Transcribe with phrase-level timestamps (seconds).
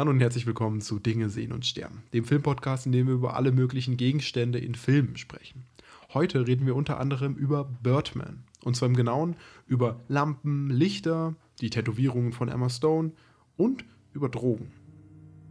[0.00, 3.36] Hallo und herzlich willkommen zu Dinge sehen und sterben, dem Filmpodcast, in dem wir über
[3.36, 5.66] alle möglichen Gegenstände in Filmen sprechen.
[6.14, 8.44] Heute reden wir unter anderem über Birdman.
[8.64, 9.36] Und zwar im Genauen
[9.66, 13.12] über Lampen, Lichter, die Tätowierungen von Emma Stone
[13.58, 13.84] und
[14.14, 14.70] über Drogen.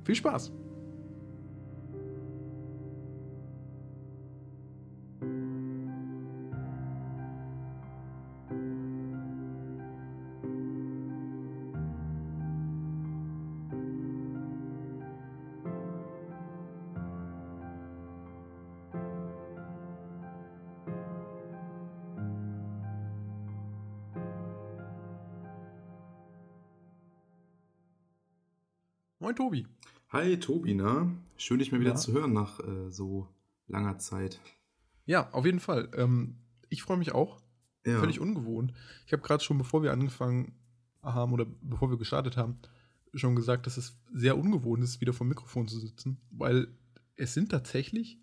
[0.03, 0.51] Viel Spaß!
[29.39, 29.65] Tobi.
[30.09, 31.09] Hi Tobi, na?
[31.37, 31.95] Schön, dich mal wieder Ja.
[31.95, 33.25] zu hören nach äh, so
[33.67, 34.37] langer Zeit.
[35.05, 35.87] Ja, auf jeden Fall.
[35.95, 36.35] Ähm,
[36.67, 37.39] ich freue mich auch.
[37.85, 37.99] Ja.
[38.01, 38.73] Völlig ungewohnt.
[39.07, 40.59] Ich habe gerade schon, bevor wir angefangen
[41.01, 42.57] haben oder bevor wir gestartet haben,
[43.13, 46.67] schon gesagt, dass es sehr ungewohnt ist, wieder vor dem Mikrofon zu sitzen, weil
[47.15, 48.19] es sind tatsächlich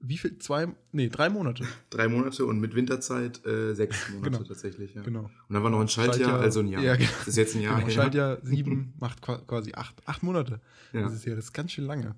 [0.00, 0.38] wie viel?
[0.38, 1.64] Zwei, nee, drei Monate.
[1.90, 4.44] Drei Monate und mit Winterzeit äh, sechs Monate Genau.
[4.44, 4.94] tatsächlich.
[4.94, 5.02] Ja.
[5.02, 5.22] Genau.
[5.24, 6.82] Und dann war noch ein Schaltjahr, Schaltjahr- also ein Jahr.
[6.82, 7.10] Ja, genau.
[7.18, 7.74] Das ist jetzt ein Jahr.
[7.76, 7.86] genau.
[7.86, 7.94] her.
[7.94, 10.60] Schaltjahr sieben macht qua- quasi acht, acht Monate.
[10.92, 12.14] Ja, Das ist ja das ist ganz schön lange.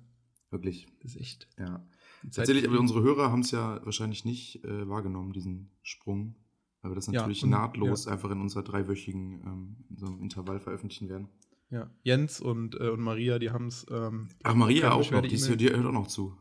[0.49, 0.87] wirklich.
[1.01, 1.47] Das ist echt.
[1.57, 1.85] Ja.
[2.31, 6.35] Tatsächlich, aber unsere Hörer haben es ja wahrscheinlich nicht äh, wahrgenommen, diesen Sprung.
[6.83, 10.59] Weil wir das Ja, natürlich und- nahtlos einfach in unserer dreiwöchigen ähm, in so Intervall
[10.59, 11.29] veröffentlichen werden.
[11.71, 11.89] Ja.
[12.03, 13.85] Jens und, äh, und Maria, die haben es.
[13.89, 16.35] Ähm, Ach, Maria auch noch, die, ist, ja- die hört auch noch zu.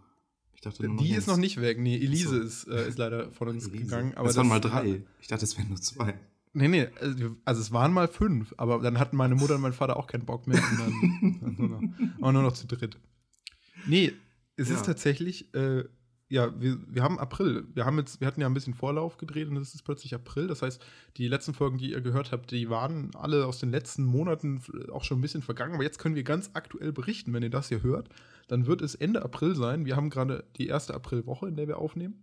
[0.63, 1.79] Ich dachte nur die ist noch nicht weg.
[1.81, 2.41] Nee, Elise so.
[2.41, 3.85] ist, äh, ist leider von uns Elise.
[3.85, 4.13] gegangen.
[4.15, 5.03] Aber das waren mal drei.
[5.21, 6.15] Ich dachte, es wären nur zwei.
[6.53, 9.73] Nee, nee, also also es waren mal fünf, aber dann hatten meine Mutter und mein
[9.73, 10.59] Vater auch keinen Bock mehr.
[10.63, 11.69] Und dann, dann nur
[12.21, 12.99] noch, nur noch zu dritt.
[13.87, 14.13] Nee,
[14.57, 14.75] es Ja.
[14.75, 15.85] ist tatsächlich, äh,
[16.31, 17.67] ja, wir, wir haben April.
[17.75, 20.47] Wir haben jetzt, wir hatten ja ein bisschen Vorlauf gedreht und es ist plötzlich April.
[20.47, 20.81] Das heißt,
[21.17, 25.03] die letzten Folgen, die ihr gehört habt, die waren alle aus den letzten Monaten auch
[25.03, 25.75] schon ein bisschen vergangen.
[25.75, 27.33] Aber jetzt können wir ganz aktuell berichten.
[27.33, 28.09] Wenn ihr das hier hört,
[28.47, 29.85] dann wird es Ende April sein.
[29.87, 32.23] Wir haben gerade die erste Aprilwoche, in der wir aufnehmen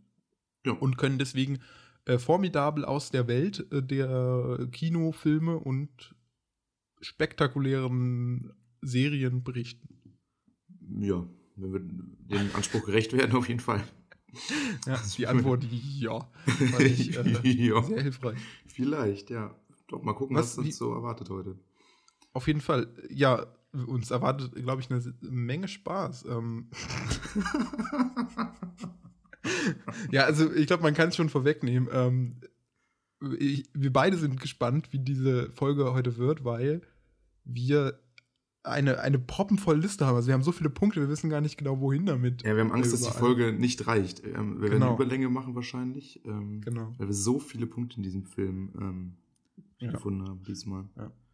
[0.65, 0.71] Ja.
[0.71, 1.59] und können deswegen
[2.05, 6.15] äh, formidabel aus der Welt äh, der Kinofilme und
[7.01, 9.89] spektakulären Serien berichten.
[11.01, 11.81] Ja, wenn wir
[12.39, 13.83] dem Anspruch gerecht werden, auf jeden Fall.
[14.85, 18.37] Ja, die Antwort, ja, fand ich äh, ja, sehr hilfreich.
[18.67, 19.55] vielleicht, ja.
[19.87, 21.57] Doch, mal gucken, Was- was, wie- uns so erwartet heute.
[22.33, 23.47] Auf jeden Fall, ja,
[23.87, 26.25] uns erwartet, glaube ich, eine Menge Spaß.
[26.25, 26.69] Ähm.
[30.11, 31.89] ja, also ich glaube, man kann es schon vorwegnehmen.
[31.91, 32.41] Ähm,
[33.39, 36.81] ich, wir beide sind gespannt, wie diese Folge heute wird, weil
[37.43, 37.99] wir
[38.67, 40.15] eine, eine proppenvolle Liste haben.
[40.15, 42.43] Also wir haben so viele Punkte, wir wissen gar nicht genau, wohin damit.
[42.43, 43.19] Ja, wir haben Angst, dass die Überall.
[43.19, 44.25] Folge nicht reicht.
[44.25, 44.95] Ähm, wir werden Genau.
[44.95, 46.93] Überlänge machen wahrscheinlich, ähm, Genau.
[46.97, 49.13] weil wir so viele Punkte in diesem Film ähm,
[49.79, 49.91] Ja.
[49.91, 50.85] gefunden haben diesmal.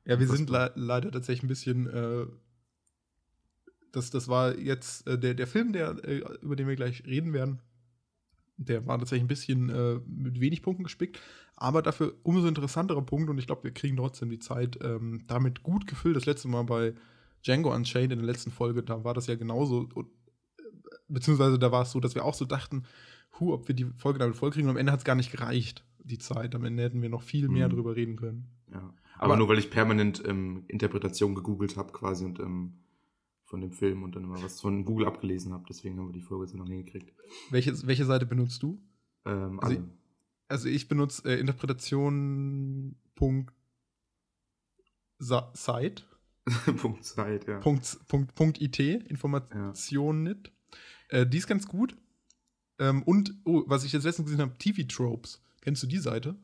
[0.05, 1.87] Ja, wir sind le leider tatsächlich ein bisschen.
[1.87, 2.25] Äh,
[3.91, 7.31] das, das war jetzt äh, der, der Film, der, äh, über den wir gleich reden
[7.33, 7.59] werden.
[8.57, 11.19] Der war tatsächlich ein bisschen äh, mit wenig Punkten gespickt,
[11.55, 15.63] aber dafür umso interessantere Punkte und ich glaube, wir kriegen trotzdem die Zeit ähm, damit
[15.63, 16.15] gut gefüllt.
[16.15, 16.93] Das letzte Mal bei
[17.45, 19.89] Django Unchained in der letzten Folge, da war das ja genauso.
[21.07, 22.83] Beziehungsweise da war es so, dass wir auch so dachten,
[23.39, 24.67] hu, ob wir die Folge damit vollkriegen.
[24.69, 26.55] Und am Ende hat es gar nicht gereicht, die Zeit.
[26.55, 27.73] Am Ende hätten wir noch viel mehr Mhm.
[27.73, 28.47] drüber reden können.
[28.71, 28.79] Ja.
[28.79, 32.79] Aber- Aber, nur weil ich permanent ähm, Interpretation gegoogelt habe quasi und ähm,
[33.45, 35.65] von dem Film und dann immer was von Google abgelesen habe.
[35.69, 37.13] Deswegen haben wir die Folge so lange hingekriegt.
[37.51, 38.81] Welche, welche Seite benutzt du?
[39.25, 39.89] Ähm, Also alle.
[40.47, 42.95] Also ich benutze äh, Interpretation.
[46.77, 47.59] Punkt Zeit, ja.
[47.59, 48.79] Punkt, Punkt, Punkt IT.
[48.79, 50.51] Information nicht.
[51.09, 51.95] Äh, die ist ganz gut.
[52.79, 55.41] Ähm, und, oh, was ich jetzt letztens gesehen habe, TV Tropes.
[55.61, 56.35] Kennst du die Seite?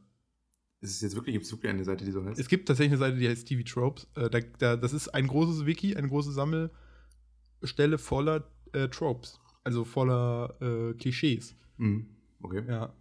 [0.82, 2.40] Ist es jetzt wirklich, gibt es wirklich eine Seite, die so heißt?
[2.40, 4.08] Es gibt tatsächlich eine Seite, die heißt TV Tropes.
[4.16, 9.40] Äh, da, da, das ist ein großes Wiki, eine große Sammelstelle voller äh, Tropes.
[9.66, 11.56] Also voller äh, Klischees.
[11.78, 12.08] Mhm.
[12.42, 12.64] Okay.
[12.68, 12.94] Ja.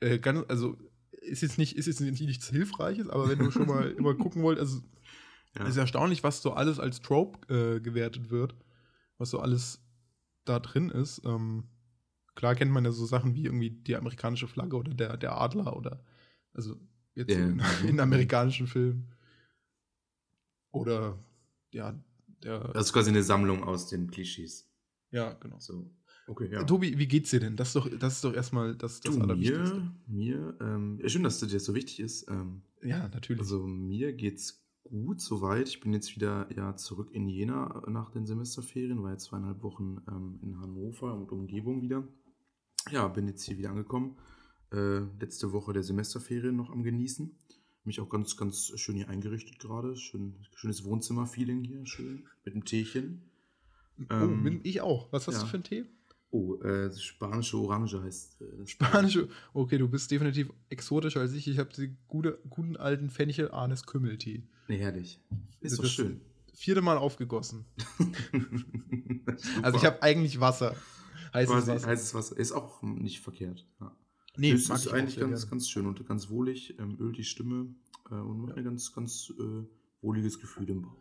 [0.00, 0.78] Äh, ganz, also
[1.20, 4.42] ist jetzt nicht, ist jetzt nicht nichts Hilfreiches, aber wenn du schon mal immer gucken
[4.42, 4.80] wollt, also
[5.58, 5.66] Ja.
[5.66, 8.54] ist erstaunlich, was so alles als Trope äh, gewertet wird,
[9.18, 9.80] was so alles
[10.44, 11.22] da drin ist.
[11.24, 11.64] Ähm,
[12.36, 15.76] klar kennt man ja so Sachen wie irgendwie die amerikanische Flagge oder der, der Adler
[15.76, 16.04] oder
[16.52, 16.76] also
[17.14, 17.46] jetzt Ja.
[17.48, 19.12] in, in amerikanischen Filmen.
[20.72, 21.18] Oder
[21.72, 21.98] ja,
[22.42, 22.68] der.
[22.72, 24.70] Das ist quasi eine Sammlung aus den Klischees.
[25.10, 25.58] ja, genau.
[25.58, 25.90] So.
[26.26, 26.62] Okay, ja.
[26.62, 27.56] Tobi, wie geht's dir denn?
[27.56, 29.90] Das ist doch, das ist doch erstmal das, das du, Allerwichtigste.
[30.06, 32.28] mir, mir, ähm, schön, dass dir das so wichtig ist.
[32.28, 33.40] Ähm, Ja, natürlich.
[33.40, 35.68] also mir geht's gut soweit.
[35.68, 40.02] Ich bin jetzt wieder ja zurück in Jena nach den Semesterferien, war jetzt zweieinhalb Wochen
[40.08, 42.06] ähm, in Hannover und Umgebung wieder.
[42.90, 44.16] Ja, bin jetzt hier wieder angekommen.
[44.72, 47.34] Äh, letzte Woche der Semesterferien noch am genießen.
[47.84, 49.96] Mich auch ganz, ganz schön hier eingerichtet gerade.
[49.96, 52.26] Schön, schönes Wohnzimmer-Feeling hier, schön.
[52.44, 53.22] Mit einem Teechen.
[53.98, 55.12] oh, Ähm, bin ich auch.
[55.12, 55.40] Was hast ja.
[55.42, 55.86] du für einen Tee?
[56.32, 58.66] Oh, äh, spanische Orange heißt äh.
[58.66, 59.28] Spanische.
[59.52, 61.48] Okay, du bist definitiv exotischer als ich.
[61.48, 64.44] Ich habe den gute, guten alten Fenchel Arnes Kümmeltee.
[64.68, 65.20] Nee, herrlich.
[65.60, 66.20] Ist doch Das- schön.
[66.54, 67.64] Vierte Mal aufgegossen.
[69.62, 70.74] Also ich habe eigentlich Wasser.
[71.32, 71.86] Heißes Quasi Wasser.
[71.86, 72.36] heißes Wasser.
[72.36, 73.66] Ist auch nicht verkehrt.
[73.80, 73.96] Ja.
[74.36, 76.78] nee, es ist eigentlich ganz, ganz schön und ganz wohlig.
[76.78, 77.74] Ähm, ölt die Stimme
[78.10, 78.56] äh, und macht Ja.
[78.56, 79.64] ein ganz, ganz äh,
[80.02, 80.96] wohliges Gefühl im Bauch.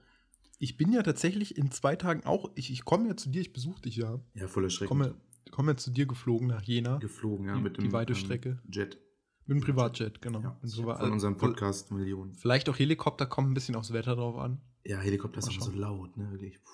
[0.60, 2.52] Ich bin ja tatsächlich in zwei Tagen auch.
[2.56, 4.20] Ich, ich komme ja zu dir, ich besuche dich ja.
[4.34, 4.90] Ja, voller Ich Schrecken.
[4.90, 5.16] komme,
[5.52, 6.98] komme ja zu dir geflogen nach Jena.
[6.98, 8.60] Geflogen, ja, Die- mit die dem weite ähm, Strecke.
[8.72, 8.98] Jet.
[9.46, 10.42] Mit dem Privatjet, genau.
[10.42, 12.34] Ja, so von unserem also- Podcast Millionen.
[12.36, 14.62] Vielleicht auch Helikopter, kommt ein bisschen aufs Wetter drauf an.
[14.86, 16.30] Ja, Helikopter ist aber so laut, ne?
[16.32, 16.62] Wirklich.
[16.64, 16.70] Puh,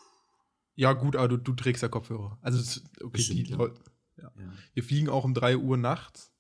[0.75, 2.37] Ja, gut, aber du, du trägst ja Kopfhörer.
[2.41, 3.57] Also, okay, Bestimmt, die ja.
[3.57, 3.81] Leute.
[4.17, 4.31] Ja.
[4.73, 6.31] Wir fliegen auch um 3 Uhr nachts.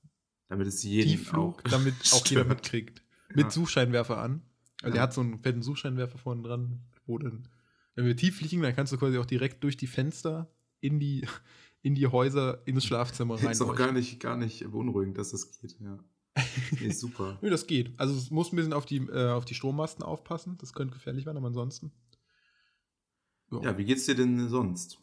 [0.49, 3.01] Damit es jeden Tiefflug, auch damit auch jeder mitkriegt.
[3.29, 3.49] Mit Ja.
[3.51, 4.41] Suchscheinwerfer an.
[4.81, 5.03] Also Ja.
[5.03, 7.47] hat so einen fetten Suchscheinwerfer vorne dran, wo dann,
[7.95, 10.49] wenn wir tief fliegen, dann kannst du quasi auch direkt durch die Fenster
[10.81, 11.25] in die,
[11.81, 13.51] in die Häuser, ins Schlafzimmer rein.
[13.51, 15.97] Ist auch gar nicht, gar nicht beunruhigend, dass das geht, ja.
[16.81, 17.37] Nee, super.
[17.41, 17.93] Nö, das geht.
[17.97, 20.57] Also es muss ein bisschen auf die, äh, auf die Strommasten aufpassen.
[20.57, 21.91] Das könnte gefährlich werden, aber ansonsten.
[23.61, 24.97] Ja, wie geht's dir denn sonst?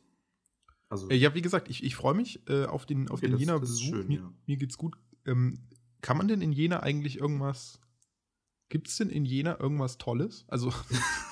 [0.91, 3.33] Also, Äh, ja, wie gesagt, ich, ich freue mich äh, auf den, auf Okay, den
[3.33, 3.95] das- Jena das ist Besuch.
[3.97, 4.33] schön, mir, ja.
[4.47, 4.95] mir geht's gut.
[5.25, 5.61] Ähm,
[6.03, 7.81] kann man denn in Jena eigentlich irgendwas.
[8.69, 10.45] Gibt es denn in Jena irgendwas Tolles?
[10.49, 10.71] Also.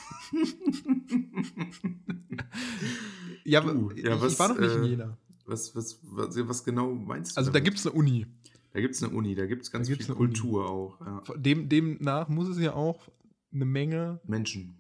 [3.44, 5.18] ja, Du, ich, ja, was, ich war noch nicht in äh, Jena.
[5.46, 7.38] was, was, was, was genau meinst du?
[7.38, 7.64] Also da damit?
[7.64, 8.26] gibt es eine Uni.
[8.72, 10.32] Da gibt es eine Uni, da gibt es ganz gibt's viel eine Uni.
[10.32, 11.00] Kultur auch.
[11.00, 11.22] Ja.
[11.36, 13.08] Dem, demnach muss es ja auch
[13.52, 14.76] eine Menge, Menschen.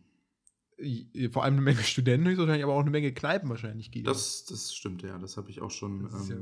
[0.78, 4.04] äh, vor allem eine Menge Studenten höchstwahrscheinlich, aber auch eine Menge Kneipen wahrscheinlich geben.
[4.06, 5.18] Das, das stimmt, ja.
[5.18, 6.36] Das habe ich auch schon ähm, ja-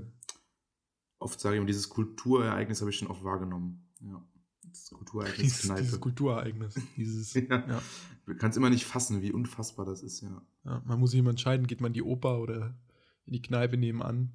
[1.20, 3.88] oft, sage ich mal, dieses Kulturereignis habe ich schon oft wahrgenommen.
[4.02, 4.22] Ja.
[4.64, 5.82] Das Kulturereignis dieses, Kneipe.
[5.82, 6.74] dieses Kulturereignis.
[6.98, 7.66] Dieses, Ja.
[7.66, 7.82] ja.
[8.28, 10.42] Du kannst immer nicht fassen, wie unfassbar das ist, ja.
[10.64, 12.76] Ja, man muss sich immer entscheiden, geht man in die Oper oder
[13.24, 14.32] in die Kneipe nebenan.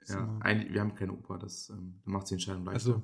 [0.00, 0.38] Das ja.
[0.40, 2.94] Eigentlich, wir haben keine Oper, das ähm, macht die Entscheidung leichter.
[2.94, 3.02] Also,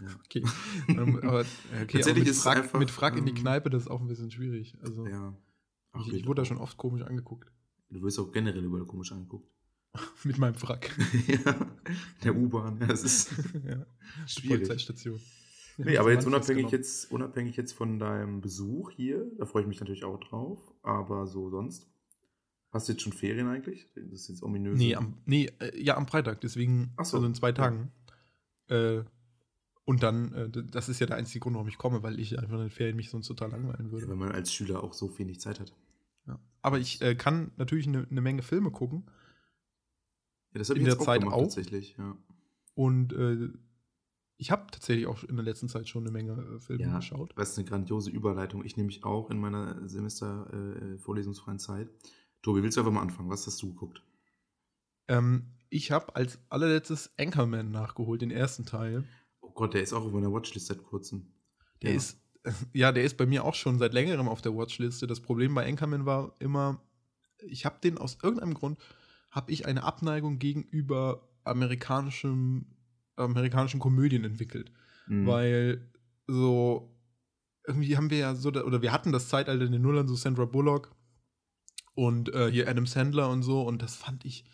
[0.00, 0.08] Ja.
[0.24, 0.44] okay.
[0.88, 3.70] Ähm, aber, okay, aber Tatsächlich mit, ist Frack, einfach, mit Frack in die ähm, Kneipe,
[3.70, 4.76] das ist auch ein bisschen schwierig.
[4.82, 5.34] Also, ja.
[5.92, 7.52] Ach, ich, ich wurde da schon oft komisch angeguckt.
[7.90, 9.48] Du wirst auch generell überall komisch angeguckt.
[10.24, 10.90] mit meinem Frack.
[11.26, 11.54] ja.
[12.24, 13.30] Der U-Bahn, ja, das ist
[13.64, 13.86] ja,
[14.26, 14.66] schwierig.
[14.66, 15.20] Polizeistation.
[15.78, 16.72] Nee, aber jetzt unabhängig, festgenommen.
[16.72, 21.26] jetzt unabhängig jetzt von deinem Besuch hier, da freue ich mich natürlich auch drauf, aber
[21.26, 21.88] so sonst.
[22.70, 23.88] Hast du jetzt schon Ferien eigentlich?
[23.94, 24.76] Das ist jetzt ominös.
[24.76, 27.16] Nee, am, nee äh, ja, am Freitag, deswegen, Ach so.
[27.16, 27.54] also in zwei Ja.
[27.54, 27.92] Tagen.
[28.68, 29.02] Äh,
[29.84, 32.56] und dann, äh, das ist ja der einzige Grund, warum ich komme, weil ich einfach
[32.56, 34.04] in den Ferien mich sonst total langweilen würde.
[34.04, 35.72] ja, wenn man als Schüler auch so wenig Zeit hat.
[36.26, 36.38] Ja.
[36.60, 39.04] Aber ich äh, kann natürlich eine ne Menge Filme gucken.
[40.52, 41.42] Ja, das habe In ich der jetzt Zeit gemacht, auch?
[41.44, 41.94] tatsächlich.
[41.96, 42.16] Ja.
[42.74, 43.48] Und äh,
[44.40, 46.96] ich habe tatsächlich auch in der letzten Zeit schon eine Menge äh, Filme Ja.
[46.96, 47.32] geschaut.
[47.36, 48.64] Das ist eine grandiose Überleitung.
[48.64, 51.90] Ich nehme mich auch in meiner Semester-vorlesungsfreien Zeit.
[52.42, 53.30] Tobi, willst du einfach mal anfangen?
[53.30, 54.02] Was hast du geguckt?
[55.08, 59.04] Ähm, ich habe als allerletztes Anchorman nachgeholt, den ersten Teil.
[59.40, 61.32] Oh Gott, der ist auch auf meiner Watchlist seit kurzem.
[61.82, 61.96] Der Ja.
[61.96, 62.20] ist,
[62.72, 65.06] ja, der ist bei mir auch schon seit längerem auf der Watchliste.
[65.06, 66.80] Das Problem bei Anchorman war immer,
[67.42, 68.78] ich habe den aus irgendeinem Grund,
[69.30, 72.66] habe ich eine Abneigung gegenüber amerikanischem,
[73.24, 74.70] amerikanischen Komödien entwickelt.
[75.06, 75.26] Mhm.
[75.26, 75.90] Weil
[76.26, 76.94] so,
[77.66, 80.14] irgendwie haben wir ja so, da- oder wir hatten das Zeitalter in den Nullern, so
[80.14, 80.94] Sandra Bullock
[81.94, 84.44] und äh, hier Adam Sandler und so, und das fand ich,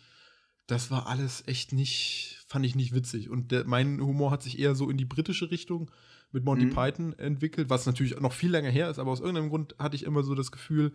[0.67, 3.29] das war alles echt nicht, fand ich nicht witzig.
[3.29, 5.91] Und der, mein Humor hat sich eher so in die britische Richtung
[6.31, 6.73] mit Monty Mhm.
[6.73, 10.03] Python entwickelt, was natürlich noch viel länger her ist, aber aus irgendeinem Grund hatte ich
[10.03, 10.91] immer so das Gefühl,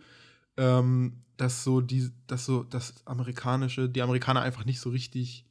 [0.57, 5.45] ähm, dass so die, dass so das amerikanische, die Amerikaner einfach nicht so richtig,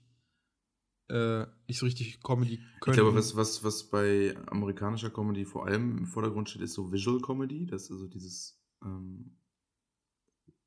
[1.10, 2.94] äh, nicht so richtig Comedy können.
[2.94, 6.92] Ich glaube, was, was, was bei amerikanischer Comedy vor allem im Vordergrund steht, ist so
[6.92, 7.66] Visual Comedy.
[7.66, 9.36] Das ist also dieses, ähm,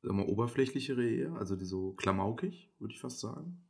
[0.04, 3.66] mal, oberflächlichere eher, also die so klamaukig, würde ich fast sagen.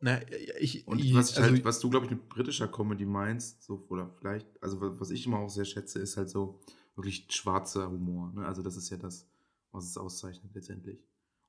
[0.00, 0.20] Na,
[0.60, 3.84] ich, Und was, ich also, halt, was du, glaube ich, mit britischer Comedy meinst, so,
[3.88, 6.60] oder vielleicht, also wa- was ich immer auch sehr schätze, ist halt so
[6.94, 8.32] wirklich schwarzer Humor.
[8.32, 8.46] Ne?
[8.46, 9.28] Also das ist ja das,
[9.72, 11.04] was es auszeichnet letztendlich.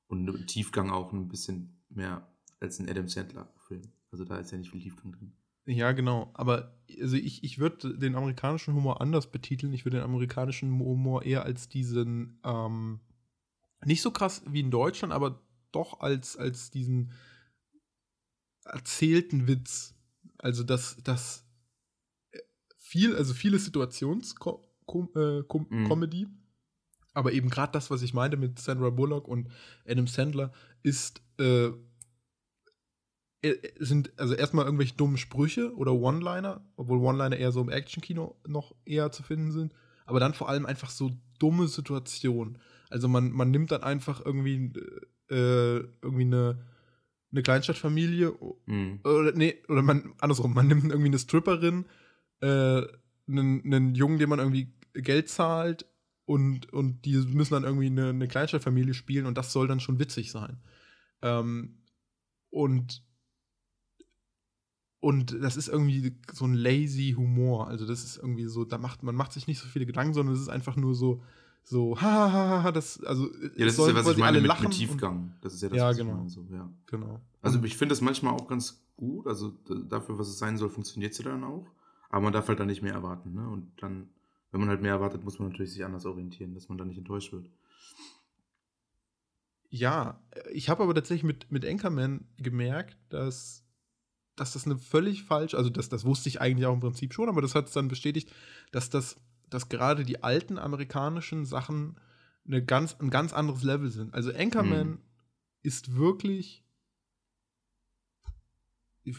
[0.08, 2.26] Und Tiefgang auch ein bisschen mehr
[2.58, 3.82] als ein Adam Sandler-Film.
[4.12, 5.32] Also da ist ja nicht viel Tiefgang drin.
[5.66, 6.30] ja, genau.
[6.34, 9.72] Aber also ich, ich würde den amerikanischen Humor anders betiteln.
[9.72, 13.00] Ich würde den amerikanischen Humor eher als diesen, ähm,
[13.84, 15.40] nicht so krass wie in Deutschland, aber
[15.72, 17.12] doch als, als diesen
[18.64, 19.94] erzählten Witz.
[20.38, 21.46] Also, dass das
[22.78, 26.36] viel, also viele Situationscomedy, äh, Mhm.
[27.12, 29.48] Aber eben gerade das, was ich meinte mit Sandra Bullock und
[29.86, 30.52] Adam Sandler,
[30.82, 31.74] ist äh, äh,
[33.78, 38.74] sind also erstmal irgendwelche dummen Sprüche oder One-Liner, obwohl One-Liner eher so im Action-Kino noch
[38.84, 39.72] eher zu finden sind,
[40.04, 42.58] aber dann vor allem einfach so dumme Situationen.
[42.90, 44.72] Also man, man nimmt dann einfach irgendwie,
[45.30, 46.66] äh, irgendwie eine,
[47.32, 48.32] eine Kleinstadtfamilie
[48.66, 49.00] Mhm.
[49.04, 51.86] oder nee, oder man andersrum, man nimmt irgendwie eine Stripperin,
[52.40, 52.82] äh,
[53.28, 55.86] einen, einen Jungen, dem man irgendwie Geld zahlt
[56.26, 59.98] und, und die müssen dann irgendwie eine, eine Kleinstadtfamilie spielen und das soll dann schon
[59.98, 60.58] witzig sein.
[61.22, 61.78] Ähm,
[62.50, 63.02] und
[65.00, 67.68] und das ist irgendwie so ein lazy Humor.
[67.68, 70.34] Also das ist irgendwie so, da macht man macht sich nicht so viele Gedanken, sondern
[70.34, 71.22] es ist einfach nur so
[71.62, 73.26] so ha ha ha, ha das also
[73.56, 75.34] Ja, das es ist ja, was ich meine mit, mit Tiefgang.
[75.40, 76.10] Das ist ja das, Ja, was genau.
[76.10, 76.28] ich meine.
[76.28, 76.70] So, ja.
[76.86, 77.20] Genau.
[77.42, 79.26] Also ich finde das manchmal auch ganz gut.
[79.26, 79.52] Also
[79.88, 81.66] dafür, was es sein soll, funktioniert sie dann auch.
[82.10, 83.34] Aber man darf halt dann nicht mehr erwarten.
[83.34, 83.48] Ne?
[83.48, 84.10] Und dann,
[84.50, 86.98] wenn man halt mehr erwartet, muss man natürlich sich anders orientieren, dass man dann nicht
[86.98, 87.48] enttäuscht wird.
[89.70, 90.20] Ja,
[90.52, 93.64] ich habe aber tatsächlich mit, mit Anchorman gemerkt, dass,
[94.40, 97.28] dass das eine völlig falsch, also das, das wusste ich eigentlich auch im Prinzip schon,
[97.28, 98.32] aber das hat es dann bestätigt,
[98.72, 99.16] dass das,
[99.50, 101.96] dass gerade die alten amerikanischen Sachen
[102.46, 104.14] eine ganz, ein ganz anderes Level sind.
[104.14, 104.98] Also Anchorman Mhm.
[105.62, 106.64] ist wirklich.
[109.02, 109.16] Ich,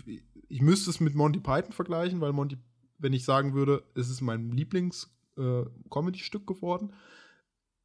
[0.48, 2.58] ich müsste es mit Monty Python vergleichen, weil Monty,
[2.98, 6.94] wenn ich sagen würde, es ist mein Lieblings-Comedy-Stück geworden,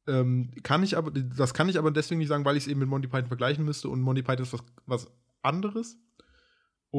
[0.07, 2.79] ähm, kann ich aber, das kann ich aber deswegen nicht sagen, weil ich es eben
[2.79, 5.11] mit Monty Python vergleichen müsste und Monty Python ist was, was
[5.43, 5.97] anderes.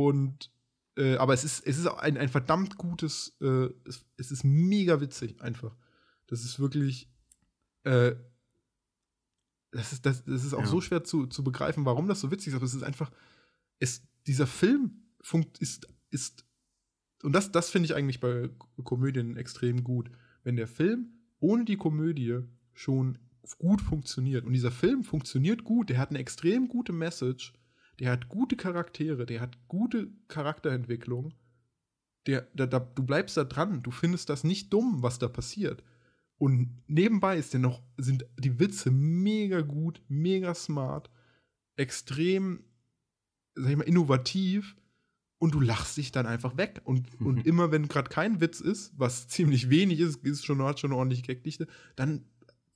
[0.07, 0.51] Und
[0.97, 5.01] äh, aber es ist, es ist ein, ein verdammt gutes, äh, es, es ist mega
[5.01, 5.77] witzig einfach.
[6.27, 7.09] Das ist wirklich,
[7.85, 8.15] äh,
[9.71, 10.67] das ist, das, das ist auch Ja.
[10.67, 13.11] so schwer zu, zu begreifen, warum das so witzig ist, aber es ist einfach,
[13.79, 16.45] es, dieser Film funkt, ist, ist,
[17.23, 18.51] und das, das finde ich eigentlich bei
[18.85, 20.11] Komödien extrem gut.
[20.43, 22.41] Wenn der Film ohne die Komödie
[22.73, 23.19] schon
[23.59, 27.53] gut funktioniert und dieser Film funktioniert gut, der hat eine extrem gute Message,
[28.01, 31.35] der hat gute Charaktere, der hat gute Charakterentwicklung,
[32.27, 35.83] der, da, da, du bleibst da dran, du findest das nicht dumm, was da passiert.
[36.37, 41.11] Und nebenbei ist der noch, sind die Witze mega gut, mega smart,
[41.77, 42.65] extrem,
[43.55, 44.77] sag ich mal, innovativ
[45.39, 46.81] und du lachst dich dann einfach weg.
[46.85, 50.79] Und, und immer wenn gerade kein Witz ist, was ziemlich wenig ist, ist schon, hat
[50.79, 52.25] schon eine ordentliche Gagdichte, dann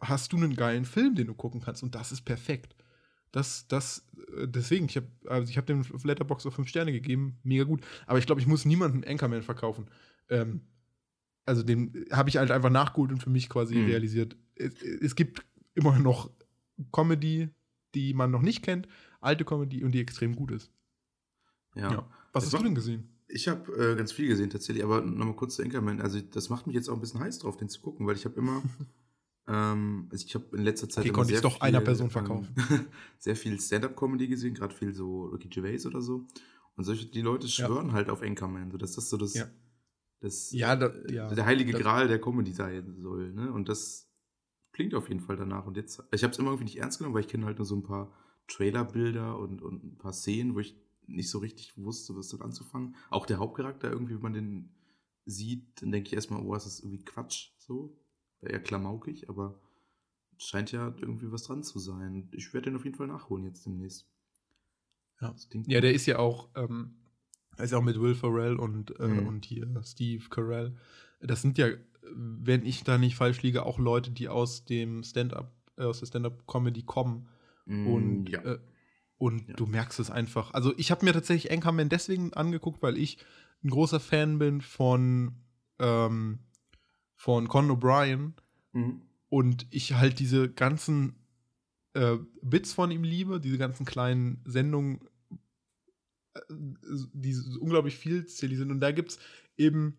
[0.00, 2.74] hast du einen geilen Film, den du gucken kannst und das ist perfekt.
[3.32, 7.38] Das, das, äh, deswegen, ich habe also ich hab dem Letterboxd auf 5 Sterne gegeben,
[7.42, 7.80] mega gut.
[8.06, 9.86] Aber ich glaube, ich muss niemandem Anchorman verkaufen.
[10.28, 10.60] Ähm,
[11.44, 13.86] also den habe ich halt einfach nachgeholt und für mich quasi Mhm.
[13.86, 14.36] realisiert.
[14.54, 16.30] Es, es gibt immer noch
[16.92, 17.48] Comedy,
[17.94, 18.86] die man noch nicht kennt,
[19.20, 20.70] alte Comedy und die extrem gut ist.
[21.74, 22.06] Ja.
[22.32, 23.08] Was Es hast du denn gesehen?
[23.28, 26.00] Ich habe äh, ganz viel gesehen tatsächlich, aber nochmal kurz zu Anchorman.
[26.02, 28.24] Also das macht mich jetzt auch ein bisschen heiß drauf, den zu gucken, weil ich
[28.26, 28.62] habe immer,
[29.48, 32.54] ähm, also ich habe in letzter Zeit Okay, konnte sehr doch einer Person verkaufen.
[32.70, 32.86] Ähm,
[33.18, 36.26] sehr viel Stand-up-Comedy gesehen, gerade viel so Ricky Gervais oder so.
[36.76, 37.66] Und solche die Leute Ja.
[37.66, 39.46] schwören halt auf Anchorman, so dass das so das, Ja.
[40.20, 41.34] das Ja, da- ja.
[41.34, 43.52] der heilige Da- Gral der Comedy sein soll, ne?
[43.52, 44.08] Und das
[44.72, 45.66] klingt auf jeden Fall danach.
[45.66, 47.66] Und jetzt, ich habe es immer irgendwie nicht ernst genommen, weil ich kenne halt nur
[47.66, 48.12] so ein paar
[48.48, 52.94] Trailerbilder und, und ein paar Szenen, wo ich nicht so richtig wusste, was damit anzufangen.
[53.10, 54.74] Auch der Hauptcharakter irgendwie, wenn man den
[55.26, 57.98] sieht, dann denke ich erstmal, oh, ist das irgendwie Quatsch, so.
[58.42, 59.54] Eher klamaukig, aber
[60.38, 62.28] es scheint ja irgendwie was dran zu sein.
[62.32, 64.06] Ich werde den auf jeden Fall nachholen jetzt demnächst.
[65.20, 65.34] Ja.
[65.66, 66.96] Ja, der ist ja auch, ähm,
[67.58, 69.26] ist ja auch mit Will Ferrell und, äh, Mhm.
[69.26, 70.74] und hier Steve Carell.
[71.20, 71.68] Das sind ja,
[72.14, 76.06] wenn ich da nicht falsch liege, auch Leute, die aus dem Stand-up, äh, aus der
[76.06, 77.28] Stand-up-Comedy kommen.
[77.66, 78.40] Mm, Und, ja.
[78.42, 78.58] äh,
[79.18, 79.54] und Ja.
[79.54, 80.52] du merkst es einfach.
[80.52, 83.18] Also ich habe mir tatsächlich Anchorman deswegen angeguckt, weil ich
[83.62, 85.36] ein großer Fan bin von,
[85.78, 86.40] ähm,
[87.22, 88.32] von Conan O'Brien
[88.72, 89.02] Mhm.
[89.28, 91.14] und ich halt diese ganzen
[91.94, 95.02] äh, Bits von ihm liebe, diese ganzen kleinen Sendungen,
[96.34, 96.40] äh,
[97.12, 98.72] die so unglaublich vielzählig sind.
[98.72, 99.20] Und da gibt's
[99.56, 99.98] eben,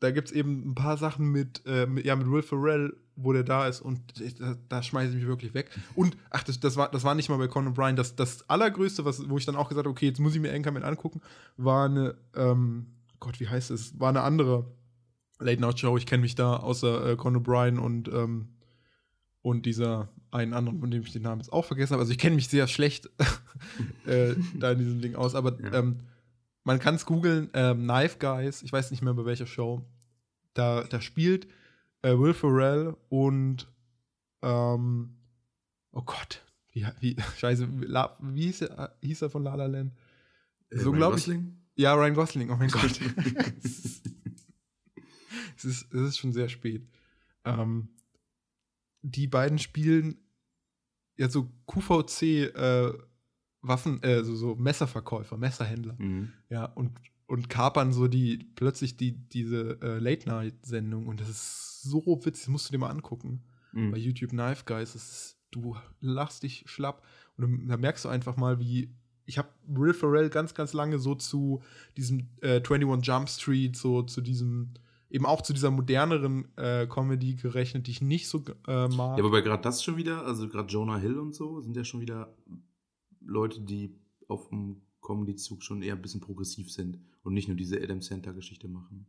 [0.00, 3.44] da gibt's eben ein paar Sachen mit, äh, mit, ja, mit Will Ferrell, wo der
[3.44, 4.00] da ist und
[4.40, 5.68] da, da schmeiße ich mich wirklich weg.
[5.94, 7.96] Und, ach, das, das, war, das war nicht mal bei Conan O'Brien.
[7.96, 10.54] Das, das Allergrößte, was, wo ich dann auch gesagt habe, okay, jetzt muss ich mir
[10.54, 11.20] Anchorman angucken,
[11.58, 12.86] war eine, ähm,
[13.20, 13.98] Gott, wie heißt es?
[14.00, 14.77] War eine andere
[15.40, 15.96] Late Night Show.
[15.96, 18.48] Ich kenne mich da außer äh, Conan O'Brien und, ähm,
[19.42, 22.00] und dieser einen anderen, von dem ich den Namen jetzt auch vergessen habe.
[22.02, 23.08] Also ich kenne mich sehr schlecht
[24.06, 25.72] äh, da in diesem Ding aus, aber Ja.
[25.74, 26.00] ähm,
[26.64, 29.86] man kann es googeln, ähm, Knife Guys, ich weiß nicht mehr bei welcher Show.
[30.54, 31.46] Da, da spielt
[32.02, 33.68] äh, Will Ferrell und
[34.42, 35.16] ähm,
[35.92, 36.42] oh Gott,
[36.72, 39.92] wie, wie scheiße, La, wie hieß er, hieß er von La La Land?
[40.70, 41.54] Äh, so Ryan glaub ich- Gosling?
[41.76, 43.00] Ja, Ryan Gosling, oh mein Gott.
[45.58, 46.86] es, ist, es ist schon sehr spät.
[47.44, 47.90] Ähm,
[49.02, 50.18] die beiden spielen
[51.16, 52.22] ja so QVC,
[52.54, 52.92] äh,
[53.60, 55.96] Waffen, äh, so, so Messerverkäufer, Messerhändler.
[55.98, 56.32] Mhm.
[56.48, 56.92] Ja, und,
[57.26, 61.06] und kapern so die, plötzlich die, diese äh, Late-Night-Sendung.
[61.06, 63.42] Und das ist so witzig, das musst du dir mal angucken.
[63.72, 63.90] Mhm.
[63.90, 67.04] Bei YouTube Knife Guys, ist, du lachst dich schlapp.
[67.36, 68.94] Und da merkst du einfach mal, wie.
[69.26, 71.62] Ich habe Will Ferrell ganz, ganz lange so zu
[71.98, 74.72] diesem äh, 21 Jump Street, so zu diesem,
[75.10, 79.18] eben auch zu dieser moderneren äh, Comedy gerechnet, die ich nicht so äh, mag.
[79.18, 82.00] Ja, wobei gerade das schon wieder, also gerade Jonah Hill und so, sind ja schon
[82.00, 82.34] wieder
[83.20, 83.94] Leute, die
[84.28, 88.68] auf dem Comedy-Zug schon eher ein bisschen progressiv sind und nicht nur diese Adam Center-Geschichte
[88.68, 89.06] machen.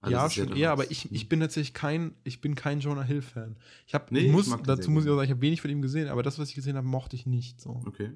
[0.00, 2.80] Also ja, schon dann eher, auch- aber ich, ich bin tatsächlich kein, ich bin kein
[2.80, 3.56] Jonah Hill-Fan.
[3.86, 5.60] Ich habe, Nee, ich ich muss, den dazu muss ich auch sagen, ich habe wenig
[5.60, 7.82] von ihm gesehen, aber das, was ich gesehen habe, mochte ich nicht so.
[7.86, 8.12] Okay.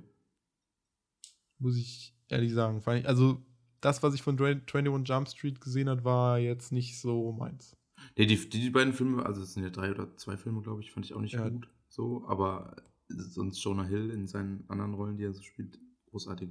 [1.58, 2.82] Muss ich ehrlich sagen.
[2.98, 3.40] Ich- Also,
[3.86, 7.76] das, was ich von 21 Jump Street gesehen habe, war jetzt nicht so meins.
[8.16, 10.80] Nee, die, die, die beiden Filme, also es sind ja drei oder zwei Filme, glaube
[10.82, 11.48] ich, fand ich auch nicht Ja.
[11.48, 11.68] gut.
[11.88, 12.76] So, aber
[13.08, 15.78] sonst Jonah Hill in seinen anderen Rollen, die er so spielt,
[16.10, 16.50] großartig.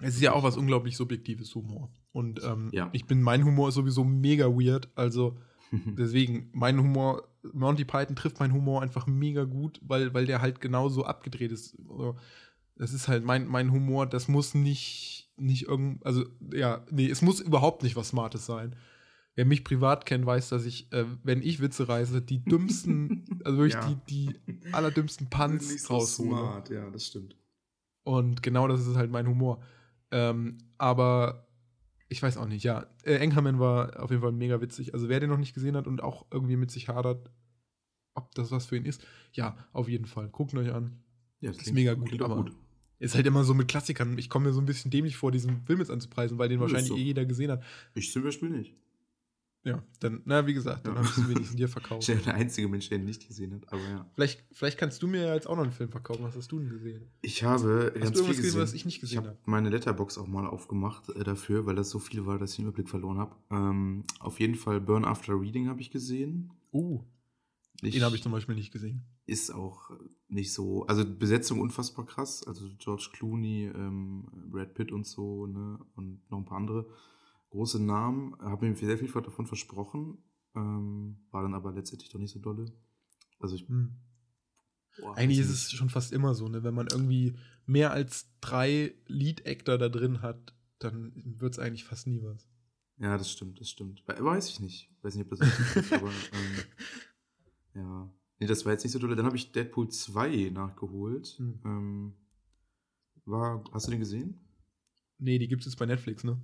[0.00, 1.90] Es ist ja auch was unglaublich Subjektives Humor.
[2.12, 2.90] Und ähm, Ja.
[2.92, 4.88] ich bin, mein Humor ist sowieso mega weird.
[4.96, 5.38] Also,
[5.72, 10.60] deswegen, mein Humor, Monty Python trifft meinen Humor einfach mega gut, weil, weil der halt
[10.60, 11.76] genauso abgedreht ist.
[11.88, 12.16] Also,
[12.76, 17.22] Das ist halt mein, mein Humor, das muss nicht, nicht irgend, also ja, nee, es
[17.22, 18.76] muss überhaupt nicht was Smartes sein.
[19.36, 23.58] Wer mich privat kennt, weiß, dass ich, äh, wenn ich Witze reise, die dümmsten, also
[23.58, 24.00] wirklich Ja.
[24.08, 26.28] die, die allerdümmsten Punts Nicht so raushole.
[26.28, 27.36] smart, ja, das stimmt.
[28.04, 29.60] Und genau das ist halt mein Humor.
[30.12, 31.48] Ähm, aber
[32.08, 32.86] ich weiß auch nicht, ja.
[33.02, 34.94] Äh, Anchorman war auf jeden Fall mega witzig.
[34.94, 37.28] Also wer den noch nicht gesehen hat und auch irgendwie mit sich hadert,
[38.14, 40.28] ob das was für ihn ist, ja, auf jeden Fall.
[40.28, 41.02] Guckt ihn euch an.
[41.40, 42.44] Ja, das Ist mega gut, auch aber
[42.98, 44.16] Ist halt immer so mit Klassikern.
[44.18, 46.88] Ich komme mir so ein bisschen dämlich vor, diesen Film jetzt anzupreisen, weil den wahrscheinlich
[46.88, 46.96] so.
[46.96, 47.62] eh jeder gesehen hat.
[47.94, 48.74] Ich zum Beispiel nicht.
[49.66, 50.98] Ja, dann, na, wie gesagt, dann Ja.
[51.00, 52.06] habe ich es wenigstens dir Ich verkauft.
[52.06, 54.06] bin der einzige Mensch, der ihn nicht gesehen hat, aber ja.
[54.14, 56.22] Vielleicht, vielleicht kannst du mir ja jetzt auch noch einen Film verkaufen.
[56.22, 57.06] Was hast du denn gesehen?
[57.22, 58.60] Ich habe Hast ganz du viel gesehen, gesehen.
[58.60, 59.38] was ich nicht Ich gesehen habe habe?
[59.46, 62.66] meine Letterbox auch mal aufgemacht äh, dafür, weil das so viel war, dass ich den
[62.66, 63.34] Überblick verloren habe.
[63.50, 66.50] Ähm, auf jeden Fall Burn After Reading habe ich gesehen.
[66.70, 67.00] Uh,
[67.82, 69.04] Ich, den habe ich zum Beispiel nicht gesehen.
[69.26, 69.90] ist auch
[70.28, 72.42] nicht so, also Besetzung unfassbar krass.
[72.46, 75.78] Also George Clooney, ähm, Brad Pitt und so, ne?
[75.96, 76.86] Und noch ein paar andere
[77.50, 78.36] große Namen.
[78.40, 80.18] Habe mir sehr viel davon versprochen.
[80.56, 82.72] Ähm, war dann aber letztendlich doch nicht so dolle.
[83.40, 83.68] Also ich.
[83.68, 83.96] Hm.
[85.00, 86.62] boah, Eigentlich ist es schon fast immer so, ne?
[86.62, 92.06] Wenn man irgendwie mehr als drei Lead-Actor da drin hat, dann wird es eigentlich fast
[92.06, 92.48] nie was.
[92.98, 94.04] Ja, das stimmt, das stimmt.
[94.06, 94.88] We- Weiß ich nicht.
[95.02, 96.62] Weiß nicht, ob das so zutrifft, aber ähm,
[97.74, 98.10] ja.
[98.40, 99.14] Nee, das war jetzt nicht so dolle.
[99.16, 101.26] Dann habe ich Deadpool 2 nachgeholt.
[101.38, 101.60] Hm.
[101.64, 102.12] Ähm,
[103.24, 104.40] war, hast du den gesehen?
[105.18, 106.40] Nee, die gibt es jetzt bei Netflix, ne?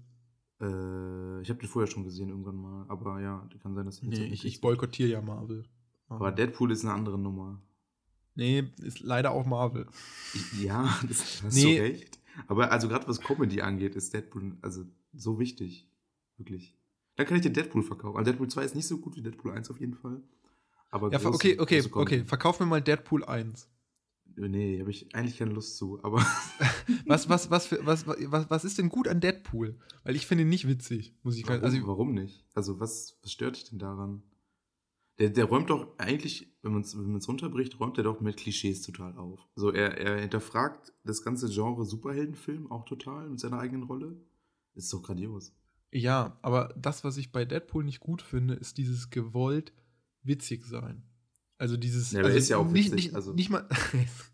[0.61, 4.11] Äh, ich habe den vorher schon gesehen irgendwann mal, aber ja, kann sein, dass den
[4.13, 5.65] jetzt Nee, ich, ich boykottiere ja Marvel.
[6.09, 7.61] Aber Deadpool ist eine andere Nummer.
[8.35, 9.87] nee, ist leider auch Marvel.
[10.35, 11.77] Ich, ja, das hast Nee.
[11.77, 12.19] du recht.
[12.47, 15.89] Aber also gerade was Comedy angeht, ist Deadpool also so wichtig.
[16.37, 16.77] Wirklich.
[17.17, 18.17] Dann kann ich dir Deadpool verkaufen.
[18.17, 20.23] Also Deadpool 2 ist nicht so gut wie Deadpool 1 auf jeden Fall.
[20.91, 22.25] Aber Ja, große- okay, okay, okay.
[22.25, 23.69] Verkauf mir mal Deadpool 1.
[24.37, 26.03] Nee, habe ich eigentlich keine Lust zu.
[26.03, 26.19] Aber
[27.07, 29.77] Was, was, was, für, was, was, was ist denn gut an Deadpool?
[30.05, 32.45] Weil ich finde ihn nicht witzig, muss ich warum, also, warum nicht?
[32.55, 34.23] Also was, was stört dich denn daran?
[35.19, 38.37] Der, der räumt doch eigentlich, wenn man es wenn man's runterbricht, räumt er doch mit
[38.39, 39.41] Klischees total auf.
[39.55, 44.17] So, er, er hinterfragt das ganze Genre Superheldenfilm auch total mit seiner eigenen Rolle.
[44.75, 45.53] Ist doch grandios.
[45.93, 49.73] Ja, aber das, was ich bei Deadpool nicht gut finde, ist dieses gewollt
[50.23, 51.03] witzig sein.
[51.59, 52.13] Also dieses.
[52.13, 53.69] Ja, also ist ja auch nicht, witzig, nicht, also- nicht mal.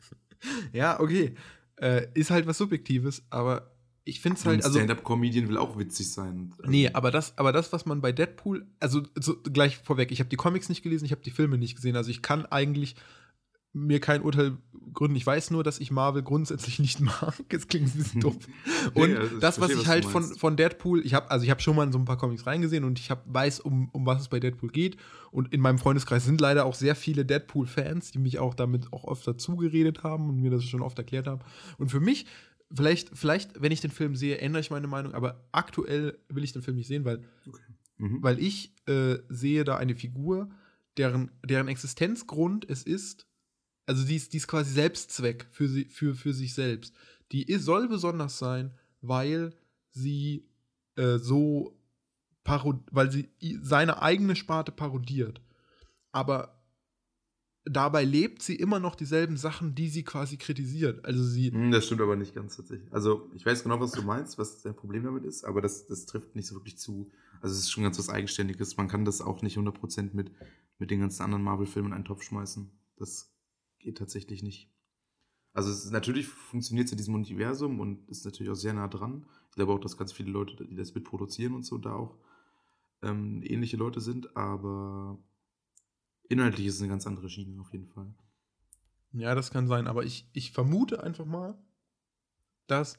[0.73, 1.35] ja, okay.
[1.77, 4.65] Äh, ist halt was Subjektives, aber ich finde es halt.
[4.65, 6.55] Also, Stand-up-Comedian will auch witzig sein.
[6.59, 8.67] Also, nee, aber das, aber das, was man bei Deadpool.
[8.79, 11.75] Also so, gleich vorweg, ich habe die Comics nicht gelesen, ich habe die Filme nicht
[11.75, 11.97] gesehen.
[11.97, 12.95] Also ich kann eigentlich
[13.77, 14.57] mir kein Urteil
[14.93, 15.17] gründen.
[15.17, 17.35] Ich weiß nur, dass ich Marvel grundsätzlich nicht mag.
[17.49, 18.37] Es klingt ein bisschen doof.
[18.95, 21.45] Und also ich das, was verstehe, ich was halt von, von Deadpool, ich habe also
[21.45, 23.89] ich habe schon mal in so ein paar Comics reingesehen und ich hab, weiß, um,
[23.91, 24.97] um was es bei Deadpool geht.
[25.31, 29.07] Und in meinem Freundeskreis sind leider auch sehr viele Deadpool-Fans, die mich auch damit auch
[29.07, 31.41] öfter zugeredet haben und mir das schon oft erklärt haben.
[31.79, 32.27] Und für mich,
[32.73, 36.53] vielleicht, vielleicht, wenn ich den Film sehe, ändere ich meine Meinung, aber aktuell will ich
[36.53, 37.23] den Film nicht sehen, weil
[37.99, 38.23] Mhm.
[38.23, 40.51] weil ich äh, sehe da eine Figur,
[40.97, 43.27] deren, deren Existenzgrund es ist,
[43.87, 46.95] also die ist, die ist quasi Selbstzweck für, sie, für, für sich selbst.
[47.33, 49.55] Die ist, soll besonders sein, weil
[49.91, 50.49] sie
[50.97, 51.73] äh, so
[52.93, 53.29] weil sie
[53.61, 55.41] seine eigene Sparte parodiert.
[56.13, 56.63] Aber
[57.65, 61.05] dabei lebt sie immer noch dieselben Sachen, die sie quasi kritisiert.
[61.05, 62.93] Also sie, Hm, Das stimmt aber nicht ganz tatsächlich.
[62.93, 66.07] Also, ich weiß genau, was du meinst, was dein Problem damit ist, aber das, das
[66.07, 67.11] trifft nicht so wirklich zu.
[67.41, 68.77] Also, es ist schon ganz was Eigenständiges.
[68.77, 70.31] Man kann das auch nicht 100% mit,
[70.79, 72.71] mit den ganzen anderen Marvel-Filmen in einen Topf schmeißen.
[72.97, 73.36] Das
[73.87, 74.69] geht tatsächlich nicht.
[75.53, 78.89] Also es ist, natürlich funktioniert es in diesem Universum und ist natürlich auch sehr nah
[78.89, 79.25] dran.
[79.49, 82.19] Ich glaube auch, dass ganz viele Leute, die das mitproduzieren und so, da auch
[83.03, 85.19] ähm, ähnliche Leute sind, aber
[86.29, 88.13] inhaltlich ist es eine ganz andere Schiene auf jeden Fall.
[89.13, 91.57] Ja, das kann sein, aber ich, ich vermute einfach mal,
[92.67, 92.99] dass,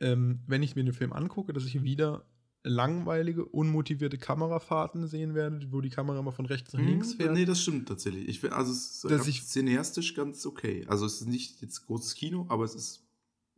[0.00, 2.26] ähm, wenn ich mir den Film angucke, dass ich wieder
[2.68, 7.32] langweilige, unmotivierte Kamerafahrten sehen werde, wo die Kamera immer von rechts nach links Hm, fährt.
[7.34, 8.28] Nee, das stimmt tatsächlich.
[8.28, 10.84] Ich, also es ist Dass ich- cineastisch ganz okay.
[10.88, 13.02] Also es ist nicht jetzt großes Kino, aber es ist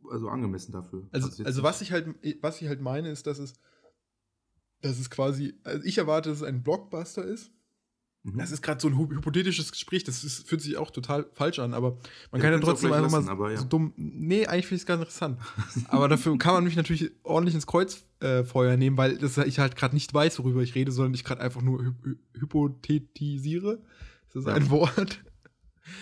[0.09, 1.07] also angemessen dafür.
[1.11, 2.07] Also, also nicht- was ich halt,
[2.41, 3.53] was ich halt meine, ist, dass es,
[4.81, 7.51] dass es quasi, also ich erwarte, dass es ein Blockbuster ist.
[8.23, 8.37] Mhm.
[8.37, 11.59] Das ist gerade so ein hy- hypothetisches Gespräch, das ist, fühlt sich auch total falsch
[11.59, 11.97] an, aber
[12.31, 13.57] man Ja, kann ja trotzdem einfach mal lassen, aber ja.
[13.57, 13.93] so dumm.
[13.95, 15.39] Nee, eigentlich finde ich es ganz interessant.
[15.87, 17.65] aber dafür kann man mich natürlich ordentlich ins
[18.19, 21.41] Kreuzfeuer nehmen, weil das, ich halt gerade nicht weiß, worüber ich rede, sondern ich gerade
[21.41, 23.81] einfach nur hy hy hypothetisiere.
[24.27, 24.53] Ist das Ja.
[24.53, 25.23] ein Wort?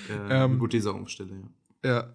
[0.10, 1.49] äh, ähm, Hypothese aufstelle,
[1.84, 1.89] ja.
[1.89, 2.13] Ja.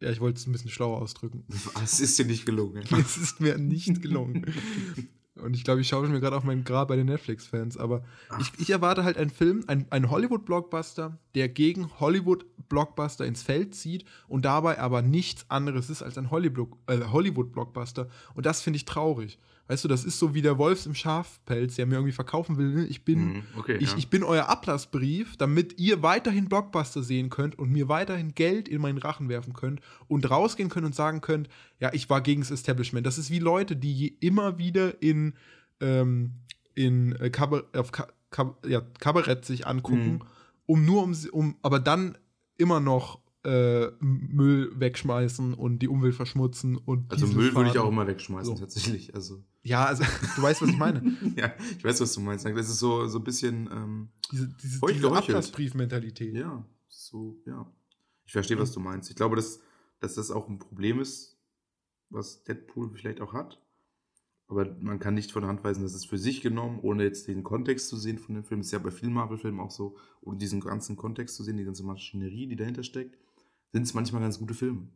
[0.00, 1.44] Ja, ich wollte es ein bisschen schlauer ausdrücken.
[1.82, 2.84] Es ist dir nicht gelungen.
[3.00, 4.46] es ist mir nicht gelungen.
[5.40, 7.76] Und ich glaube, ich schaue mir gerade auf meinen Grab bei den Netflix-Fans.
[7.76, 8.02] Aber
[8.40, 14.04] ich, ich erwarte halt einen Film, ein, ein Hollywood-Blockbuster, der gegen Hollywood-Blockbuster ins Feld zieht
[14.26, 18.08] und dabei aber nichts anderes ist als ein äh, Hollywood-Blockbuster.
[18.34, 19.38] Und das finde ich traurig.
[19.68, 22.74] Weißt du, das ist so wie der Wolfs im Schafpelz, der mir irgendwie verkaufen will,
[22.74, 22.86] ne?
[22.86, 23.98] ich bin, Mhm, okay, ich, ja.
[23.98, 28.80] ich bin euer Ablassbrief, damit ihr weiterhin Blockbuster sehen könnt und mir weiterhin Geld in
[28.80, 31.48] meinen Rachen werfen könnt und rausgehen könnt und sagen könnt,
[31.80, 33.06] ja, ich war gegen das Establishment.
[33.06, 35.34] Das ist wie Leute, die immer wieder in,
[35.80, 36.32] ähm,
[36.74, 40.22] in äh, Kabarett, auf Ka Kab ja, Kabarett sich angucken, Mhm.
[40.66, 42.18] um nur um, sie- um, aber dann
[42.58, 47.88] immer noch äh, Müll wegschmeißen und die Umwelt verschmutzen und Also Müll würde ich auch
[47.88, 48.60] immer wegschmeißen, So.
[48.60, 49.14] tatsächlich.
[49.14, 50.04] Also, Ja, also
[50.36, 51.02] du weißt, was ich meine.
[51.36, 52.44] ja, ich weiß, was du meinst.
[52.44, 55.12] Das ist so, so ein bisschen, ähm, Diese, diese, diese.
[55.12, 56.34] Ablassbriefmentalität.
[56.34, 57.70] ja, so, ja.
[58.26, 59.08] Ich verstehe, was du meinst.
[59.10, 59.60] Ich glaube, dass,
[60.00, 61.38] dass das auch ein Problem ist,
[62.10, 63.60] was Deadpool vielleicht auch hat.
[64.50, 67.28] Aber man kann nicht von der Hand weisen, dass es für sich genommen, ohne jetzt
[67.28, 70.38] den Kontext zu sehen von dem Film, ist ja bei vielen Marvel-Filmen auch so, ohne
[70.38, 73.18] diesen ganzen Kontext zu sehen, die ganze Maschinerie, die dahinter steckt,
[73.72, 74.88] sind es manchmal ganz gute Filme.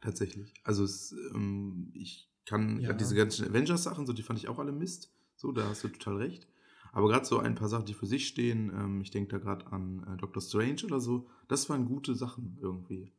[0.00, 0.52] Tatsächlich.
[0.64, 2.88] Also es, ähm, ich kann Ja.
[2.88, 5.10] grad diese ganzen Avengers-Sachen, so die fand ich auch alle Mist.
[5.36, 6.46] So, da hast du total recht.
[6.92, 9.66] Aber gerade so ein paar Sachen, die für sich stehen, ähm, ich denke da gerade
[9.72, 13.12] an äh, Doctor Strange oder so, das waren gute Sachen irgendwie.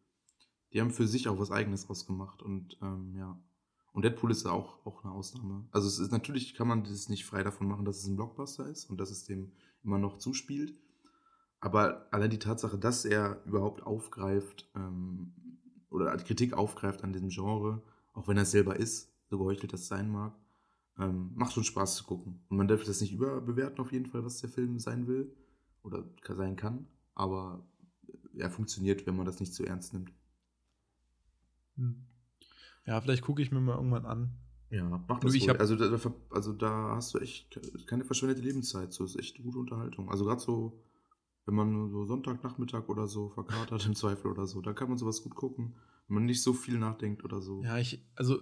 [0.73, 3.39] Die haben für sich auch was Eigenes ausgemacht und ähm, ja.
[3.91, 5.65] Und Deadpool ist ja auch, auch eine Ausnahme.
[5.71, 8.67] Also es ist natürlich kann man das nicht frei davon machen, dass es ein Blockbuster
[8.67, 9.51] ist und dass es dem
[9.83, 10.77] immer noch zuspielt.
[11.65, 15.33] Aber allein die Tatsache, dass er überhaupt aufgreift ähm,
[15.89, 17.81] oder Kritik aufgreift an diesem Genre,
[18.13, 20.35] auch wenn er es selber ist, so geheuchelt das sein mag,
[20.99, 22.39] ähm, macht schon Spaß zu gucken.
[22.49, 25.35] Und man darf das nicht überbewerten auf jeden Fall, was der Film sein will
[25.81, 26.85] oder sein kann.
[27.15, 27.65] Aber
[28.35, 30.11] er funktioniert, wenn man das nicht zu ernst nimmt.
[31.77, 32.05] Hm.
[32.85, 34.29] Ja, vielleicht gucke ich mir mal irgendwann an.
[34.69, 35.99] Ja, mach das ich also, da,
[36.29, 38.93] also da hast du echt ke- keine verschwendete Lebenszeit.
[38.93, 40.11] So ist echt gute Unterhaltung.
[40.11, 40.79] Also gerade so,
[41.45, 45.21] wenn man so Sonntagnachmittag oder so verkatert im Zweifel oder so, da kann man sowas
[45.23, 45.75] gut gucken,
[46.07, 47.63] wenn man nicht so viel nachdenkt oder so.
[47.63, 48.41] Ja, ich, also,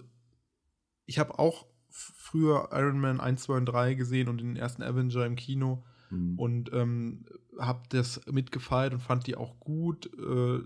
[1.05, 5.25] ich habe auch früher Iron Man 1, 2 und 3 gesehen und den ersten Avenger
[5.25, 6.37] im Kino Mhm.
[6.39, 7.25] und ähm,
[7.59, 10.59] habe das mitgefeiert und fand die auch gut, äh,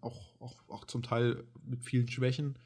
[0.00, 2.58] auch, auch, auch zum Teil mit vielen Schwächen.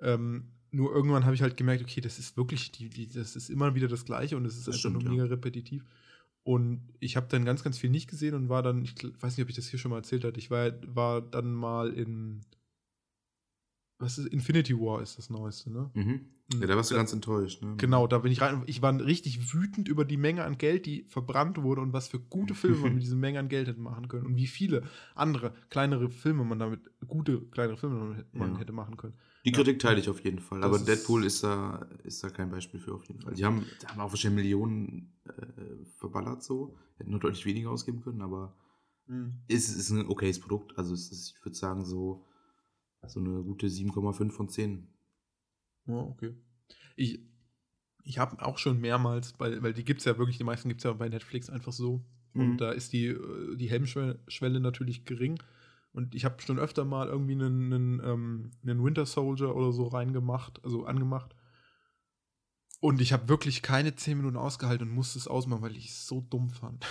[0.00, 3.48] Ähm, nur irgendwann habe ich halt gemerkt, okay, das ist wirklich, die, die, das ist
[3.50, 5.10] immer wieder das Gleiche und es ist Das einfach stimmt, nur ja.
[5.10, 5.84] mega repetitiv.
[6.44, 9.44] Und ich habe dann ganz, ganz viel nicht gesehen und war dann, ich weiß nicht,
[9.44, 12.40] ob ich das hier schon mal erzählt hatte, ich war, war dann mal in,
[13.98, 15.90] was ist, Infinity War ist das Neueste, ne?
[15.94, 16.26] Mhm.
[16.60, 17.74] Ja, da warst du Da- ganz enttäuscht, ne?
[17.78, 18.62] Genau, da bin ich rein.
[18.66, 22.18] Ich war richtig wütend über die Menge an Geld, die verbrannt wurde und was für
[22.20, 24.82] gute Filme man mit dieser Menge an Geld hätte machen können und wie viele
[25.14, 28.58] andere kleinere Filme man damit, gute kleinere Filme man Ja.
[28.58, 29.14] hätte machen können.
[29.44, 29.56] Die Ja.
[29.56, 30.60] Kritik teile ich auf jeden Fall.
[30.60, 33.34] Das Aber ist- Deadpool ist da, ist da kein Beispiel für auf jeden Fall.
[33.34, 36.76] Die haben, die haben auch wahrscheinlich Millionen äh, verballert so.
[36.98, 38.56] Hätten nur deutlich weniger ausgeben können, aber
[39.48, 40.78] es ist ein okayes Produkt.
[40.78, 42.24] Also es ist, ich würde sagen, so,
[43.06, 44.88] so eine gute 7,5 von 10.
[45.86, 46.34] Ja, okay.
[46.96, 47.20] Ich,
[48.04, 50.80] ich habe auch schon mehrmals, weil, weil die gibt es ja wirklich, die meisten gibt
[50.80, 52.04] es ja bei Netflix einfach so.
[52.34, 52.40] Mhm.
[52.40, 55.42] Und da ist die, äh, die Hemmschwelle natürlich gering.
[55.92, 59.86] Und ich habe schon öfter mal irgendwie einen, einen, ähm, einen Winter Soldier oder so
[59.86, 61.34] reingemacht, also angemacht.
[62.80, 66.06] Und ich habe wirklich keine 10 Minuten ausgehalten und musste es ausmachen, weil ich es
[66.06, 66.84] so dumm fand.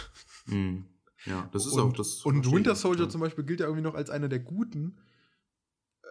[0.46, 0.86] Mhm.
[1.26, 2.26] Ja, das ist und, auch das.
[2.26, 4.98] Und Winter Soldier zum Beispiel gilt ja irgendwie noch als einer der guten.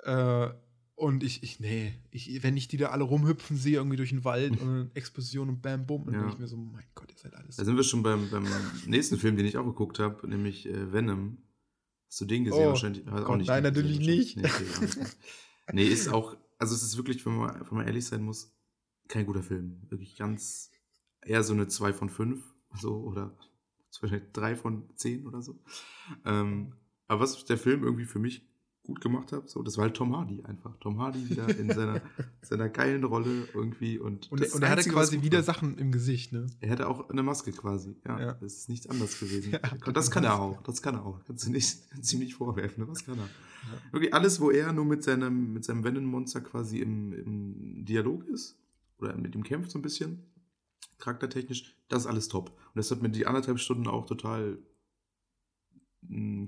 [0.04, 0.50] Äh,
[1.00, 4.24] und ich, ich, nee, ich, wenn ich die da alle rumhüpfen sehe, irgendwie durch den
[4.24, 6.20] Wald und eine Explosion und bam, bum, dann Ja.
[6.20, 7.56] denke ich mir so, mein Gott, ihr seid alles.
[7.56, 8.46] Da sind wir schon beim, beim
[8.86, 11.38] nächsten Film, den ich auch geguckt habe, nämlich äh, Venom.
[12.06, 12.64] Hast du den gesehen?
[12.66, 14.36] Oh, wahrscheinlich Gott, nein, den natürlich gesehen, nicht.
[14.36, 15.06] Nee, okay,
[15.72, 18.52] nee, ist auch, also es ist wirklich, wenn man, wenn man ehrlich sein muss,
[19.08, 19.80] kein guter Film.
[19.88, 20.70] Wirklich ganz,
[21.22, 22.44] eher so eine 2 von 5,
[22.80, 23.36] so, oder
[24.00, 25.58] wahrscheinlich 3 von 10 oder so.
[26.24, 26.74] Ähm,
[27.08, 28.49] aber was der Film irgendwie für mich
[28.82, 30.76] gut gemacht hat, so, das war halt Tom Hardy einfach.
[30.80, 32.00] Tom Hardy wieder in seiner,
[32.42, 34.30] seiner geilen Rolle irgendwie und.
[34.32, 36.46] Und, und er hatte quasi wieder Sachen im Gesicht, ne?
[36.60, 37.94] er hatte auch eine Maske quasi.
[38.06, 38.32] Ja, Ja.
[38.34, 39.52] das ist nichts anderes gewesen.
[39.86, 40.62] Ja, das kann er auch.
[40.62, 41.20] Das kann er auch.
[41.26, 42.84] Kannst du nicht, kannst du ihm nicht vorwerfen.
[42.84, 42.90] Ne?
[42.90, 43.28] Was kann er?
[43.92, 48.56] Wirklich alles, wo er nur mit seinem, mit seinem Venom-Monster quasi im, im Dialog ist
[48.98, 50.24] oder mit ihm kämpft so ein bisschen,
[50.98, 52.48] charaktertechnisch, das ist alles top.
[52.50, 54.58] Und das hat mir die anderthalb Stunden auch total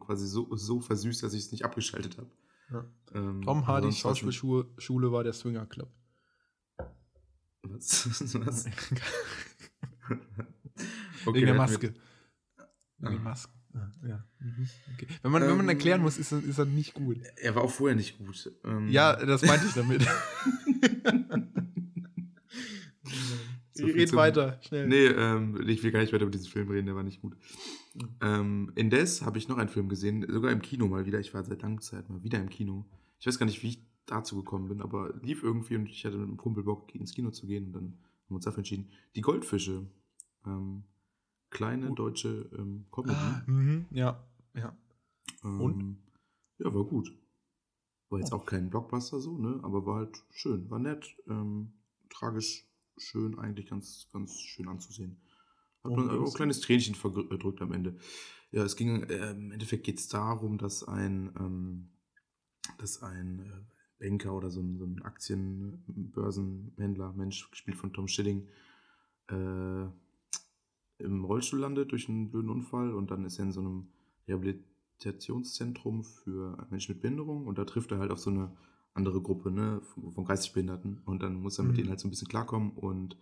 [0.01, 2.31] quasi so, so versüßt, dass ich es nicht abgeschaltet habe.
[2.71, 2.85] Ja.
[3.15, 5.91] Ähm, Tom Hardys Schauspielschule Schule war der Swinger Club.
[7.63, 8.35] Was?
[8.45, 8.65] was?
[11.27, 11.89] Wegen der Maske.
[11.89, 12.01] Wegen
[13.01, 13.23] der Ah.
[13.23, 13.53] Maske.
[13.75, 14.25] Ah, Ja.
[14.39, 14.69] Mhm.
[14.95, 15.07] Okay.
[15.23, 17.19] Wenn, man, wenn man Ähm, erklären muss, ist er, ist er nicht gut.
[17.37, 18.53] Er war auch vorher nicht gut.
[18.65, 20.07] Ähm, Ja, das meinte ich damit.
[23.75, 24.87] So Red weiter, schnell.
[24.87, 27.37] Nee, ähm, ich will gar nicht weiter über diesen Film reden, der war nicht gut.
[27.95, 28.09] Mhm.
[28.21, 31.21] Ähm, indes habe ich noch einen Film gesehen, sogar im Kino mal wieder.
[31.21, 32.85] Ich war seit langer Zeit mal wieder im Kino.
[33.19, 36.17] Ich weiß gar nicht, wie ich dazu gekommen bin, aber lief irgendwie und ich hatte
[36.19, 38.91] mit einem Kumpel Bock, ins Kino zu gehen und dann haben wir uns dafür entschieden.
[39.17, 39.87] Die Goldfische.
[40.45, 40.85] Ähm,
[41.51, 41.99] kleine Gut.
[41.99, 43.15] deutsche ähm, Comedy.
[43.15, 44.23] Ah, mhm, ja,
[44.55, 44.77] ja.
[45.45, 45.99] Ähm, und?
[46.59, 47.13] Ja, war gut.
[48.11, 48.37] War jetzt Oh.
[48.37, 49.61] auch kein Blockbuster so, ne?
[49.63, 51.73] Aber war halt schön, war nett, ähm,
[52.11, 55.21] tragisch, schön, eigentlich ganz, ganz schön anzusehen.
[55.83, 57.97] Hat Worum man auch ein kleines Tränchen verdrückt am Ende.
[58.51, 61.89] Ja, es ging, äh, im Endeffekt geht es darum, dass ein, ähm,
[62.79, 63.65] dass ein äh,
[63.99, 68.49] Banker oder so ein, so ein Aktienbörsenhändler, Mensch, gespielt von Tom Schilling,
[69.29, 69.87] äh,
[70.99, 73.89] im Rollstuhl landet durch einen blöden Unfall und dann ist er in so einem
[74.29, 78.57] Rehabilitationszentrum für Menschen mit Behinderung und da trifft er halt auf so eine
[78.95, 79.81] andere Gruppe ne,
[80.15, 81.77] von geistig Behinderten und dann muss er mit Mhm.
[81.77, 83.17] denen halt so ein bisschen klarkommen und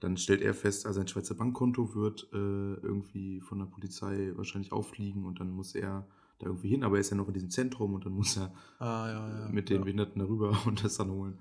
[0.00, 4.72] dann stellt er fest, also sein Schweizer Bankkonto wird äh, irgendwie von der Polizei wahrscheinlich
[4.72, 6.06] auffliegen und dann muss er
[6.38, 8.52] da irgendwie hin, aber er ist ja noch in diesem Zentrum und dann muss er
[8.78, 9.48] Ah, ja, ja.
[9.48, 11.38] mit den ja, Behinderten darüber und das dann holen.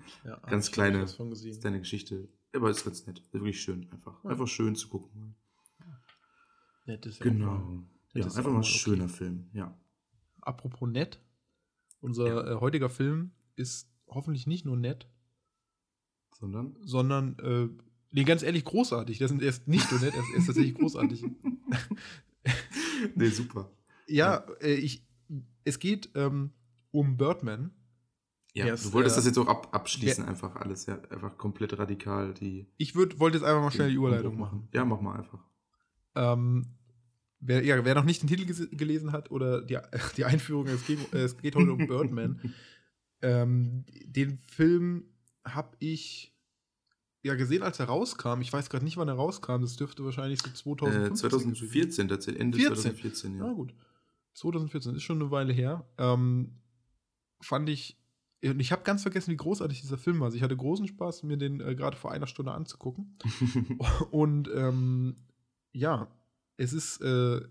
[0.47, 2.30] ganz kleine- ist deine Geschichte.
[2.54, 3.19] Aber ist ganz nett.
[3.19, 4.23] Ist wirklich schön einfach.
[4.23, 5.36] Einfach schön zu gucken.
[6.86, 7.84] Nett ist auch Genau.
[8.13, 8.69] Ja, das ist einfach mal ein okay.
[8.69, 9.49] schöner Film.
[9.51, 9.78] Ja.
[10.39, 11.19] Apropos nett,
[11.99, 15.07] unser äh, heutiger Film ist hoffentlich nicht nur nett,
[16.33, 16.75] Sondern?
[16.81, 17.69] sondern, äh,
[18.11, 19.17] nee, ganz ehrlich, großartig.
[19.17, 21.23] Das ist, er ist nicht nur nett, er ist, tatsächlich großartig.
[23.15, 23.71] nee, super.
[24.07, 25.05] Ja, äh, ich,
[25.63, 26.51] es geht ähm,
[26.91, 27.71] um Birdman.
[28.53, 30.85] Ja, ist, du wolltest äh, das jetzt auch ab, abschließen, einfach alles.
[30.85, 32.67] Ja, einfach komplett radikal die.
[32.77, 34.69] Ich würd, wollte jetzt einfach mal schnell die Überleitung machen.
[34.73, 35.43] Ja, mach mal einfach.
[36.15, 36.65] Ähm,
[37.41, 39.77] wer, ja, wer noch nicht den Titel gelesen hat oder die,
[40.17, 42.39] die Einführung, es geht, es geht heute um Birdman.
[43.25, 45.05] ähm, den Film
[45.45, 46.33] habe ich
[47.23, 48.41] ja gesehen, als er rauskam.
[48.41, 49.61] Ich weiß gerade nicht, wann er rauskam.
[49.61, 52.41] Das dürfte wahrscheinlich so 2015 Äh, 2014 tatsächlich.
[52.41, 52.75] Ende 14.
[52.75, 53.53] 2014, Ja, ja.
[53.53, 53.73] gut.
[54.33, 55.85] 2014 ist schon eine Weile her.
[55.97, 56.51] Ähm,
[57.41, 57.97] fand ich.
[58.43, 60.25] Und ich habe ganz vergessen, wie großartig dieser Film war.
[60.25, 63.17] Also ich hatte großen Spaß, mir den äh, gerade vor einer Stunde anzugucken.
[64.11, 65.15] Und ähm,
[65.71, 66.07] ja,
[66.57, 67.41] es ist, äh,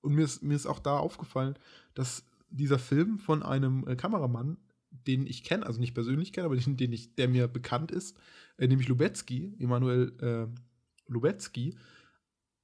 [0.00, 1.58] und mir ist, mir ist auch da aufgefallen,
[1.94, 4.58] dass dieser Film von einem äh, Kameramann,
[5.06, 8.16] den ich kenne, also nicht persönlich kenne, aber den, den ich, der mir bekannt ist,
[8.58, 11.76] äh, nämlich Lubetzky, Emanuel äh, Lubetzky,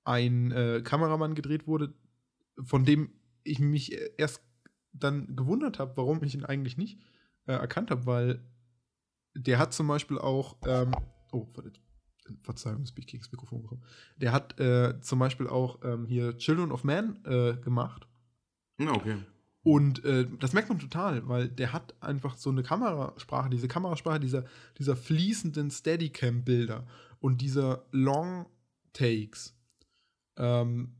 [0.04, 1.92] ein äh, Kameramann gedreht wurde,
[2.62, 3.12] von dem
[3.44, 4.42] ich mich erst
[4.92, 7.00] dann gewundert habe, warum ich ihn eigentlich nicht
[7.46, 8.44] äh, erkannt habe, weil
[9.34, 10.92] der hat zum Beispiel auch, ähm,
[11.32, 11.72] oh, warte,
[12.42, 13.82] Verzeihung, jetzt bin ich gegen das Mikrofon gekommen.
[14.16, 18.06] Der hat äh, zum Beispiel auch ähm, hier Children of Man äh, gemacht.
[18.78, 19.16] okay.
[19.62, 24.20] Und äh, das merkt man total, weil der hat einfach so eine Kamerasprache, diese Kamerasprache
[24.20, 24.44] dieser,
[24.78, 26.86] dieser fließenden Steadicam-Bilder
[27.20, 28.46] und dieser Long
[28.92, 29.54] Takes.
[30.38, 30.96] Ähm,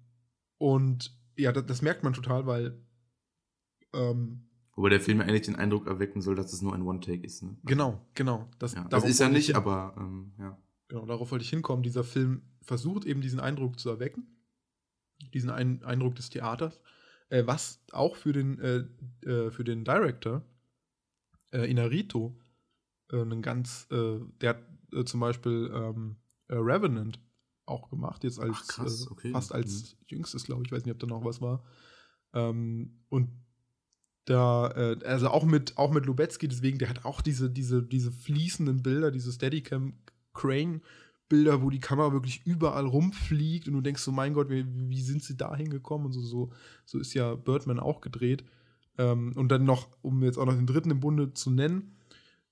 [0.58, 2.78] und ja, das, das merkt man total, weil
[3.94, 4.46] ähm,
[4.76, 7.42] Wobei der Film ja eigentlich den Eindruck erwecken soll, dass es nur ein One-Take ist.
[7.42, 7.56] Ne?
[7.64, 8.48] genau, genau.
[8.58, 10.56] Das, Ja, das ist ja nicht, aber ähm, ja.
[10.88, 11.82] Genau, darauf wollte ich hinkommen.
[11.82, 14.26] Dieser Film versucht eben diesen Eindruck zu erwecken,
[15.34, 16.80] diesen Ein Eindruck des Theaters,
[17.30, 20.42] äh, was auch für den, äh, äh, für den Director
[21.52, 22.38] äh, Inarito
[23.10, 26.16] äh, einen ganz, äh, der hat zum Beispiel ähm,
[26.48, 27.20] äh, Revenant
[27.66, 29.30] auch gemacht, jetzt als Ach, krass, okay.
[29.30, 31.64] fast als jüngstes, glaube ich, weiß nicht, ob da noch was war.
[32.34, 33.30] Ähm, und
[34.24, 38.10] da, äh, also auch mit, auch mit Lubetzky, deswegen, der hat auch diese, diese, diese
[38.10, 39.94] fließenden Bilder, diese Steadicam
[40.32, 40.82] Crane
[41.30, 45.00] Bilder, wo die Kamera wirklich überall rumfliegt und du denkst so, mein Gott, wie, wie
[45.00, 46.06] sind sie da hingekommen?
[46.06, 46.52] Und so, so,
[46.84, 48.44] so ist ja Birdman auch gedreht.
[48.98, 51.96] Ähm, und dann noch, um jetzt auch noch den dritten im Bunde zu nennen,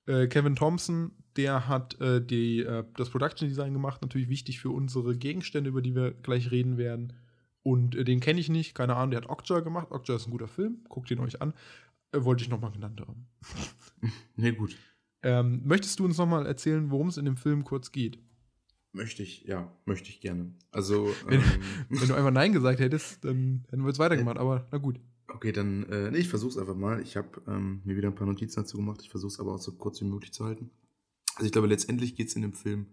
[0.06, 4.70] äh, Kevin Thompson, der hat äh, die, äh, das Production Design gemacht, natürlich wichtig für
[4.70, 7.12] unsere Gegenstände, über die wir gleich reden werden.
[7.62, 9.88] Und äh, den kenne ich nicht, keine Ahnung, der hat Okja gemacht.
[9.90, 11.52] Okja ist ein guter Film, guckt ihn euch an.
[12.12, 13.26] Äh, wollte ich nochmal genannt haben.
[14.36, 14.76] nee, gut.
[15.22, 18.20] Ähm, möchtest du uns nochmal erzählen, worum es in dem Film kurz geht?
[18.92, 20.54] Möchte ich, ja, möchte ich gerne.
[20.70, 24.66] Also, wenn, ähm, wenn du einfach Nein gesagt hättest, dann hätten wir es weitergemacht, aber
[24.72, 24.98] na gut.
[25.28, 27.02] Okay, dann, äh, nee, ich versuch's einfach mal.
[27.02, 29.00] Ich habe ähm, mir wieder ein paar Notizen dazu gemacht.
[29.02, 30.70] Ich versuche es aber auch so kurz wie möglich zu halten.
[31.34, 32.86] Also ich glaube, letztendlich geht es in dem Film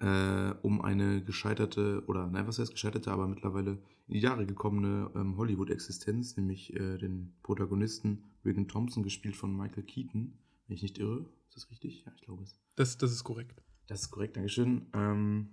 [0.00, 5.10] äh, um eine gescheiterte, oder nein, was heißt gescheiterte, aber mittlerweile in die Jahre gekommene
[5.14, 10.98] ähm, Hollywood-Existenz, nämlich äh, den Protagonisten Regan Thompson, gespielt von Michael Keaton, wenn ich nicht
[10.98, 11.26] irre.
[11.48, 12.04] Ist das richtig?
[12.04, 12.54] Ja, ich glaube es.
[12.76, 13.62] Das, das ist korrekt.
[13.90, 14.86] Das ist korrekt, Dankeschön.
[14.94, 15.48] Ähm,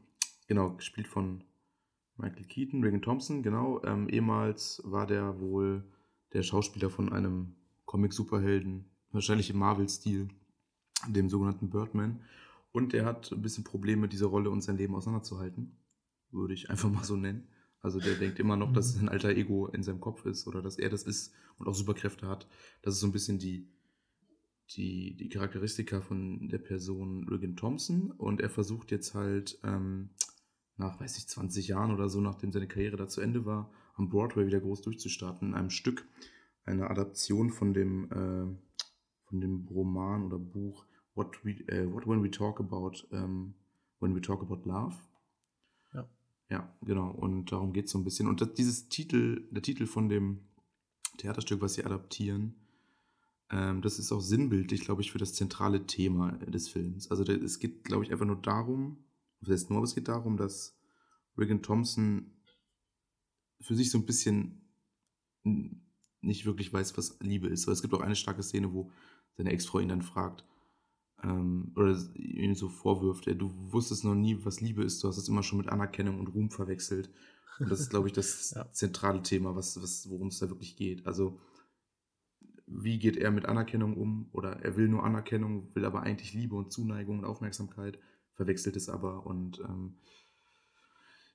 [0.46, 1.44] genau, gespielt von
[2.18, 3.82] Michael Keaton, Regan Thompson, genau.
[3.84, 5.84] Ähm, ehemals war der wohl
[6.34, 10.28] der Schauspieler von einem Comic-Superhelden, wahrscheinlich im Marvel-Stil,
[11.08, 12.22] dem sogenannten Birdman.
[12.72, 15.76] Und er hat ein bisschen Probleme, diese Rolle und sein Leben auseinanderzuhalten.
[16.30, 17.48] Würde ich einfach mal so nennen.
[17.82, 20.62] Also der denkt immer noch, dass es ein alter Ego in seinem Kopf ist oder
[20.62, 22.48] dass er das ist und auch Superkräfte hat.
[22.84, 23.68] Das ist so ein bisschen die,
[24.72, 30.10] die, die Charakteristika von der Person Regan Thompson und er versucht jetzt halt ähm,
[30.76, 34.10] nach, weiß ich, 20 Jahren oder so, nachdem seine Karriere da zu Ende war, am
[34.10, 36.08] Broadway wieder groß durchzustarten in einem Stück,
[36.66, 38.56] eine Adaption von dem, äh,
[39.26, 43.56] von dem Roman oder Buch What, we, äh, What When We Talk About ähm,
[44.00, 44.96] When We Talk About Love.
[45.94, 46.08] Ja.
[46.50, 47.10] Ja, genau.
[47.10, 48.28] Und darum geht es so ein bisschen.
[48.28, 50.42] Und das, dieses Titel, der Titel von dem
[51.18, 52.67] Theaterstück, was sie adaptieren,
[53.50, 57.10] ähm, das ist auch sinnbildlich, glaube ich, für das zentrale Thema des Films.
[57.10, 59.06] Also der, es geht, glaube ich, einfach nur darum,
[59.42, 60.78] das heißt nur, aber es geht darum, dass
[61.38, 62.32] Regan Thompson
[63.62, 64.62] für sich so ein bisschen
[66.22, 67.66] nicht wirklich weiß, was Liebe ist.
[67.66, 68.92] Aber es gibt auch eine starke Szene, wo
[69.38, 70.44] seine Ex-Frau ihn dann fragt,
[71.24, 75.30] ähm, oder ihm so vorwirft, du wusstest noch nie, was Liebe ist, du hast es
[75.30, 77.10] immer schon mit Anerkennung und Ruhm verwechselt.
[77.60, 78.72] Und das ist, glaube ich, das ja.
[78.72, 81.08] zentrale Thema, was, was, worum es da wirklich geht.
[81.08, 81.40] Also
[82.68, 86.56] wie geht er mit Anerkennung um oder er will nur Anerkennung, will aber eigentlich Liebe
[86.56, 87.98] und Zuneigung und Aufmerksamkeit,
[88.34, 89.96] verwechselt es aber und ähm,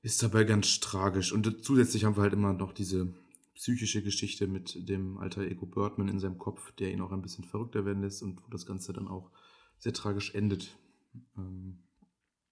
[0.02, 1.32] ist dabei ganz tragisch.
[1.32, 3.14] Und zusätzlich haben wir halt immer noch diese
[3.54, 7.44] psychische Geschichte mit dem alter Ego Birdman in seinem Kopf, der ihn auch ein bisschen
[7.44, 9.30] verrückter werden lässt und wo das Ganze dann auch
[9.78, 10.76] sehr tragisch endet.
[11.36, 11.78] Ähm,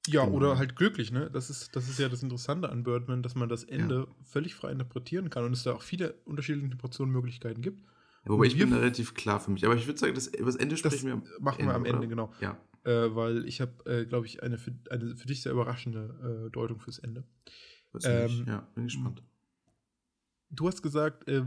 [0.07, 0.37] ja, genau.
[0.37, 1.31] oder halt glücklich, ne?
[1.31, 4.25] Das ist, das ist ja das Interessante an Birdman, dass man das Ende ja.
[4.25, 7.83] völlig frei interpretieren kann und es da auch viele unterschiedliche Interpretationsmöglichkeiten gibt.
[8.25, 9.65] Wobei ich bin da relativ klar für mich.
[9.65, 11.85] Aber ich würde sagen, das, über das Ende sprechen wir am machen Ende, wir am
[11.85, 12.07] Ende, oder?
[12.09, 12.33] genau.
[12.41, 12.61] Ja.
[12.85, 16.51] Äh, weil ich habe, äh, glaube ich, eine für, eine für dich sehr überraschende äh,
[16.51, 17.25] Deutung fürs Ende.
[18.05, 19.23] Ähm, ja, bin gespannt.
[20.51, 21.45] Du hast gesagt, äh,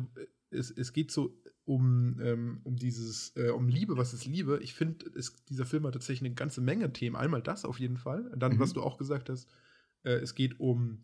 [0.50, 4.60] es, es geht so um, ähm, um dieses, äh, um Liebe, was ist Liebe?
[4.62, 5.06] Ich finde,
[5.50, 7.16] dieser Film hat tatsächlich eine ganze Menge Themen.
[7.16, 8.32] Einmal das auf jeden Fall.
[8.36, 8.60] Dann, mhm.
[8.60, 9.50] was du auch gesagt hast,
[10.04, 11.04] äh, es geht um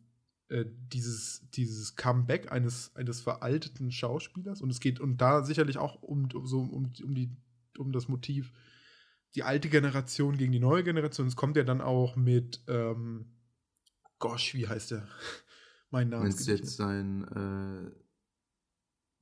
[0.49, 6.01] äh, dieses, dieses Comeback eines, eines veralteten Schauspielers und es geht und da sicherlich auch
[6.01, 7.29] um, um so um, um die
[7.77, 8.51] um das Motiv
[9.35, 11.27] die alte Generation gegen die neue Generation.
[11.27, 13.25] Es kommt ja dann auch mit ähm,
[14.17, 15.07] Gosh, wie heißt der?
[15.91, 17.91] mein Name ist jetzt sein, äh,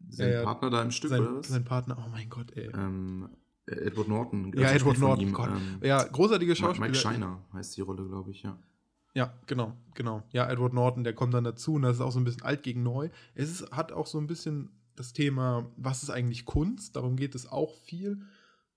[0.10, 1.48] sein ja, Partner da im Stück sein, oder was?
[1.48, 2.72] Sein Partner, oh mein Gott, ey.
[2.74, 3.30] Ähm,
[3.66, 4.54] Edward Norton.
[4.58, 5.50] Ja, Edward Norton, Gott.
[5.50, 6.88] Ähm, ja, großartige Schauspieler.
[6.88, 8.58] Mike Shiner heißt die Rolle, glaube ich, ja.
[9.18, 10.22] Ja, genau, genau.
[10.32, 12.62] Ja, Edward Norton, der kommt dann dazu und das ist auch so ein bisschen alt
[12.62, 13.10] gegen neu.
[13.34, 16.96] Es ist, hat auch so ein bisschen das Thema, was ist eigentlich Kunst?
[16.96, 18.22] Darum geht es auch viel.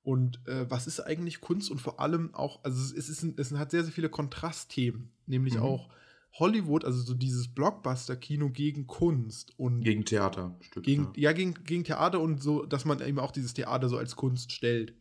[0.03, 1.70] Und äh, was ist eigentlich Kunst?
[1.70, 5.62] Und vor allem auch, also es, ist, es hat sehr, sehr viele Kontrastthemen, nämlich mhm.
[5.62, 5.90] auch
[6.33, 10.81] Hollywood, also so dieses Blockbuster-Kino gegen Kunst und gegen Theaterstücke.
[10.81, 14.16] Gegen, ja, gegen, gegen Theater und so, dass man eben auch dieses Theater so als
[14.16, 14.94] Kunst stellt.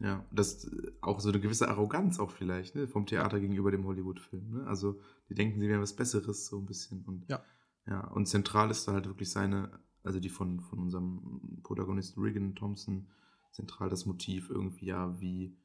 [0.00, 4.50] Ja, das auch so eine gewisse Arroganz auch vielleicht, ne, vom Theater gegenüber dem Hollywood-Film.
[4.50, 4.66] Ne?
[4.66, 7.04] Also die denken, sie wären was Besseres, so ein bisschen.
[7.04, 7.42] Und, ja.
[7.86, 12.54] Ja, und zentral ist da halt wirklich seine, also die von, von unserem Protagonisten Regan
[12.54, 13.08] Thompson,
[13.50, 15.56] zentral das Motiv irgendwie, ja, wie,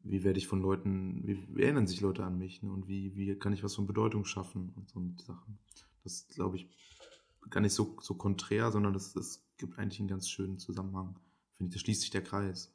[0.00, 2.70] wie werde ich von Leuten, wie, wie erinnern sich Leute an mich, ne?
[2.70, 5.58] Und wie, wie kann ich was von Bedeutung schaffen und so Sachen.
[6.04, 6.68] Das glaube ich
[7.50, 11.18] gar nicht so, so konträr, sondern das, das gibt eigentlich einen ganz schönen Zusammenhang.
[11.56, 12.72] Finde ich, da schließt sich der Kreis.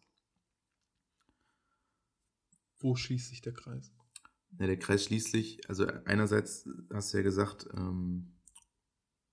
[2.84, 3.92] Wo schließt sich der Kreis?
[4.60, 8.34] Ja, der Kreis schließt sich, also einerseits hast du ja gesagt, ähm,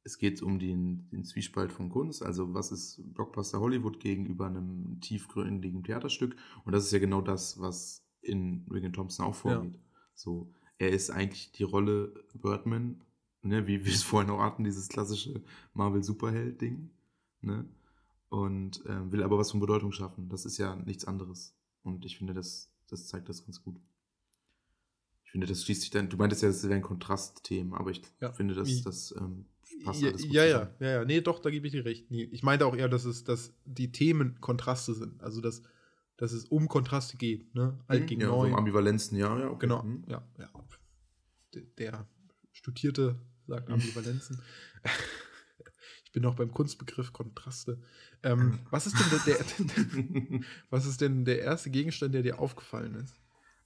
[0.03, 4.99] es geht um den, den, Zwiespalt von Kunst, also was ist Blockbuster Hollywood gegenüber einem
[5.03, 9.75] tiefgründigen Theaterstück und das ist ja genau das, was in Regan Thompson auch vorgeht.
[9.75, 9.81] Ja.
[10.15, 13.03] So, er ist eigentlich die Rolle Birdman,
[13.43, 15.43] ne, wie wir es vorhin auch hatten, dieses klassische
[15.75, 16.89] Marvel-Superheld-Ding,
[17.43, 17.69] ne?
[18.31, 20.29] und äh, will aber was von Bedeutung schaffen.
[20.29, 21.55] Das ist ja nichts anderes.
[21.83, 23.77] Und ich finde, das, das zeigt das ganz gut.
[25.25, 26.09] Ich finde, das schließt sich dann.
[26.09, 28.33] Du meintest ja, das wären Kontrastthemen, aber ich Ja.
[28.33, 29.47] finde, das, Wie- das ähm,
[29.85, 31.05] passt Ja, alles gut ja, ja, ja, ja.
[31.05, 32.11] Nee, doch, da gebe ich dir recht.
[32.11, 35.23] Nee, ich meinte auch eher, dass es, dass die Themen Kontraste sind.
[35.23, 35.63] Also, dass,
[36.17, 37.79] dass es um Kontraste geht, ne?
[37.87, 38.49] Alt Mhm, gegen ja, neu.
[38.49, 39.47] um Ambivalenzen, ja, ja.
[39.51, 39.59] okay.
[39.61, 39.83] genau.
[39.85, 40.05] Mhm.
[40.09, 40.51] Ja, ja.
[41.55, 42.09] Der, der
[42.53, 43.17] Studierte
[43.47, 44.41] sagt Ambivalenzen.
[46.11, 47.79] Ich bin noch beim Kunstbegriff Kontraste.
[48.25, 50.41] Ähm, was ist denn der, der
[50.71, 53.15] was ist denn der erste Gegenstand, der dir aufgefallen ist?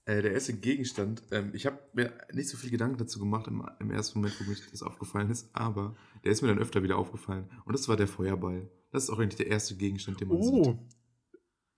[0.05, 3.67] Äh, der erste Gegenstand, ähm, ich habe mir nicht so viel Gedanken dazu gemacht im,
[3.79, 6.99] im ersten Moment, wo mir das aufgefallen ist, aber der ist mir dann öfter wieder
[6.99, 7.49] aufgefallen.
[7.65, 8.69] Und das war der Feuerball.
[8.91, 10.63] Das ist auch eigentlich der erste Gegenstand, den man Oh.
[10.63, 10.77] sieht.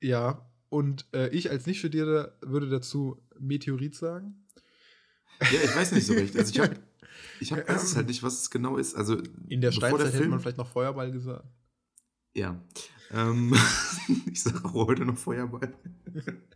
[0.01, 4.45] Ja, und äh, ich als Nicht-Studierter würde dazu Meteorit sagen.
[5.39, 6.35] Ja, ich weiß nicht so recht.
[6.35, 6.75] Also ich habe,
[7.39, 8.95] ich hab, weiß es halt nicht, was es genau ist.
[8.95, 9.17] Also
[9.49, 11.45] In der Steinzeit hätte Film- man vielleicht noch Feuerball gesagt.
[12.33, 12.61] Ja.
[13.11, 13.53] Ähm,
[14.31, 15.73] ich sage auch heute noch Feuerball.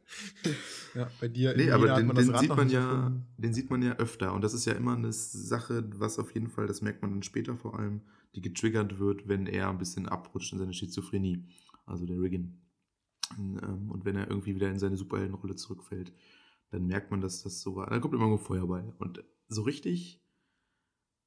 [0.93, 4.33] Ja, bei dir Nee, aber den, den, sieht man ja, den sieht man ja öfter.
[4.33, 7.23] Und das ist ja immer eine Sache, was auf jeden Fall, das merkt man dann
[7.23, 8.01] später vor allem,
[8.35, 11.45] die getriggert wird, wenn er ein bisschen abrutscht in seine Schizophrenie.
[11.85, 12.61] Also der Riggin.
[13.39, 16.11] Ähm, Und wenn er irgendwie wieder in seine Superheldenrolle zurückfällt,
[16.71, 17.89] dann merkt man, dass das so war.
[17.89, 18.93] Dann kommt immer nur Feuerball.
[18.99, 20.21] Und so richtig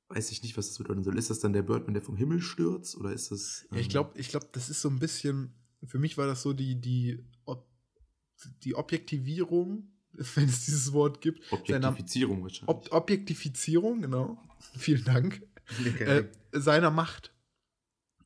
[0.09, 1.19] weiß ich nicht, was das bedeuten soll.
[1.19, 2.97] Ist das dann der Birdman, der vom Himmel stürzt?
[2.97, 3.67] Oder ist das.
[3.71, 6.43] Ja, ich ähm, glaube, ich glaub, das ist so ein bisschen, für mich war das
[6.43, 7.67] so die, die, Ob
[8.63, 11.43] die Objektivierung, wenn es dieses Wort gibt.
[11.67, 12.69] seiner- Objektifizierung wahrscheinlich.
[12.69, 14.39] Ob Objektifizierung, genau.
[14.77, 15.43] Vielen Dank.
[16.01, 17.33] Äh, seiner Macht.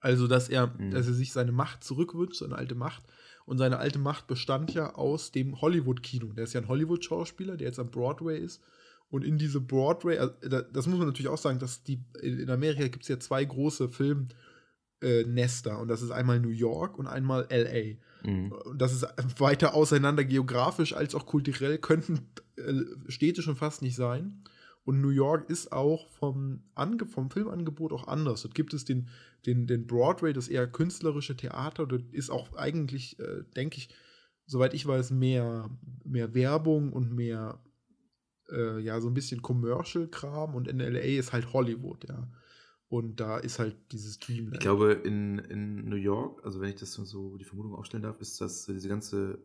[0.01, 0.91] Also, dass er, Mhm.
[0.93, 3.03] dass er sich seine Macht zurückwünscht, seine alte Macht.
[3.47, 6.33] Und seine alte Macht bestand ja aus dem Hollywood-Kino.
[6.35, 8.61] Der ist ja ein Hollywood-Schauspieler, der jetzt am Broadway ist.
[9.11, 12.50] Und in diese Broadway, also, da- das muss man natürlich auch sagen, dass die in
[12.50, 13.88] Amerika gibt es ja zwei große
[15.00, 15.78] Filmnester.
[15.80, 17.96] Und das ist einmal New York und einmal LA.
[18.28, 18.52] Mhm.
[18.52, 19.06] Und das ist
[19.40, 24.42] weiter auseinander geografisch als auch kulturell, könnten äh, Städte schon fast nicht sein.
[24.84, 28.42] Und New York ist auch vom, Ange vom Filmangebot auch anders.
[28.42, 29.09] Dort gibt es den,
[29.44, 31.86] den, den Broadway, das eher künstlerische Theater.
[31.86, 33.90] Dort ist auch eigentlich, äh, denke ich,
[34.46, 35.68] soweit ich weiß, mehr,
[36.04, 37.61] mehr Werbung und mehr,
[38.51, 40.55] äh, ja, so ein bisschen Commercial-Kram.
[40.55, 42.28] Und in LA ist halt Hollywood, ja.
[42.88, 44.55] Und da ist halt dieses Dreamland.
[44.55, 48.20] Ich glaube, in, in New York, also wenn ich das so die Vermutung aufstellen darf,
[48.20, 49.38] ist das äh, diese ganze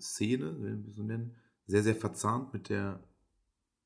[0.00, 3.00] Szene, wenn wir so nennen, sehr, sehr verzahnt mit der,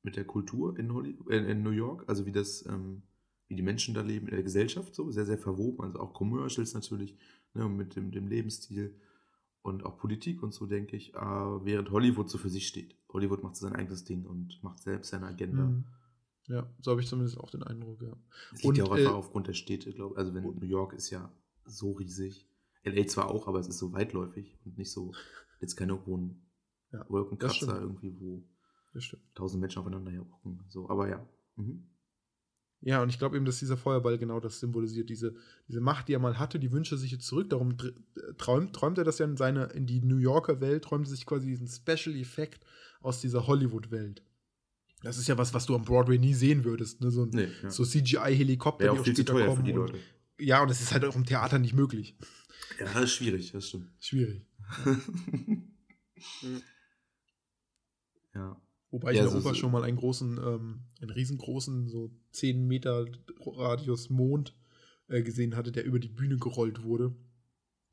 [0.01, 3.03] mit der Kultur in, Holly, äh, in New York, also wie das, ähm,
[3.47, 6.73] wie die Menschen da leben in der Gesellschaft, so sehr, sehr verwoben, also auch Commercials
[6.73, 7.15] natürlich,
[7.53, 8.95] ne, mit dem, dem Lebensstil
[9.61, 12.95] und auch Politik und so, denke ich, äh, während Hollywood so für sich steht.
[13.11, 15.65] Hollywood macht so sein eigenes Ding und macht selbst seine Agenda.
[15.65, 15.85] Mhm.
[16.47, 18.15] Ja, so habe ich zumindest auch den Eindruck, ja.
[18.53, 20.17] Es liegt ja Und, auch einfach äh, aufgrund der Städte, glaube ich.
[20.19, 21.31] Also wenn New York ist ja
[21.65, 22.47] so riesig.
[22.83, 25.11] LA zwar auch, aber es ist so weitläufig und nicht so,
[25.59, 26.45] jetzt keine hohen
[26.91, 28.43] Ja, das Wolkenkratzer irgendwie, wo
[28.93, 30.63] Das tausend Menschen aufeinander hocken.
[30.69, 31.23] So, aber ja.
[31.55, 31.87] Mhm.
[32.81, 35.09] Ja, und ich glaube eben, dass dieser Feuerball genau das symbolisiert.
[35.09, 35.35] Diese,
[35.67, 37.49] diese Macht, die er mal hatte, die wünscht er sich jetzt zurück.
[37.49, 37.93] Darum dr-
[38.37, 41.25] träumt, träumt er das ja in seine, in die New Yorker Welt, träumt er sich
[41.25, 42.65] quasi diesen Special Effekt
[43.01, 44.23] aus dieser Hollywood-Welt.
[45.03, 46.99] Das ist ja was, was du am Broadway nie sehen würdest.
[47.01, 47.09] Ne?
[47.11, 47.69] So, Nee, ja.
[47.71, 49.99] so CGI-Helikopter, Wäre auch später teuer für die und- Leute.
[50.41, 52.15] Ja, und es ist halt auch im Theater nicht möglich.
[52.79, 53.89] Ja, das ist schwierig, das stimmt.
[53.99, 54.45] Schwierig.
[58.33, 58.61] ja.
[58.91, 62.11] Wobei ich Ja, in der so- Oper schon mal einen großen, ähm, einen riesengroßen, so
[62.31, 63.05] 10 Meter
[63.45, 64.55] Radius Mond
[65.07, 67.13] äh, gesehen hatte, der über die Bühne gerollt wurde.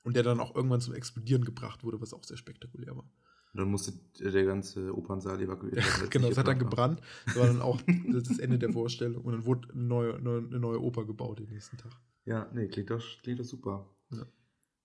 [0.04, 3.11] Und der dann auch irgendwann zum Explodieren gebracht wurde, was auch sehr spektakulär war.
[3.57, 6.02] Und dann musste der ganze Opernsaal evakuiert werden.
[6.04, 7.00] es genau, das hat dann gebrannt.
[7.24, 7.80] Das war dann auch
[8.12, 9.24] das Ende der Vorstellung.
[9.24, 11.92] Und dann wurde eine neue, neue, eine neue Oper gebaut den nächsten Tag.
[12.26, 13.88] Ja, nee, klingt doch, klingt doch super.
[14.11, 14.26] Ja.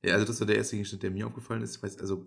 [0.06, 1.76] Ja, also das war der erste Gegenstand, der mir aufgefallen ist.
[1.76, 2.26] Ich weiß, also,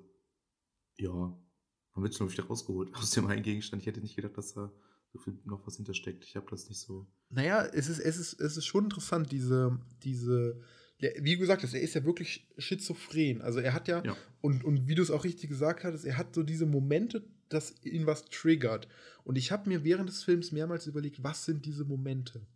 [0.98, 3.80] ja, man wird schon wieder rausgeholt aus dem einen Gegenstand.
[3.80, 4.70] Ich hätte nicht gedacht, dass da
[5.14, 6.24] so viel noch was hintersteckt.
[6.24, 7.06] Ich habe das nicht so.
[7.30, 10.60] Naja, es ist, es ist, es ist schon interessant, diese, diese,
[11.00, 13.42] der, wie du gesagt hast, er ist ja wirklich schizophren.
[13.42, 14.16] Also er hat ja, Ja.
[14.40, 17.74] und, und wie du es auch richtig gesagt hattest, er hat so diese Momente, dass
[17.84, 18.88] ihn was triggert.
[19.24, 22.46] Und ich habe mir während des Films mehrmals überlegt, was sind diese Momente?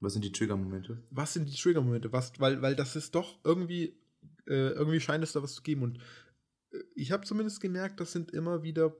[0.00, 1.02] Was sind die Trigger-Momente?
[1.10, 2.12] Was sind die Trigger-Momente?
[2.12, 3.96] Was, weil, weil das ist doch irgendwie,
[4.46, 5.82] äh, irgendwie scheint es da was zu geben.
[5.82, 5.98] Und
[6.72, 8.94] äh, ich habe zumindest gemerkt, das sind immer wieder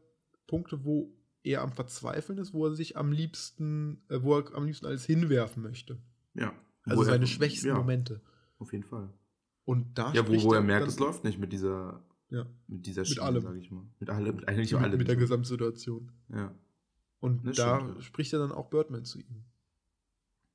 [0.49, 4.67] Punkte, wo er am Verzweifeln ist, wo er sich am liebsten, äh, wo er am
[4.67, 5.99] liebsten alles hinwerfen möchte.
[6.35, 6.53] Ja.
[6.83, 8.21] Also Wo er- seine schwächsten ja, Momente.
[8.59, 9.13] Auf jeden Fall.
[9.65, 13.03] Und da Ja, wo, wo er merkt, es läuft nicht mit dieser, Ja, mit dieser
[13.03, 13.43] Mit allem.
[13.43, 13.85] sage ich mal.
[14.01, 14.99] Mit allem, eigentlich mit, allem.
[14.99, 15.17] mit der.
[15.17, 16.11] Gesamtsituation.
[16.29, 16.55] Ja.
[17.21, 19.45] Und Das da stimmt, spricht er dann auch Birdman zu ihm.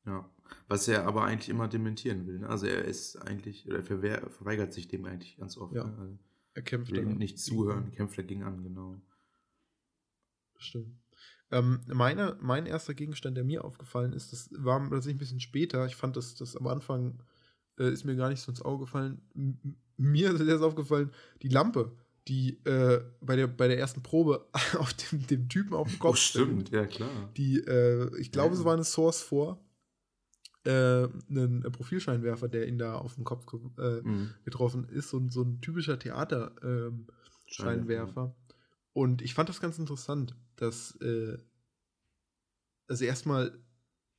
[0.05, 0.29] Ja.
[0.67, 2.39] Was er aber eigentlich immer dementieren will.
[2.39, 2.49] Ne?
[2.49, 5.73] Also er ist eigentlich, oder er verweigert sich dem eigentlich ganz oft.
[5.73, 5.85] Ja.
[5.85, 5.97] Ne?
[5.97, 6.17] Also
[6.53, 8.99] Er kämpft will da ihm nicht zuhören, kämpft dagegen an, genau.
[10.57, 10.97] Stimmt.
[11.51, 15.85] Ähm, meine, mein erster Gegenstand, der mir aufgefallen ist, das war tatsächlich ein bisschen später.
[15.85, 17.19] Ich fand das, das am Anfang
[17.79, 19.21] äh, ist mir gar nicht so ins Auge gefallen.
[19.35, 21.11] M mir ist erst aufgefallen,
[21.43, 21.91] die Lampe,
[22.27, 24.47] die äh, bei, der, bei der ersten Probe
[24.79, 27.29] auf dem, dem Typen auf dem Kopf Oh, stimmt, ja klar.
[27.37, 28.59] Die, äh, ich glaube, Ja.
[28.59, 29.57] es war eine Source 4,
[30.65, 34.29] äh, ein Profilscheinwerfer, der ihn da auf den Kopf ge äh, Mhm.
[34.45, 35.09] getroffen ist.
[35.09, 36.55] So, ein- so ein typischer Theater.
[36.63, 37.07] Ähm.
[38.93, 41.37] Und ich fand das ganz interessant, dass äh,
[42.87, 43.59] also erstmal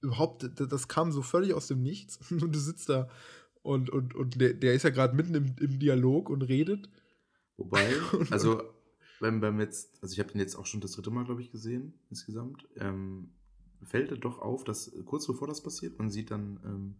[0.00, 3.08] überhaupt, das kam so völlig aus dem Nichts und du sitzt da
[3.64, 6.88] und, und, und der, der ist ja gerade mitten im, im Dialog und redet.
[7.56, 7.88] Wobei,
[8.30, 8.62] also
[9.20, 11.50] beim, beim jetzt, also ich habe den jetzt auch schon das dritte Mal, glaube ich,
[11.50, 13.30] gesehen insgesamt, ähm,
[13.82, 16.94] fällt er doch auf, dass kurz bevor das passiert, man sieht dann ähm,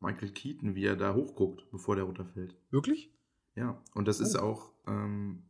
[0.00, 2.54] Michael Keaton, wie er da hochguckt, bevor der runterfällt.
[2.70, 3.12] Wirklich?
[3.56, 4.40] Ja, und das ist Oh.
[4.42, 5.42] auch, ähm,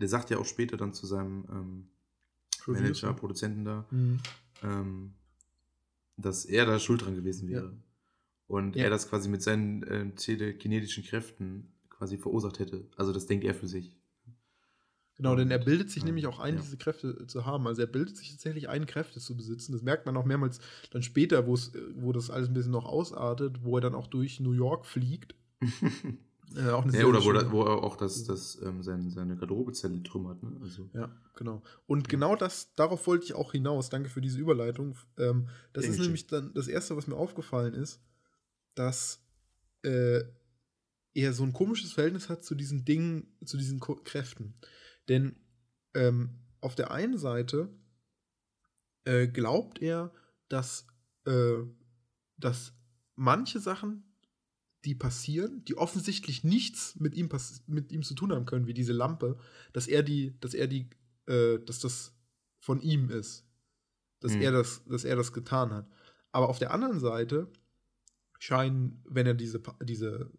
[0.00, 1.88] der sagt ja auch später dann zu seinem ähm.
[2.66, 4.18] Manager, Produzenten da, Mhm.
[4.62, 5.14] ähm,
[6.16, 7.66] dass er da schuld dran gewesen wäre.
[7.66, 7.72] Ja.
[8.48, 8.84] Und Ja.
[8.84, 12.86] er das quasi mit seinen äh, telekinetischen Kräften quasi verursacht hätte.
[12.96, 13.96] Also das denkt er für sich.
[15.16, 16.60] Genau, denn er bildet sich ähm, nämlich auch ein, ja.
[16.60, 17.66] diese Kräfte zu haben.
[17.66, 19.72] Also er bildet sich tatsächlich ein, Kräfte zu besitzen.
[19.72, 21.58] Das merkt man auch mehrmals dann später, wo äh,
[21.96, 25.34] wo das alles ein bisschen noch ausartet, wo er dann auch durch New York fliegt.
[26.56, 29.36] Äh, auch eine ja, oder wo, da, wo er auch das, das, ähm, sein, seine
[29.36, 30.42] Garderobezelle trümmert.
[30.42, 30.52] Ne?
[30.62, 31.62] Also, Ja, genau.
[31.86, 33.90] Und genau das, darauf wollte ich auch hinaus.
[33.90, 34.96] Danke für diese Überleitung.
[35.18, 38.00] Ähm, das Gern ist nämlich dann das Erste, was mir aufgefallen ist,
[38.78, 39.20] dass
[39.82, 40.22] äh,
[41.14, 44.54] er so ein komisches Verhältnis hat zu diesen Dingen, zu diesen Ko Kräften.
[45.08, 45.36] Denn
[45.94, 47.68] ähm, auf der einen Seite
[49.04, 50.12] äh, glaubt er,
[50.48, 50.86] dass,
[51.26, 51.58] äh,
[52.36, 52.72] dass
[53.16, 54.04] manche Sachen,
[54.84, 57.28] die passieren, die offensichtlich nichts mit ihm,
[57.66, 59.38] mit ihm zu tun haben können, wie diese Lampe,
[59.72, 60.88] dass er die, dass er die,
[61.26, 62.14] äh, dass das
[62.60, 63.44] von ihm ist.
[64.20, 64.42] Dass Mhm.
[64.42, 65.88] er das, dass er das getan hat.
[66.30, 67.50] Aber auf der anderen Seite
[68.38, 70.30] scheinen, wenn er diese, diese,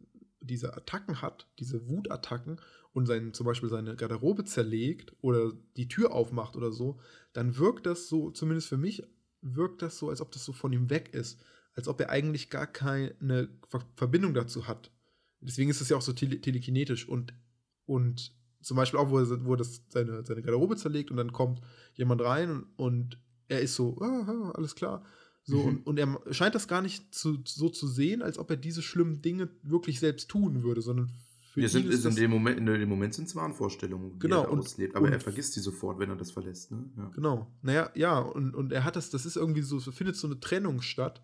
[0.41, 2.59] diese Attacken hat, diese Wutattacken
[2.93, 6.99] und sein, zum Beispiel seine Garderobe zerlegt oder die Tür aufmacht oder so,
[7.33, 9.03] dann wirkt das so, zumindest für mich,
[9.41, 11.39] wirkt das so, als ob das so von ihm weg ist.
[11.75, 14.91] Als ob er eigentlich gar keine Ver Verbindung dazu hat.
[15.39, 17.33] Deswegen ist es ja auch so tele telekinetisch und,
[17.85, 21.31] und zum Beispiel auch, wo er, wo er das seine, seine Garderobe zerlegt und dann
[21.31, 21.61] kommt
[21.93, 25.05] jemand rein und, und er ist so, ah, ah, alles klar.
[25.43, 25.67] So, Mhm.
[25.85, 28.81] und, und er scheint das gar nicht zu, so zu sehen, als ob er diese
[28.81, 31.09] schlimmen Dinge wirklich selbst tun würde, sondern
[31.51, 34.19] für wir sind, ihn ist in, dem Moment, in dem Moment sind es Wahnvorstellungen, die
[34.19, 34.95] Genau, er und- auslebt.
[34.95, 36.69] Aber und- er vergisst die sofort, wenn er das verlässt.
[36.71, 36.91] Ne?
[36.97, 37.07] Ja.
[37.09, 37.51] Genau.
[37.63, 40.39] Naja, ja, und, und er hat das, das ist irgendwie so, so findet so eine
[40.39, 41.23] Trennung statt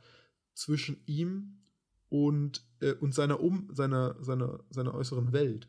[0.55, 1.59] zwischen ihm
[2.09, 5.67] und, äh, und seiner um, seiner, seiner, seiner äußeren Welt.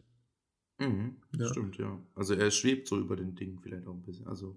[0.79, 1.49] Mhm, Ja.
[1.49, 2.01] Stimmt, ja.
[2.15, 4.27] Also er schwebt so über den Dingen vielleicht auch ein bisschen.
[4.27, 4.57] Also,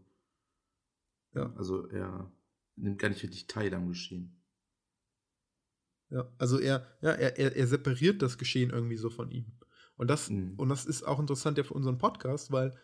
[1.34, 1.52] Ja.
[1.56, 2.32] also er
[2.80, 4.36] nimmt gar nicht richtig teil am Geschehen.
[6.10, 9.46] Ja, also er, ja, er, er, er separiert das Geschehen irgendwie so von ihm.
[9.96, 10.54] Und das, Mhm.
[10.58, 12.76] und das ist auch interessant ja für unseren Podcast, weil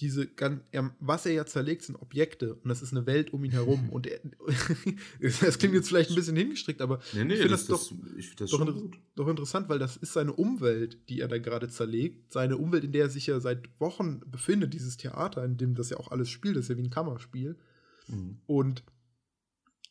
[0.00, 3.42] diese gan- er, was er ja zerlegt, sind Objekte und das ist eine Welt um
[3.44, 3.88] ihn herum.
[3.90, 4.20] und er,
[5.40, 8.26] das klingt jetzt vielleicht ein bisschen hingestrickt, aber Nee, nee, Ich find das, das ich
[8.28, 8.98] find das doch gut.
[9.14, 12.32] doch interessant, weil das ist seine Umwelt, die er da gerade zerlegt.
[12.32, 15.90] Seine Umwelt, in der er sich ja seit Wochen befindet, dieses Theater, in dem das
[15.90, 17.56] ja auch alles spielt, das ist ja wie ein Kammerspiel.
[18.08, 18.40] Mhm.
[18.46, 18.82] Und,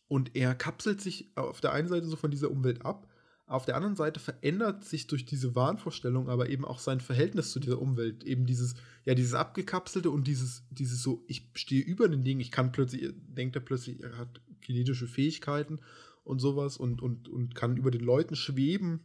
[0.07, 3.07] und er kapselt sich auf der einen Seite so von dieser Umwelt ab,
[3.45, 7.59] auf der anderen Seite verändert sich durch diese Wahnvorstellung aber eben auch sein Verhältnis zu
[7.59, 8.23] dieser Umwelt.
[8.23, 12.51] Eben dieses, ja, dieses abgekapselte und dieses, dieses so, ich stehe über den Dingen, ich
[12.51, 15.79] kann plötzlich, denkt er plötzlich, er hat kinetische Fähigkeiten
[16.23, 19.01] und sowas und, und, und kann über den Leuten schweben.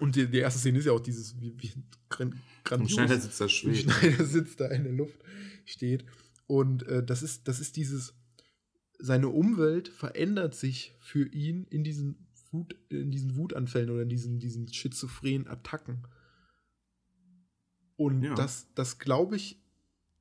[0.00, 1.72] Und die, die erste Szene ist ja auch dieses, wie, wie
[2.08, 2.92] grandios.
[2.92, 3.74] Schneider sitzt da schwer.
[3.76, 5.18] Schneider sitzt da in der Luft,
[5.66, 6.06] steht.
[6.46, 8.14] Und äh, das, ist, das ist dieses,
[9.02, 14.38] seine Umwelt verändert sich für ihn in diesen, Wut, in diesen Wutanfällen oder in diesen,
[14.38, 16.06] diesen schizophrenen Attacken.
[17.96, 18.34] Und Ja.
[18.36, 19.60] das, das glaube ich,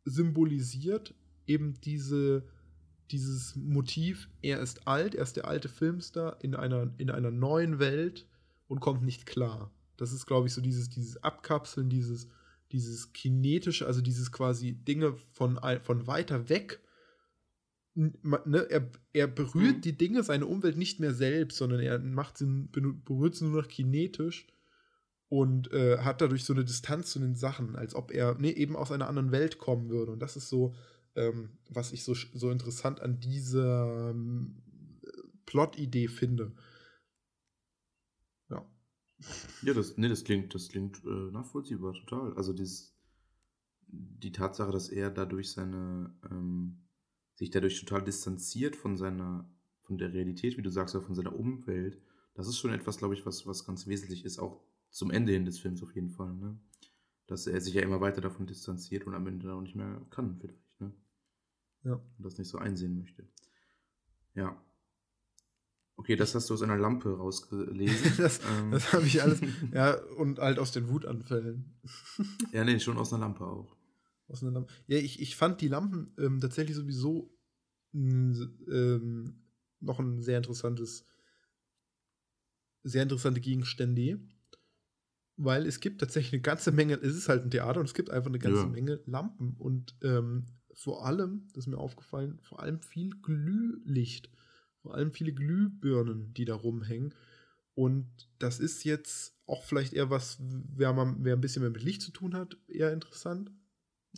[0.04, 1.14] symbolisiert
[1.46, 2.44] eben diese,
[3.12, 7.78] dieses Motiv, er ist alt, er ist der alte Filmstar in einer, in einer neuen
[7.78, 8.28] Welt
[8.68, 9.72] und kommt nicht klar.
[9.96, 12.30] Das ist, glaube ich, so dieses, dieses Abkapseln, dieses,
[12.72, 16.82] dieses kinetische, also dieses quasi Dinge von, von weiter weg.
[17.94, 19.82] Ne, er, er berührt Mhm.
[19.82, 23.68] die Dinge, seine Umwelt nicht mehr selbst, sondern er macht sie, berührt sie nur noch
[23.68, 24.48] kinetisch
[25.28, 28.76] und äh, hat dadurch so eine Distanz zu den Sachen, als ob er nee, eben
[28.76, 30.12] aus einer anderen Welt kommen würde.
[30.14, 30.74] Und das ist so,
[31.16, 34.62] ähm, was ich so, so interessant an dieser ähm,
[35.46, 36.54] Plot-Idee finde.
[38.50, 38.66] Ja.
[39.62, 42.34] Ja, das, nee, das klingt, das klingt äh, nachvollziehbar, total.
[42.36, 42.96] Also dieses,
[43.88, 46.81] die Tatsache, dass er dadurch seine, ähm,
[47.42, 49.50] sich dadurch total distanziert von seiner,
[49.82, 52.00] von der Realität, wie du sagst, oder von seiner Umwelt,
[52.36, 54.62] das ist schon etwas, glaube ich, was, was ganz wesentlich ist, auch
[54.92, 56.60] zum Ende hin des Films auf jeden Fall, ne?
[57.26, 60.06] Dass er sich ja immer weiter davon distanziert und am Ende dann auch nicht mehr
[60.12, 60.94] kann, vielleicht, ne?
[61.84, 61.94] Ja.
[61.94, 63.28] Und das nicht so einsehen möchte.
[64.36, 64.64] Ja.
[65.96, 68.14] Okay, das hast du aus einer Lampe rausgelesen.
[68.18, 68.70] das ähm.
[68.70, 69.42] das habe ich alles.
[69.74, 71.74] Ja, und halt aus den Wutanfällen.
[72.52, 73.76] ja, nee, schon aus einer Lampe auch.
[74.32, 74.72] Aus einer Lampe.
[74.88, 77.34] Ja, ich, ich fand die Lampen ähm, tatsächlich sowieso
[77.94, 79.44] ähm,
[79.82, 81.06] noch ein sehr interessantes,
[82.84, 84.22] sehr interessante Gegenstände.
[85.38, 88.10] Weil es gibt tatsächlich eine ganze Menge, es ist halt ein Theater und es gibt
[88.10, 88.68] einfach eine ganze Ja.
[88.68, 89.56] Menge Lampen.
[89.58, 94.30] Und ähm, vor allem, das ist mir aufgefallen, vor allem viel Glühlicht.
[94.82, 97.14] Vor allem viele Glühbirnen, die da rumhängen.
[97.74, 98.08] Und
[98.40, 102.02] das ist jetzt auch vielleicht eher was, wer, man, wer ein bisschen mehr mit Licht
[102.02, 103.52] zu tun hat, eher interessant.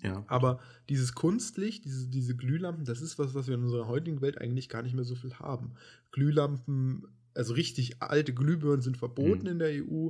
[0.01, 0.23] Ja.
[0.27, 4.39] Aber dieses Kunstlicht, diese, diese Glühlampen, das ist was, was wir in unserer heutigen Welt
[4.41, 5.73] eigentlich gar nicht mehr so viel haben.
[6.11, 9.47] Glühlampen, also richtig alte Glühbirnen sind verboten Mhm.
[9.47, 10.09] in der EU.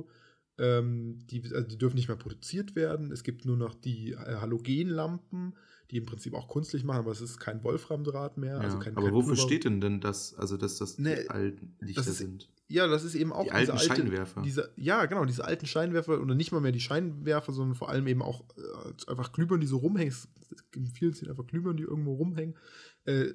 [0.56, 3.10] Ähm, die, also die dürfen nicht mehr produziert werden.
[3.10, 5.54] Es gibt nur noch die äh, Halogenlampen,
[5.90, 8.54] die im Prinzip auch kunstlich machen, aber es ist kein Wolframdraht mehr.
[8.54, 8.60] ja.
[8.60, 11.30] Also kein, Aber kein wofür Pulver- steht denn denn das, also dass das Nee, die
[11.30, 12.48] alten Lichter das ist- sind?
[12.68, 14.42] Ja, das ist eben auch Die alten diese alte, Scheinwerfer.
[14.42, 18.06] Diese, ja, genau, diese alten Scheinwerfer oder nicht mal mehr die Scheinwerfer, sondern vor allem
[18.06, 20.12] eben auch äh, einfach Glühbirnen, die so rumhängen.
[20.12, 20.28] Es
[20.72, 22.56] gibt in vielen sind einfach Glühbirnen, die irgendwo rumhängen.
[23.04, 23.34] Äh,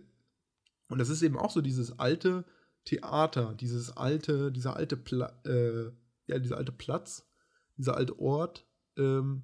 [0.88, 2.44] und das ist eben auch so dieses alte
[2.86, 5.92] Theater, dieses alte, dieser alte, Pla äh,
[6.26, 7.30] ja, dieser alte Platz,
[7.78, 8.66] dieser alte Ort,
[8.98, 9.44] ähm,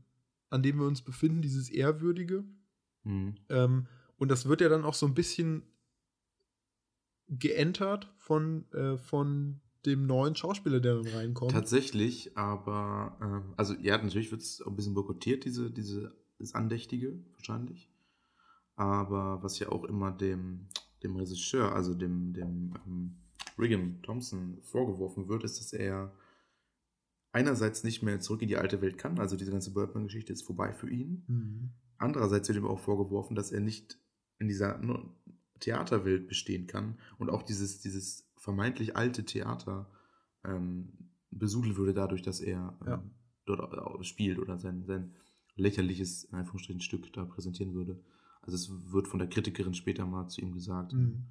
[0.49, 2.43] an dem wir uns befinden, dieses Ehrwürdige.
[3.03, 3.35] Mhm.
[3.49, 5.63] Ähm, und das wird ja dann auch so ein bisschen
[7.27, 11.51] geentert von, äh, von dem neuen Schauspieler, der dann reinkommt.
[11.51, 16.55] Tatsächlich, aber, ähm, also ja, natürlich wird es auch ein bisschen boykottiert, diese, diese, das
[16.55, 17.89] Andächtige, wahrscheinlich.
[18.75, 20.67] Aber was ja auch immer dem,
[21.03, 23.15] dem Regisseur, also dem, dem ähm,
[23.55, 26.13] Brigham Thompson vorgeworfen wird, ist, dass er
[27.31, 30.73] einerseits nicht mehr zurück in die alte Welt kann, also diese ganze Birdman-Geschichte ist vorbei
[30.73, 31.23] für ihn.
[31.27, 31.69] Mhm.
[31.97, 33.99] Andererseits wird ihm auch vorgeworfen, dass er nicht
[34.39, 34.79] in dieser
[35.59, 39.89] Theaterwelt bestehen kann und auch dieses, dieses vermeintlich alte Theater
[40.43, 43.03] ähm, besudelt würde dadurch, dass er ähm, Ja.
[43.45, 45.15] dort spielt oder sein, sein
[45.55, 48.01] lächerliches, in Anführungsstrichen, Stück da präsentieren würde.
[48.41, 50.93] Also es wird von der Kritikerin später mal zu ihm gesagt.
[50.93, 51.25] Mhm.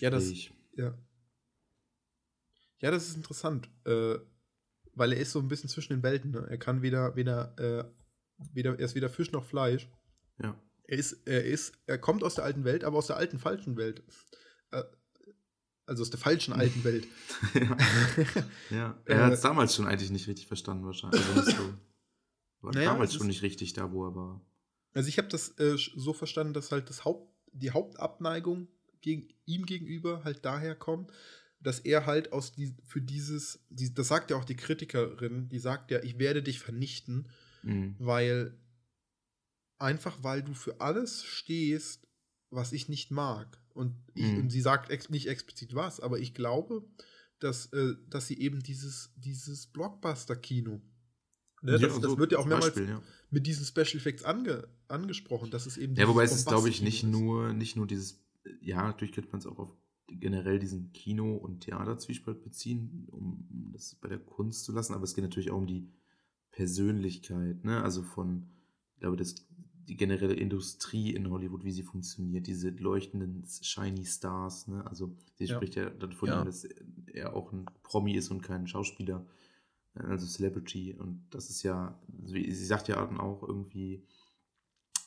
[0.00, 0.52] Ja, das- Gespräch.
[0.74, 0.98] Ja.
[2.80, 4.18] Ja, das ist interessant, äh,
[4.92, 6.30] weil er ist so ein bisschen zwischen den Welten.
[6.32, 6.46] Ne?
[6.50, 7.84] Er kann weder, weder, äh,
[8.52, 9.88] weder, er ist weder Fisch noch Fleisch.
[10.38, 10.60] ja.
[10.88, 13.76] Er ist, er ist, er kommt aus der alten Welt, aber aus der alten falschen
[13.76, 14.04] Welt.
[14.70, 14.84] Äh,
[15.86, 17.06] also aus der falschen alten Welt.
[17.54, 17.76] ja.
[18.70, 19.02] ja.
[19.06, 21.24] Er Äh, hat es damals schon eigentlich nicht richtig verstanden, wahrscheinlich.
[21.34, 21.74] Also so,
[22.60, 24.40] war Naja, damals schon nicht richtig da, wo er war.
[24.92, 28.68] Also ich habe das äh, so verstanden, dass halt das Haupt, die Hauptabneigung
[29.00, 31.12] gegen ihm gegenüber halt daher kommt,
[31.60, 35.58] dass er halt aus die, für dieses, die, das sagt ja auch die Kritikerin, die
[35.58, 37.28] sagt ja, ich werde dich vernichten,
[37.62, 37.96] Mhm.
[37.98, 38.56] weil
[39.78, 42.06] einfach weil du für alles stehst,
[42.50, 43.58] was ich nicht mag.
[43.76, 44.38] Und, ich, Mhm.
[44.38, 46.84] und sie sagt ex nicht explizit was, aber ich glaube,
[47.38, 50.80] dass, äh, dass sie eben dieses, dieses Blockbuster-Kino,
[51.62, 53.02] ne, Ja, das, das so wird ja auch mehrmals Beispiel, ja.
[53.30, 56.80] mit diesen Special Effects ange, angesprochen, dass es eben Ja, wobei es ist, glaube ich,
[56.80, 58.24] nicht nur, nicht nur dieses,
[58.62, 59.76] ja, natürlich könnte man es auch auf
[60.08, 65.14] generell diesen Kino- und Theaterzwiespalt beziehen, um das bei der Kunst zu lassen, aber es
[65.14, 65.90] geht natürlich auch um die
[66.52, 67.82] Persönlichkeit, ne?
[67.82, 68.48] Also von,
[68.94, 69.34] ich glaube, das,
[69.88, 74.86] die generelle Industrie in Hollywood, wie sie funktioniert, diese leuchtenden Shiny Stars, ne?
[74.86, 75.56] Also sie Ja.
[75.56, 76.44] spricht ja dann von Ja.
[76.44, 76.64] dass
[77.12, 79.24] er auch ein Promi ist und kein Schauspieler,
[79.94, 80.94] also Celebrity.
[80.94, 84.02] Und das ist ja, sie sie sagt ja auch irgendwie,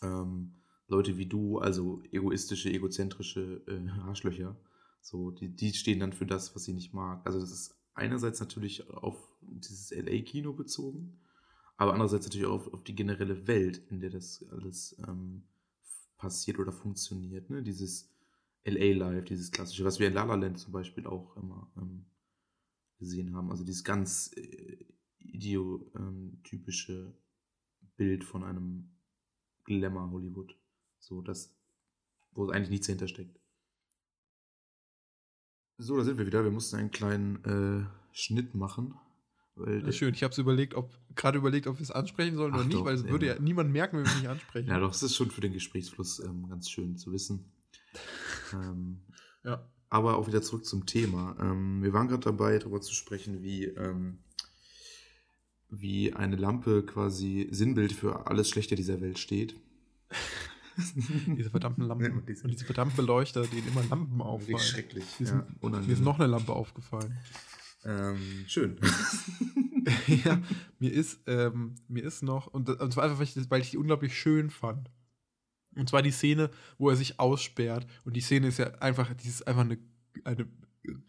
[0.01, 0.53] ähm,
[0.88, 4.55] Leute wie du, also egoistische, egozentrische äh, Arschlöcher,
[5.01, 7.21] so, die, die stehen dann für das, was sie nicht mag.
[7.25, 11.19] Also das ist einerseits natürlich auf dieses LA-Kino bezogen,
[11.80, 15.43] aber andererseits natürlich auch auf, auf die generelle Welt, in der das alles ähm,
[16.17, 17.49] passiert oder funktioniert.
[17.49, 17.63] Ne?
[17.63, 18.11] Dieses
[18.65, 22.05] LA-Life, dieses klassische, was wir in La La Land zum Beispiel auch immer ähm,
[22.97, 23.49] gesehen haben.
[23.49, 24.86] Also dieses ganz äh,
[25.19, 27.13] ideotypische
[27.95, 28.89] Bild von einem
[29.63, 30.57] Glamour Hollywood.
[30.99, 31.55] So, das,
[32.34, 33.39] wo eigentlich nichts dahinter steckt.
[35.77, 36.43] So, da sind wir wieder.
[36.43, 38.95] Wir mussten einen kleinen äh, Schnitt machen.
[39.60, 42.66] Weil schön, ich habe überlegt, ob gerade überlegt, ob wir es ansprechen sollen Ach oder
[42.66, 44.70] nicht, doch, weil es würde ja niemand merken, wenn wir es nicht ansprechen.
[44.70, 47.51] Ja, doch, es ist schon für den Gesprächsfluss ähm, ganz schön zu wissen.
[48.53, 49.01] ähm,
[49.43, 49.68] Ja.
[49.89, 51.36] Aber auch wieder zurück zum Thema.
[51.41, 54.20] Ähm, wir waren gerade dabei, darüber zu sprechen, wie, ähm,
[55.70, 59.55] wie eine Lampe quasi Sinnbild für alles Schlechte dieser Welt steht.
[61.38, 62.12] diese verdammten Lampen.
[62.43, 64.55] und diese verdammten Beleuchter, denen immer Lampen auffallen.
[64.55, 65.05] Richtig schrecklich.
[65.20, 67.18] Ist, ja, mir ist noch eine Lampe aufgefallen.
[67.86, 68.77] Ähm, schön.
[70.07, 70.41] ja,
[70.80, 73.77] mir ist, ähm, mir ist noch, und, und zwar einfach, weil ich, weil ich die
[73.77, 74.89] unglaublich schön fand.
[75.75, 77.88] Und zwar die Szene, wo er sich aussperrt.
[78.03, 79.77] Und die Szene ist ja einfach, die ist einfach eine,
[80.23, 80.47] eine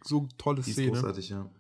[0.04, 0.92] so tolle die Szene.
[0.92, 1.50] Ist großartig, ja.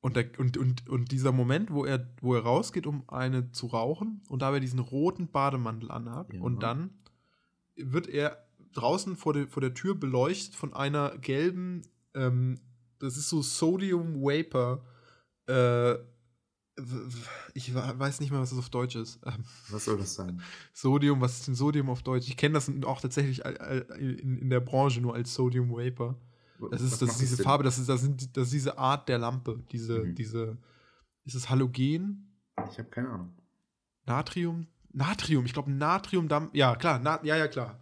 [0.00, 3.66] Und, der, und, und, und dieser Moment, wo er, wo er rausgeht, um eine zu
[3.66, 6.32] rauchen und dabei diesen roten Bademantel anhat.
[6.32, 6.40] Ja.
[6.40, 6.90] Und dann
[7.76, 11.82] wird er draußen vor, de, vor der Tür beleuchtet von einer gelben,
[12.14, 12.60] ähm,
[12.98, 14.84] das ist so Sodium Vapor.
[15.46, 15.94] Äh,
[17.54, 19.18] ich weiß nicht mehr, was das auf Deutsch ist.
[19.26, 20.40] Ähm, was soll das sein?
[20.72, 22.28] Sodium, was ist denn Sodium auf Deutsch?
[22.28, 26.16] Ich kenne das auch tatsächlich in, der Branche nur als Sodium Vapor.
[26.70, 29.18] Das ist, das ist diese Farbe, das ist, das, sind, das ist diese Art der
[29.18, 29.62] Lampe.
[29.70, 30.14] Diese, mhm.
[30.14, 30.58] diese,
[31.24, 32.32] ist es Halogen?
[32.70, 33.32] Ich habe keine Ahnung.
[34.06, 34.66] Natrium?
[34.92, 37.78] Natrium, ich glaube Natrium, ja klar, na, ja, ja, klar.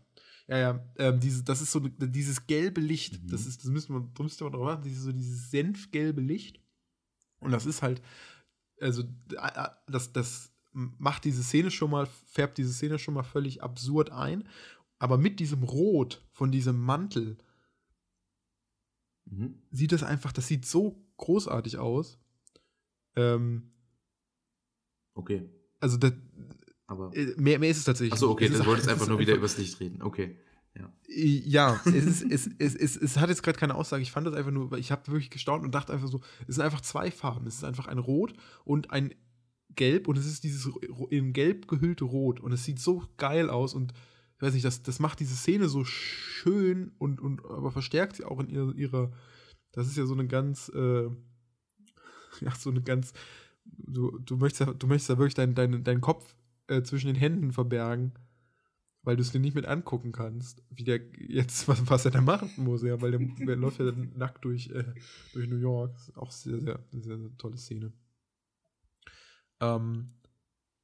[0.49, 3.28] Ja, ja, ähm, diese, das ist so dieses gelbe Licht, mhm.
[3.28, 6.61] das ist, das müssen wir, müsste man drauf machen, dieses, so dieses senfgelbe Licht.
[7.40, 8.01] Und das ist halt,
[8.80, 9.03] also,
[9.86, 14.49] das, das macht diese Szene schon mal, färbt diese Szene schon mal völlig absurd ein.
[14.99, 17.36] Aber mit diesem Rot von diesem Mantel
[19.24, 19.62] mhm.
[19.70, 22.18] sieht das einfach, das sieht so großartig aus.
[23.16, 23.70] Ähm,
[25.14, 25.49] okay.
[25.80, 26.12] Also, das,
[26.87, 28.12] aber äh, mehr, mehr ist es tatsächlich.
[28.12, 30.03] Achso, okay, du wolltest einfach nur wieder übers Licht reden.
[30.03, 30.37] Okay.
[30.74, 34.03] Ja, ja es, ist, es, es, es, es hat jetzt gerade keine Aussage.
[34.03, 36.64] Ich fand das einfach nur, ich habe wirklich gestaunt und dachte einfach so, es sind
[36.64, 37.47] einfach zwei Farben.
[37.47, 38.34] Es ist einfach ein Rot
[38.64, 39.14] und ein
[39.74, 40.70] Gelb und es ist dieses
[41.11, 43.93] in Gelb gehüllte Rot und es sieht so geil aus und
[44.37, 48.24] ich weiß nicht, das, das macht diese Szene so schön und, und aber verstärkt sie
[48.24, 49.12] auch in ihrer, ihrer
[49.72, 51.05] das ist ja so eine ganz, äh,
[52.41, 53.12] ja, so eine ganz,
[53.64, 56.34] du, du möchtest ja, du möchtest ja wirklich deinen dein, dein Kopf
[56.68, 58.12] äh, zwischen den Händen verbergen,
[59.02, 62.20] weil du es dir nicht mit angucken kannst, wie der jetzt, was, was er da
[62.20, 64.84] machen muss, ja, weil der, der läuft ja dann nackt durch, äh,
[65.32, 65.92] durch New York.
[65.94, 67.92] Das ist auch sehr, sehr, sehr, sehr tolle Szene.
[69.60, 70.14] Ähm,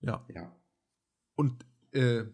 [0.01, 0.25] ja.
[0.35, 0.55] Ja.
[1.35, 2.25] Und äh,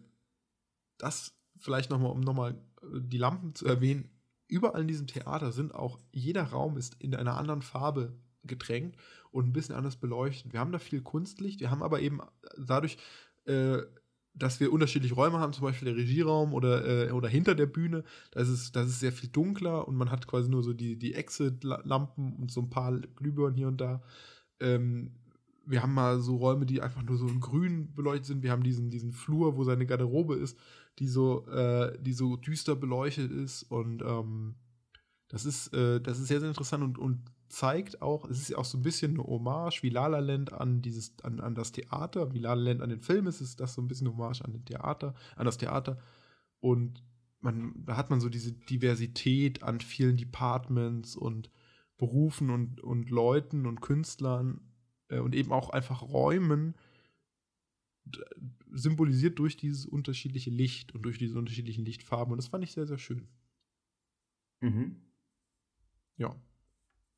[0.97, 4.09] das vielleicht nochmal, um nochmal äh, die Lampen zu erwähnen,
[4.47, 8.99] überall in diesem Theater sind auch, jeder Raum ist in einer anderen Farbe getränkt
[9.31, 10.53] und ein bisschen anders beleuchtet.
[10.53, 12.19] Wir haben da viel Kunstlicht, wir haben aber eben
[12.57, 12.97] dadurch,
[13.49, 13.83] äh,
[14.33, 18.03] dass wir unterschiedliche Räume haben, zum Beispiel der Regieraum oder, äh, oder hinter der Bühne,
[18.31, 21.13] das ist, das ist sehr viel dunkler und man hat quasi nur so die, die
[21.13, 24.01] Exit-Lampen und so ein paar Glühbirnen hier und da.
[24.59, 25.11] Ähm,
[25.65, 28.43] wir haben mal so Räume, die einfach nur so in grün beleuchtet sind.
[28.43, 30.57] Wir haben diesen, diesen Flur, wo seine Garderobe ist,
[30.97, 33.63] die so, äh, die so düster beleuchtet ist.
[33.63, 34.55] Und ähm,
[35.27, 37.19] das ist, äh, das ist sehr, sehr interessant und, und
[37.49, 40.53] zeigt auch, es ist ja auch so ein bisschen eine Hommage wie La La Land
[40.53, 43.59] an dieses, an, an das Theater, wie La La Land an den Film ist, ist
[43.59, 45.99] das so ein bisschen Hommage an den Theater, an das Theater.
[46.59, 47.03] Und
[47.41, 51.49] man, da hat man so diese Diversität an vielen Departments und
[51.97, 54.61] Berufen und, und Leuten und Künstlern
[55.09, 56.75] äh, und eben auch einfach Räumen
[58.71, 62.31] symbolisiert durch dieses unterschiedliche Licht und durch diese unterschiedlichen Lichtfarben.
[62.31, 63.27] Und das fand ich sehr, sehr schön.
[64.61, 65.01] Mhm.
[66.17, 66.35] Ja.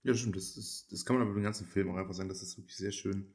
[0.04, 0.36] Ja, stimmt.
[0.36, 2.76] Das, ist, das kann man aber den ganzen Film auch einfach sagen, dass das wirklich
[2.76, 3.34] sehr schön,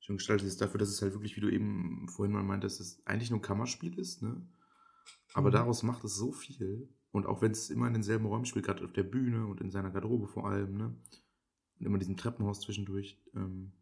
[0.00, 0.60] schön gestaltet ist.
[0.60, 3.38] Dafür, dass es halt wirklich, wie du eben vorhin mal meintest, dass es eigentlich nur
[3.38, 4.46] ein Kammerspiel ist, ne?
[5.32, 5.54] Aber mhm.
[5.54, 6.88] daraus macht es so viel.
[7.10, 9.70] Und auch wenn es immer in denselben Räumen spielt, gerade auf der Bühne und in
[9.70, 10.94] seiner Garderobe vor allem, ne?
[11.78, 13.72] Und immer diesem Treppenhaus zwischendurch, ähm,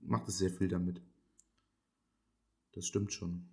[0.00, 1.00] macht es sehr viel damit.
[2.72, 3.48] Das stimmt schon.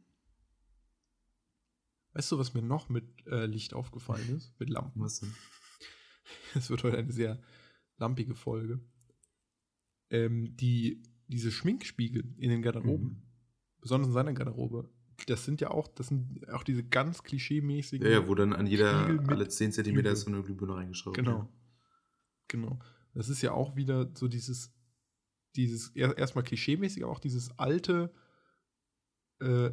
[2.14, 4.54] Weißt du, was mir noch mit äh, Licht aufgefallen ist?
[4.60, 5.02] Mit Lampen.
[5.02, 5.34] Was denn?
[6.56, 7.42] Es wird heute eine sehr
[7.98, 8.80] lampige Folge.
[10.10, 13.22] Ähm, die, diese Schminkspiegel in den Garderoben, mhm.
[13.82, 14.90] besonders in seiner Garderobe,
[15.28, 18.06] das sind ja auch, das sind auch diese ganz klischeemäßigen.
[18.06, 21.16] Ja, ja wo dann an jeder, alle 10 Zentimeter so eine Glühbirne reingeschraubt.
[21.16, 21.38] Genau.
[21.38, 21.50] Ja.
[22.48, 22.80] Genau.
[23.14, 24.74] Das ist ja auch wieder so dieses,
[25.56, 28.14] dieses erstmal klischeemäßig, aber auch dieses alte
[29.40, 29.72] äh,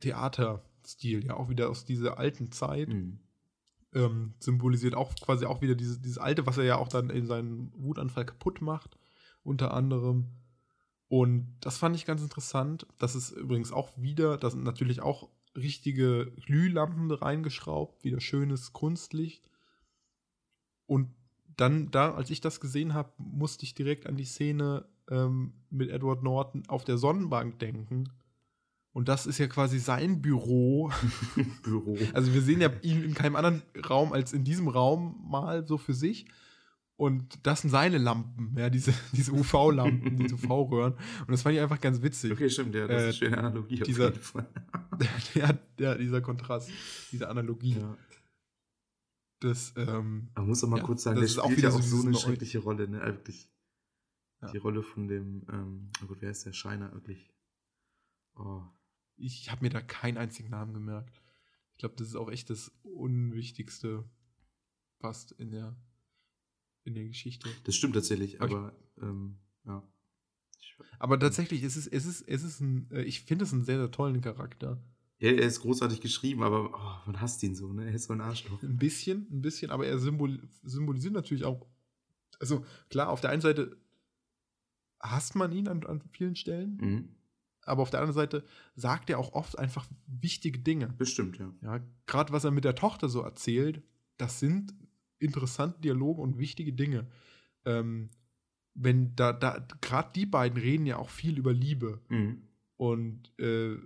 [0.00, 2.88] Theaterstil, ja, auch wieder aus dieser alten Zeit.
[2.88, 3.20] Mhm
[3.94, 7.26] ähm, symbolisiert auch quasi auch wieder dieses, dieses Alte, was er ja auch dann in
[7.26, 8.96] seinem Wutanfall kaputt macht,
[9.42, 10.28] unter anderem.
[11.08, 12.86] Und das fand ich ganz interessant.
[12.98, 19.48] Das ist übrigens auch wieder, da sind natürlich auch richtige Glühlampen reingeschraubt, wieder schönes Kunstlicht.
[20.86, 21.10] Und
[21.56, 25.90] dann, da, als ich das gesehen habe, musste ich direkt an die Szene ähm, mit
[25.90, 28.08] Edward Norton auf der Sonnenbank denken,
[28.92, 30.90] Und das ist ja quasi sein Büro.
[31.62, 31.96] Büro.
[32.12, 35.78] Also wir sehen ja ihn in keinem anderen Raum als in diesem Raum mal so
[35.78, 36.26] für sich.
[36.96, 40.92] Und das sind seine Lampen, ja, diese, diese UV-Lampen, diese UV-Röhren.
[41.20, 42.32] Und das fand ich einfach ganz witzig.
[42.32, 44.48] Okay, stimmt, ja, das Äh, ist eine schöne Analogie dieser- jeden Fall.
[45.34, 46.70] ja, ja, dieser Kontrast,
[47.10, 47.78] diese Analogie.
[47.80, 47.96] Ja.
[49.40, 51.68] Das, ähm, Man muss doch mal Ja, kurz sagen, das der ist auch spielt wieder
[51.70, 53.00] ja so auch so dieses eine schreckliche Rolle, ne?
[53.00, 53.48] Also wirklich.
[54.52, 57.32] Die Rolle von dem, ähm, oh Gott, wer ist der Scheiner wirklich?
[58.36, 58.62] Oh.
[59.22, 61.20] Ich habe mir da keinen einzigen Namen gemerkt.
[61.72, 64.04] Ich glaube, das ist auch echt das Unwichtigste
[65.00, 65.76] fast in der,
[66.84, 67.48] in der Geschichte.
[67.64, 68.76] Das stimmt tatsächlich, Aber ich- aber
[69.10, 69.82] ähm, ja.
[70.98, 73.78] Aber tatsächlich, es ist, es ist, es ist ein, äh, ich finde es einen sehr,
[73.78, 74.82] sehr tollen Charakter.
[75.18, 77.86] ja, er ist großartig geschrieben, aber oh, man hasst ihn so, ne?
[77.86, 78.62] Er ist so ein Arschloch.
[78.62, 81.66] Ein bisschen, ein bisschen, aber er symbol symbolisiert natürlich auch,
[82.40, 83.76] also klar, auf der einen Seite
[85.00, 87.08] hasst man ihn an, an vielen Stellen, Mhm.
[87.64, 88.44] Aber auf der anderen Seite
[88.74, 90.88] sagt er auch oft einfach wichtige Dinge.
[90.98, 91.52] Bestimmt, ja.
[91.62, 93.82] Ja, gerade was er mit der Tochter so erzählt,
[94.16, 94.74] das sind
[95.18, 97.06] interessante Dialoge und wichtige Dinge.
[97.64, 98.10] Ähm,
[98.74, 102.42] wenn da, da, gerade die beiden reden ja auch viel über Liebe Mhm.
[102.76, 103.76] und äh,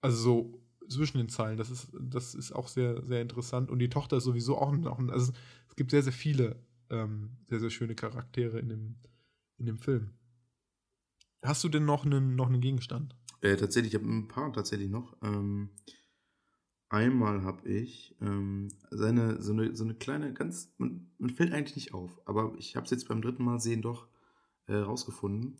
[0.00, 3.70] also so zwischen den Zeilen, das ist, das ist auch sehr, sehr interessant.
[3.70, 5.32] Und die Tochter ist sowieso auch auch ein also
[5.68, 6.56] es gibt sehr, sehr viele
[6.90, 8.96] ähm, sehr, sehr schöne Charaktere in dem,
[9.58, 10.10] in dem Film.
[11.42, 13.14] Hast du denn noch einen, noch einen Gegenstand?
[13.40, 15.16] Äh, tatsächlich, ich habe ein paar tatsächlich noch.
[15.22, 15.70] Ähm,
[16.88, 21.76] einmal habe ich ähm, seine, so, eine, so eine kleine, ganz, man, man fällt eigentlich
[21.76, 24.06] nicht auf, aber ich habe es jetzt beim dritten Mal sehen doch
[24.66, 25.56] äh, rausgefunden.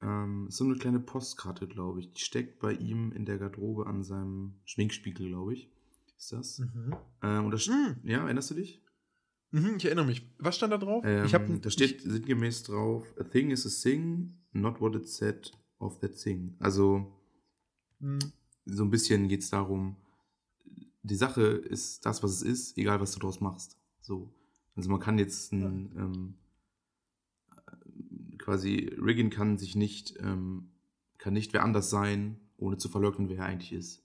[0.00, 2.12] Ähm, so eine kleine Postkarte, glaube ich.
[2.12, 5.70] Die steckt bei ihm in der Garderobe an seinem Schminkspiegel, glaube ich.
[6.18, 6.58] Ist das?
[6.58, 6.96] Mhm.
[7.22, 8.08] Ähm, und da st- Mhm.
[8.08, 8.81] Ja, erinnerst du dich?
[9.52, 10.26] Mhm, ich erinnere mich.
[10.38, 11.04] Was stand da drauf?
[11.06, 15.08] Ähm, ich hab, da steht sinngemäß drauf: A thing is a thing, not what it
[15.08, 16.56] said of that thing.
[16.58, 17.12] Also
[18.00, 18.18] Mhm.
[18.64, 19.96] so ein bisschen geht es darum,
[21.02, 23.76] die Sache ist das, was es ist, egal was du draus machst.
[24.00, 24.32] So.
[24.74, 26.34] Also man kann jetzt ein, ähm,
[27.56, 30.70] äh, quasi, Riggin kann sich nicht, ähm,
[31.18, 34.02] kann nicht wer anders sein, ohne zu verleugnen, wer er eigentlich ist.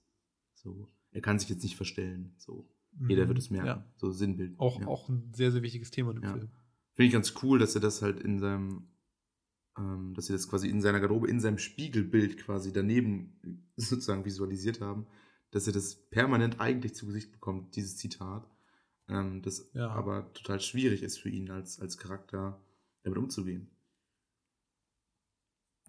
[0.54, 0.88] So.
[1.10, 2.34] Er kann sich jetzt nicht verstellen.
[2.36, 2.68] So.
[3.06, 3.28] Jeder Mhm.
[3.28, 3.66] wird es merken.
[3.66, 3.84] Ja.
[3.96, 4.58] So Sinnbild.
[4.58, 4.86] Auch, ja.
[4.86, 6.32] auch ein sehr, sehr wichtiges Thema im Ja.
[6.32, 6.48] Film.
[6.94, 8.88] Finde ich ganz cool, dass er das halt in seinem,
[9.78, 14.80] ähm, dass sie das quasi in seiner Garderobe, in seinem Spiegelbild quasi daneben sozusagen visualisiert
[14.80, 15.06] haben,
[15.50, 18.48] dass er das permanent eigentlich zu Gesicht bekommt, dieses Zitat.
[19.08, 19.88] Ähm, das Ja.
[19.90, 22.60] aber total schwierig ist für ihn als, als Charakter,
[23.04, 23.70] damit umzugehen.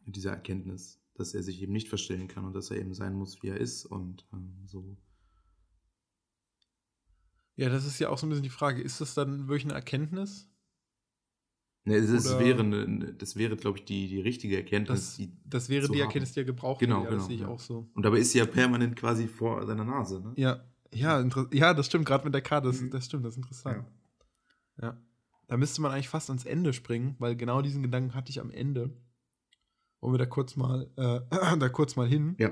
[0.05, 3.13] Mit dieser Erkenntnis, dass er sich eben nicht verstellen kann und dass er eben sein
[3.15, 4.95] muss, wie er ist und ähm, so.
[7.59, 8.81] Ja, das ist ja auch so ein bisschen die Frage.
[8.81, 10.47] Ist das dann wirklich eine Erkenntnis?
[11.85, 15.31] Ne, das, Oder- wäre, eine, das wäre, glaube ich, die, die richtige Erkenntnis, Das, die
[15.45, 15.99] das wäre die.
[15.99, 17.05] Erkenntnis, die er gebraucht Genau, hätte.
[17.11, 17.47] Ja, das genau, sehe ich ja.
[17.47, 17.89] auch so.
[17.93, 20.33] Und dabei ist sie ja permanent quasi vor seiner Nase, ne?
[20.35, 22.91] Ja, ja, ja das stimmt, gerade mit der Karte, das, Mhm.
[22.91, 23.85] das stimmt, das ist interessant.
[24.81, 24.97] Ja.
[25.47, 28.51] Da müsste man eigentlich fast ans Ende springen, weil genau diesen Gedanken hatte ich am
[28.51, 28.91] Ende.
[29.99, 31.21] Wollen wir da kurz mal, äh,
[31.57, 32.49] da kurz mal hin, Ja,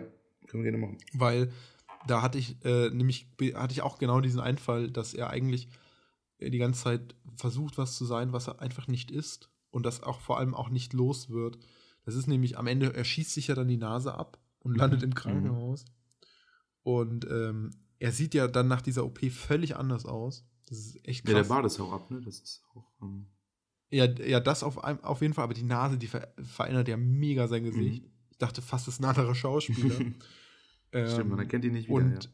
[0.47, 0.97] können wir gerne machen.
[1.13, 1.51] weil
[2.07, 5.67] da hatte ich, äh, nämlich hatte ich auch genau diesen Einfall, dass er eigentlich
[6.39, 10.01] äh, die ganze Zeit versucht, was zu sein, was er einfach nicht ist und das
[10.03, 11.57] auch vor allem auch nicht los wird.
[12.05, 15.03] Das ist nämlich am Ende, er schießt sich ja dann die Nase ab und landet
[15.03, 15.85] im Krankenhaus.
[16.83, 20.45] Und ähm, er sieht ja dann nach dieser OP völlig anders aus.
[20.67, 21.49] Das ist echt Ja, der krass.
[21.49, 22.21] Bart ist auch ab, ne?
[22.21, 22.91] Das ist auch.
[23.01, 23.27] Ähm,
[23.89, 27.47] Ja, ja, das auf, auf jeden Fall, aber die Nase, die ver verändert ja mega
[27.47, 28.03] sein Gesicht.
[28.03, 28.11] Mhm.
[28.31, 29.99] Ich dachte fast, das ist ein anderer Schauspieler.
[30.91, 31.95] Stimmt, man Ähm, erkennt ihn nicht wieder.
[31.97, 32.29] und, ja.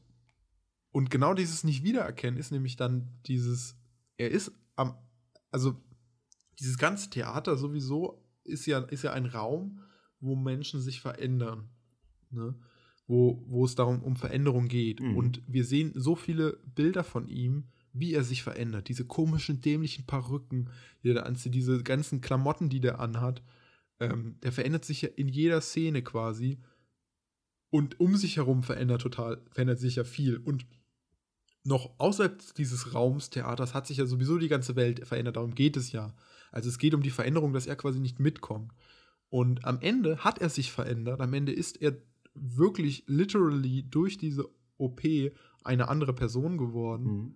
[0.92, 3.76] und genau dieses Nicht-Wiedererkennen ist nämlich dann dieses,
[4.18, 4.96] er ist am,
[5.52, 5.76] also
[6.60, 9.82] dieses ganze Theater sowieso ist ja, ist ja ein Raum,
[10.20, 11.70] wo Menschen sich verändern.
[12.30, 12.56] Ne?
[13.08, 15.02] Wo, wo es darum um Veränderung geht.
[15.02, 15.18] Mhm.
[15.18, 18.88] Und wir sehen so viele Bilder von ihm, wie er sich verändert.
[18.88, 20.70] Diese komischen, dämlichen Perücken,
[21.04, 23.44] die er anzieht, diese ganzen Klamotten, die der anhat.
[24.00, 26.60] Ähm, der verändert sich ja in jeder Szene quasi.
[27.74, 30.38] Und um sich herum verändert total, verändert sich ja viel.
[30.38, 30.68] Und
[31.64, 35.38] noch außerhalb dieses Raums Theaters hat sich ja sowieso die ganze Welt verändert.
[35.38, 36.14] Darum geht es ja.
[36.52, 38.72] Also es geht um die Veränderung, dass er quasi nicht mitkommt.
[39.30, 41.20] Und am Ende hat er sich verändert.
[41.20, 41.98] Am Ende ist er
[42.36, 44.48] wirklich literally durch diese
[44.78, 45.02] OP
[45.64, 47.06] eine andere Person geworden.
[47.06, 47.36] Mhm.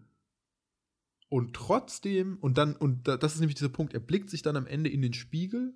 [1.29, 4.55] Und trotzdem, und dann, und da- das ist nämlich dieser Punkt, er blickt sich dann
[4.55, 5.73] am Ende in den Spiegel,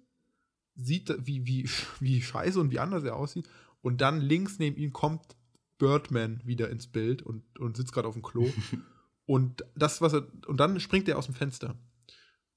[0.76, 1.68] sieht, wie, wie,
[2.00, 3.50] wie scheiße und wie anders er aussieht,
[3.82, 5.36] und dann links neben ihm kommt
[5.78, 8.48] Birdman wieder ins Bild und, und sitzt gerade auf dem Klo.
[9.26, 11.76] und das, was er, und dann springt er aus dem Fenster.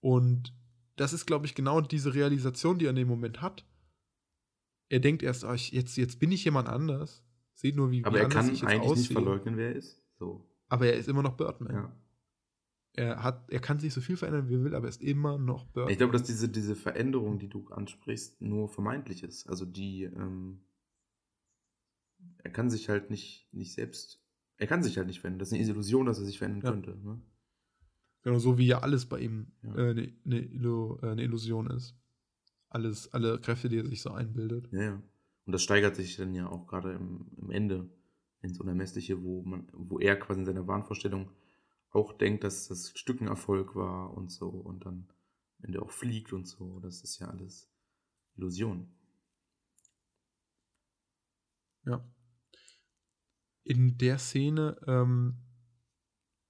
[0.01, 0.55] Und
[0.97, 3.65] das ist, glaube ich, genau diese Realisation, die er in dem Moment hat.
[4.91, 7.25] er denkt erst, oh, ich, jetzt, jetzt bin ich jemand anders.
[7.55, 9.13] Seht nur, wie, Aber wie er kann eigentlich nicht aussehe.
[9.13, 10.03] verleugnen, wer er ist.
[10.19, 10.47] So.
[10.69, 11.75] Aber er ist immer noch Birdman.
[11.75, 11.97] Ja.
[12.97, 15.39] Er, hat, er kann sich so viel verändern, wie er will, aber er ist immer
[15.39, 15.91] noch Birdman.
[15.91, 19.49] Ich glaube, dass diese, diese Veränderung, die du ansprichst, nur vermeintlich ist.
[19.49, 20.61] Also die, ähm,
[22.39, 24.21] er kann sich halt nicht, nicht selbst,
[24.57, 25.41] er kann sich halt nicht verändern.
[25.41, 26.71] Das ist eine Illusion, dass er sich verändern Ja.
[26.71, 26.97] könnte.
[27.07, 27.21] Ne?
[28.23, 29.75] Genau, so wie ja alles bei ihm Ja.
[29.77, 31.95] äh, eine ne Illu äh, ne Illusion ist.
[32.71, 34.69] Alles, alle Kräfte, die er sich so einbildet.
[34.73, 35.03] Ja, ja.
[35.47, 37.89] Und das steigert sich dann ja auch gerade im, im Ende
[38.41, 41.31] ins Unermessliche, wo man, wo er quasi in seiner Wahnvorstellung
[41.91, 45.07] auch denkt, dass das Stück ein Erfolg war und so und dann
[45.59, 46.81] am Ende auch fliegt und so.
[46.81, 47.71] Das ist ja alles
[48.37, 48.89] Illusion.
[51.85, 52.03] Ja.
[53.65, 55.35] In der Szene ähm,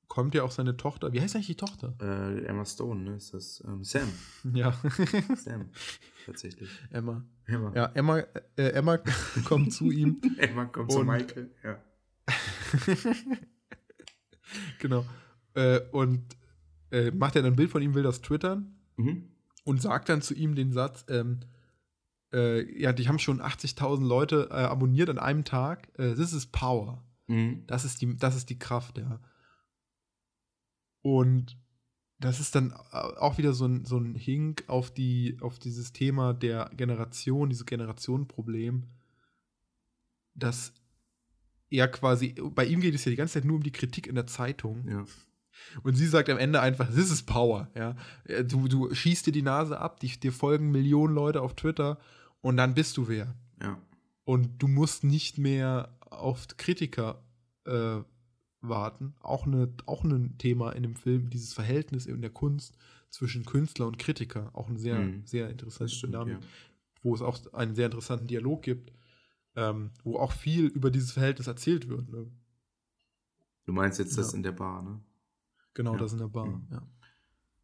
[0.08, 1.12] kommt ja auch seine Tochter.
[1.12, 1.94] Wie heißt eigentlich die Tochter?
[2.00, 3.16] Äh, Emma Stone, ne?
[3.16, 4.08] Ist das ähm, Sam?
[4.52, 4.72] Ja.
[5.36, 5.70] Sam,
[6.26, 6.68] tatsächlich.
[6.90, 7.24] Emma.
[7.46, 7.72] Emma.
[7.74, 8.18] Ja, Emma,
[8.56, 8.98] äh, Emma
[9.44, 10.20] kommt zu ihm.
[10.38, 11.50] Emma kommt zu Michael.
[11.62, 11.78] Ja.
[14.80, 15.04] genau.
[15.54, 16.36] Äh, und
[16.90, 19.28] äh, macht er dann ein Bild von ihm, will das twittern Mhm.
[19.64, 21.40] und sagt dann zu ihm den Satz, ähm,
[22.34, 25.88] äh, ja, die haben schon 80.000 Leute äh, abonniert an einem Tag.
[25.98, 27.02] Äh, this is power.
[27.28, 27.64] Mhm.
[27.66, 29.20] Das ist die, das ist die Kraft, ja.
[31.02, 31.56] Und
[32.18, 35.92] das ist dann au- auch wieder so ein, so ein Hink auf, die, auf dieses
[35.92, 38.84] Thema der Generation, dieses Generationenproblem,
[40.34, 40.72] dass
[41.70, 44.14] er quasi, bei ihm geht es ja die ganze Zeit nur um die Kritik in
[44.14, 44.86] der Zeitung.
[44.88, 45.04] Ja.
[45.82, 47.68] Und sie sagt am Ende einfach, this is power.
[47.74, 47.96] Ja?
[48.24, 51.98] Äh, Du, du schießt dir die Nase ab, die, dir folgen Millionen Leute auf Twitter
[52.44, 53.34] und dann bist du wer.
[53.60, 53.78] Ja.
[54.24, 57.22] Und du musst nicht mehr auf Kritiker
[57.64, 58.00] äh,
[58.60, 59.14] warten.
[59.20, 62.76] Auch, eine, auch ein Thema in dem Film, dieses Verhältnis in der Kunst
[63.10, 64.50] zwischen Künstler und Kritiker.
[64.52, 65.26] Auch eine sehr, Mhm.
[65.26, 66.48] sehr interessante Das stimmt, Dynamik, ja.
[67.02, 68.92] wo es auch einen sehr interessanten Dialog gibt,
[69.56, 72.08] ähm, wo auch viel über dieses Verhältnis erzählt wird.
[72.10, 72.26] Ne?
[73.64, 74.36] Du meinst jetzt das Ja.
[74.36, 75.00] in der Bar, ne?
[75.74, 75.98] Genau, Ja.
[75.98, 76.46] das in der Bar.
[76.46, 76.66] Mhm.
[76.70, 76.82] Ja.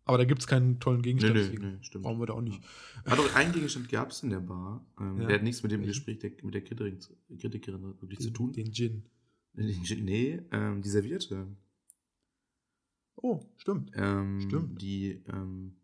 [0.05, 2.05] Aber da gibt es keinen tollen Gegenstand, Nee, nee, deswegen nee, stimmt.
[2.05, 2.61] brauchen wir da auch nicht.
[3.05, 4.85] Ah, doch, einen Gegenstand gab es in der Bar.
[4.99, 5.27] Ähm, Ja.
[5.29, 5.83] Der hat nichts mit dem?
[5.83, 8.53] Gespräch der, mit der Kritikerin, zu- Kritikerin wirklich zu Den, tun.
[8.53, 9.05] den Gin.
[9.55, 11.47] Nee, ähm, die Servierte.
[13.17, 13.91] Oh, stimmt.
[13.95, 14.81] Ähm, Stimmt.
[14.81, 15.77] Die ähm,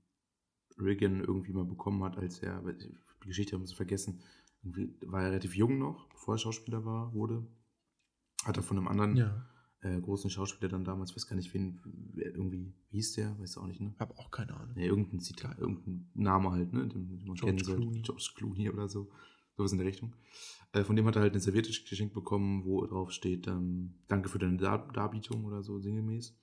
[0.79, 4.21] Reagan irgendwie mal bekommen hat, als er, die Geschichte haben sie vergessen,
[4.63, 7.47] war er relativ jung noch, bevor er Schauspieler war, wurde.
[8.45, 9.49] Hat er von einem anderen Ja,
[9.83, 11.81] äh, großen Schauspieler dann damals, weiß gar nicht, wen,
[12.15, 13.95] irgendwie, wie hieß der, weißt du auch nicht, ne?
[13.99, 14.75] hab auch keine Ahnung.
[14.75, 16.87] Nee, irgendein Zitat, irgendein Name halt, ne?
[16.89, 17.81] Den, den man George kennen.
[17.81, 18.03] Clooney.
[18.03, 19.11] George Clooney oder so.
[19.57, 20.15] Sowas in der Richtung.
[20.73, 24.29] Äh, von dem hat er halt eine Serviette geschenkt bekommen, wo drauf steht, ähm, danke
[24.29, 26.35] für deine Dar Darbietung oder so, sinngemäß.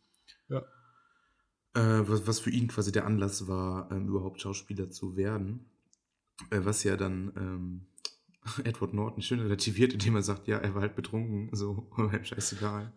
[0.50, 0.60] Ja.
[1.76, 5.66] Äh, was, was für ihn quasi der Anlass war, ähm, überhaupt Schauspieler zu werden.
[6.50, 7.86] Äh, was ja dann ähm,
[8.64, 11.92] Edward Norton schön relativiert, indem er sagt, ja, er war halt betrunken, so,
[12.24, 12.94] scheißegal.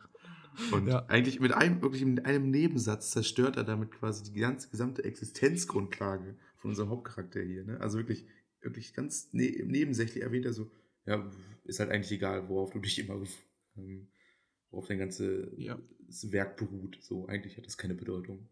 [0.73, 1.07] Und Ja.
[1.07, 6.37] eigentlich mit einem, wirklich mit einem Nebensatz zerstört er damit quasi die ganze gesamte Existenzgrundlage
[6.59, 7.65] von unserem Hauptcharakter hier.
[7.65, 7.81] Ne?
[7.81, 8.27] Also wirklich,
[8.61, 10.71] wirklich ganz ne nebensächlich erwähnt er so,
[11.07, 11.31] ja,
[11.65, 13.21] ist halt eigentlich egal, worauf du dich immer,
[13.77, 14.09] ähm,
[14.71, 15.79] worauf dein ganzes Ja.
[16.31, 16.99] Werk beruht.
[17.01, 18.49] So, eigentlich hat das keine Bedeutung.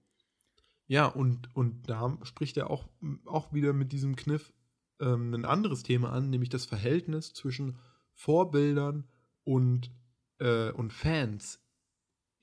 [0.86, 2.88] Ja, und, und da spricht er auch,
[3.24, 4.52] auch wieder mit diesem Kniff
[5.00, 7.78] ähm, ein anderes Thema an, nämlich das Verhältnis zwischen
[8.12, 9.08] Vorbildern
[9.44, 9.90] und,
[10.38, 11.63] äh, und Fans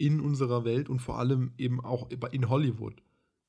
[0.01, 3.01] in unserer Welt und vor allem eben auch in Hollywood.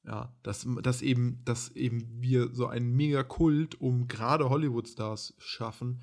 [0.05, 6.03] Ja, dass, dass, eben, dass eben wir so einen Mega-Kult um gerade Hollywood-Stars schaffen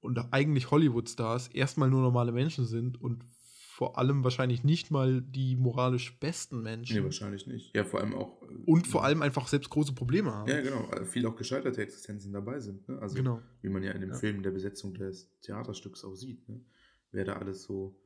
[0.00, 5.54] und eigentlich Hollywood-Stars erstmal nur normale Menschen sind und vor allem wahrscheinlich nicht mal die
[5.54, 6.96] moralisch besten Menschen.
[6.96, 7.76] Nee, wahrscheinlich nicht.
[7.76, 8.42] Ja, vor allem auch.
[8.42, 10.50] äh, Und vor allem einfach selbst große Probleme haben.
[10.50, 10.90] Ja, genau.
[10.90, 12.88] äh, Viel auch gescheiterte Existenzen dabei sind.
[12.88, 12.98] Ne?
[13.00, 13.40] Also, Genau.
[13.62, 14.16] wie man ja in dem Ja.
[14.16, 16.48] Film der Besetzung des Theaterstücks auch sieht.
[16.48, 16.60] Ne?
[17.12, 17.96] Wer da alles so,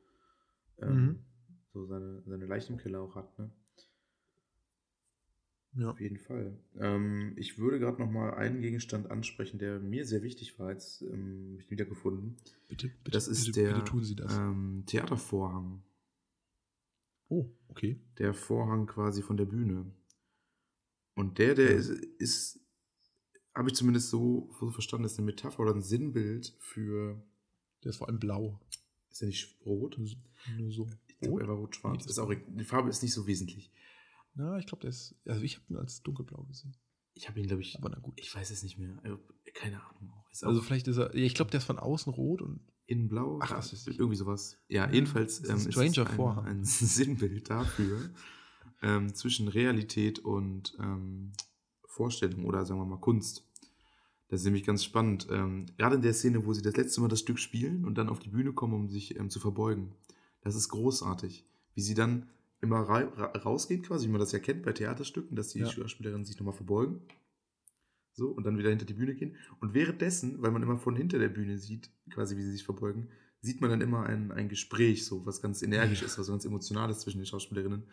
[0.79, 1.19] ähm, Mhm.
[1.73, 3.37] So seine, seine Leichen im Keller auch hat.
[3.39, 3.51] Ne?
[5.75, 5.89] Ja.
[5.89, 6.55] Auf jeden Fall.
[6.77, 11.01] Ähm, ich würde gerade noch mal einen Gegenstand ansprechen, der mir sehr wichtig war, jetzt
[11.01, 12.37] ähm, ich ihn wiedergefunden.
[12.67, 14.31] Bitte, bitte, Das ist bitte, der bitte tun Sie das.
[14.37, 15.81] Ähm, Theatervorhang.
[17.29, 17.99] oh, okay.
[18.19, 19.91] Der Vorhang quasi von der Bühne.
[21.15, 21.77] Und der, der Ja.
[21.77, 22.59] ist, ist
[23.55, 27.19] habe ich zumindest so, so verstanden, ist eine Metapher oder ein Sinnbild für,
[27.83, 28.59] Der ist vor allem blau.
[29.09, 29.99] ist er nicht rot?
[30.57, 30.87] Nur so.
[31.29, 31.41] Rot?
[31.41, 32.03] er war rot-schwarz.
[32.03, 33.71] Das ist auch, die Farbe ist nicht so wesentlich.
[34.35, 35.15] Na, ich glaube, der ist.
[35.27, 36.75] Also, ich habe ihn als dunkelblau gesehen.
[37.15, 38.15] Ich habe ihn, glaube ich, Aber na gut.
[38.19, 38.97] ich weiß es nicht mehr.
[39.03, 39.19] Also,
[39.53, 40.11] Keine Ahnung.
[40.11, 40.31] Auch.
[40.31, 41.13] Ist Also, vielleicht ist er.
[41.13, 42.59] Ich glaube, der ist von außen rot und.
[42.87, 43.39] innen blau.
[43.41, 43.99] Ach, weiß ich.
[43.99, 44.57] irgendwie sowas.
[44.67, 46.45] Ja, jedenfalls das ist ähm, ein ist stranger ein, Vorhang.
[46.47, 48.09] ein Sinnbild dafür
[48.81, 51.31] ähm, zwischen Realität und ähm,
[51.87, 53.47] Vorstellung oder sagen wir mal Kunst.
[54.29, 55.27] Das ist nämlich ganz spannend.
[55.29, 58.09] Ähm, gerade in der Szene, wo sie das letzte Mal das Stück spielen und dann
[58.09, 59.93] auf die Bühne kommen, um sich ähm, zu verbeugen.
[60.43, 61.45] Das ist großartig.
[61.75, 62.27] Wie sie dann
[62.61, 65.69] immer ra ra rausgeht, quasi, wie man das ja kennt bei Theaterstücken, dass die Ja.
[65.69, 67.01] Schauspielerinnen sich nochmal verbeugen.
[68.13, 69.35] So, und dann wieder hinter die Bühne gehen.
[69.59, 73.09] Und währenddessen, weil man immer von hinter der Bühne sieht, quasi wie sie sich verbeugen,
[73.41, 76.89] sieht man dann immer ein, ein Gespräch, so was ganz energisch ist, was ganz emotional
[76.91, 77.83] ist zwischen den Schauspielerinnen,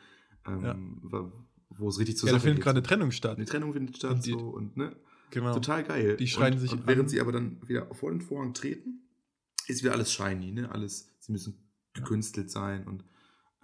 [0.46, 1.32] ähm, Ja.
[1.70, 3.36] wo es richtig zur Ja, da findet gerade eine Trennung statt.
[3.38, 4.94] Eine Trennung findet statt Und die- so und ne,
[5.30, 5.54] Genau.
[5.54, 6.16] total geil.
[6.18, 7.08] Die schreien und, sich und während an.
[7.08, 9.08] sie aber dann wieder vor den Vorhang treten,
[9.68, 10.70] ist wieder alles shiny, ne?
[10.70, 11.58] Alles, sie müssen Ja.
[11.92, 13.04] Gekünstelt sein und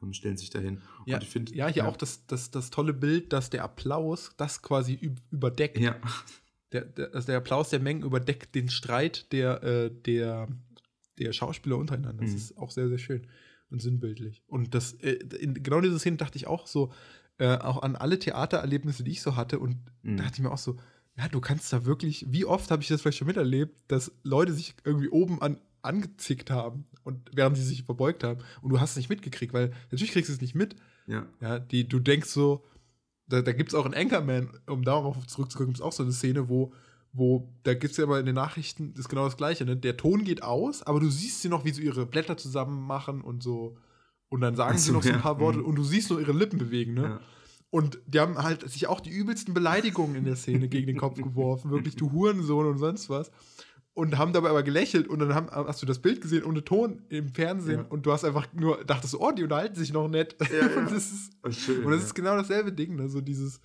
[0.02, 0.80] ähm, stellen sich dahin.
[1.06, 4.32] Ja, und ich finde, ja, hier auch das, das, das tolle Bild, dass der Applaus
[4.36, 5.78] das quasi üb- überdeckt.
[5.78, 5.96] Ja,
[6.72, 10.48] Der, der, also der Applaus der Mengen überdeckt den Streit der, äh, der,
[11.18, 12.24] der Schauspieler untereinander.
[12.24, 12.36] Das Mhm.
[12.36, 13.26] ist auch sehr, sehr schön
[13.70, 14.42] und sinnbildlich.
[14.48, 16.92] Und das, äh, in genau diese Szene dachte ich auch so,
[17.38, 19.58] äh, auch an alle Theatererlebnisse, die ich so hatte.
[19.60, 20.16] Und Mhm.
[20.16, 20.76] da dachte ich mir auch so,
[21.16, 24.52] ja, du kannst da wirklich, wie oft habe ich das vielleicht schon miterlebt, dass Leute
[24.52, 28.90] sich irgendwie oben an, angezickt haben und während sie sich verbeugt haben und du hast
[28.90, 30.76] es nicht mitgekriegt, weil natürlich kriegst du es nicht mit,
[31.06, 32.64] ja, ja, die, du denkst so,
[33.28, 36.12] da, da gibt es auch in Anchorman, um darauf zurückzukommen, gibt es auch so eine
[36.12, 36.72] Szene, wo,
[37.12, 39.76] wo da gibt es ja aber in den Nachrichten, das ist genau das Gleiche, ne?
[39.76, 43.20] Der Ton geht aus, aber du siehst sie noch, wie sie ihre Blätter zusammen machen
[43.20, 43.78] und so.
[44.28, 45.66] Und dann sagen Ach sie so, noch so ein ja, paar Worte mhm.
[45.66, 47.02] und du siehst nur ihre Lippen bewegen, ne?
[47.02, 47.20] ja.
[47.70, 51.16] Und die haben halt sich auch die übelsten Beleidigungen in der Szene gegen den Kopf
[51.16, 51.70] geworfen.
[51.70, 53.30] Wirklich, du Hurensohn und sonst was.
[53.96, 57.02] Und haben dabei aber gelächelt und dann haben, hast du das Bild gesehen ohne Ton
[57.08, 57.86] im Fernsehen Ja.
[57.86, 60.36] und du hast einfach nur, dachtest, oh, die unterhalten sich noch nett.
[60.52, 60.76] Ja, ja.
[60.80, 63.08] Und das ist, Oh, schön, und das ist genau dasselbe Ding, ne?
[63.08, 63.58] So dieses,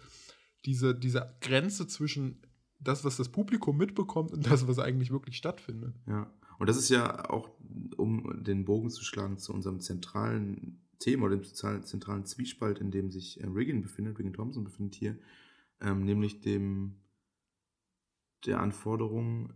[0.66, 2.40] diese, diese Grenze zwischen
[2.80, 5.96] das, was das Publikum mitbekommt und das, was eigentlich wirklich stattfindet.
[6.08, 7.50] Ja, und das ist ja auch,
[7.98, 12.90] um den Bogen zu schlagen zu unserem zentralen Thema oder dem zentralen, zentralen Zwiespalt, in
[12.90, 15.18] dem sich äh, Regan befindet, Regan Thompson befindet hier,
[15.82, 17.02] ähm, nämlich dem
[18.46, 19.54] der Anforderung,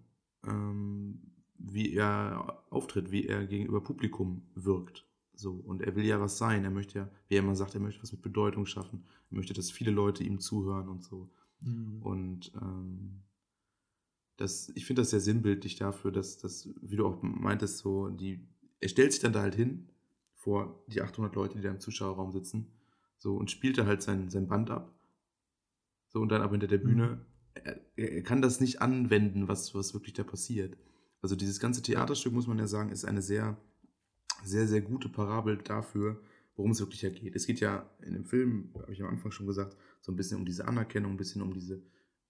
[0.48, 1.20] ähm,
[1.58, 5.06] wie er auftritt, wie er gegenüber Publikum wirkt.
[5.34, 6.64] So, und er will ja was sein.
[6.64, 9.04] Er möchte ja, wie er immer sagt, er möchte was mit Bedeutung schaffen.
[9.32, 11.30] Er möchte, dass viele Leute ihm zuhören und so.
[12.02, 13.24] Und ähm,
[14.38, 18.48] das, ich finde das sehr sinnbildlich dafür, dass das, wie du auch meintest, so die,
[18.80, 19.90] er stellt sich dann da halt hin
[20.34, 22.68] vor die 800 Leute, die da im Zuschauerraum sitzen,
[23.18, 24.94] so und spielt da halt sein, sein Band ab.
[26.08, 27.26] So und dann aber hinter der Bühne,
[27.96, 30.78] er, kann das nicht anwenden, was, was wirklich da passiert.
[31.22, 33.58] Also dieses ganze Theaterstück, muss man ja sagen, ist eine sehr,
[34.44, 36.22] sehr, sehr gute Parabel dafür,
[36.56, 37.36] worum es wirklich ja geht.
[37.36, 40.38] Es geht ja in dem Film, habe ich am Anfang schon gesagt, so ein bisschen
[40.38, 41.76] um diese Anerkennung, ein bisschen um diese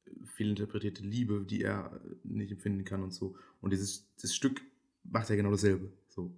[0.06, 3.36] äh, fehlinterpretierte Liebe, die er äh, nicht empfinden kann und so.
[3.62, 4.62] Und dieses das Stück
[5.04, 5.92] macht ja genau dasselbe.
[6.08, 6.36] So.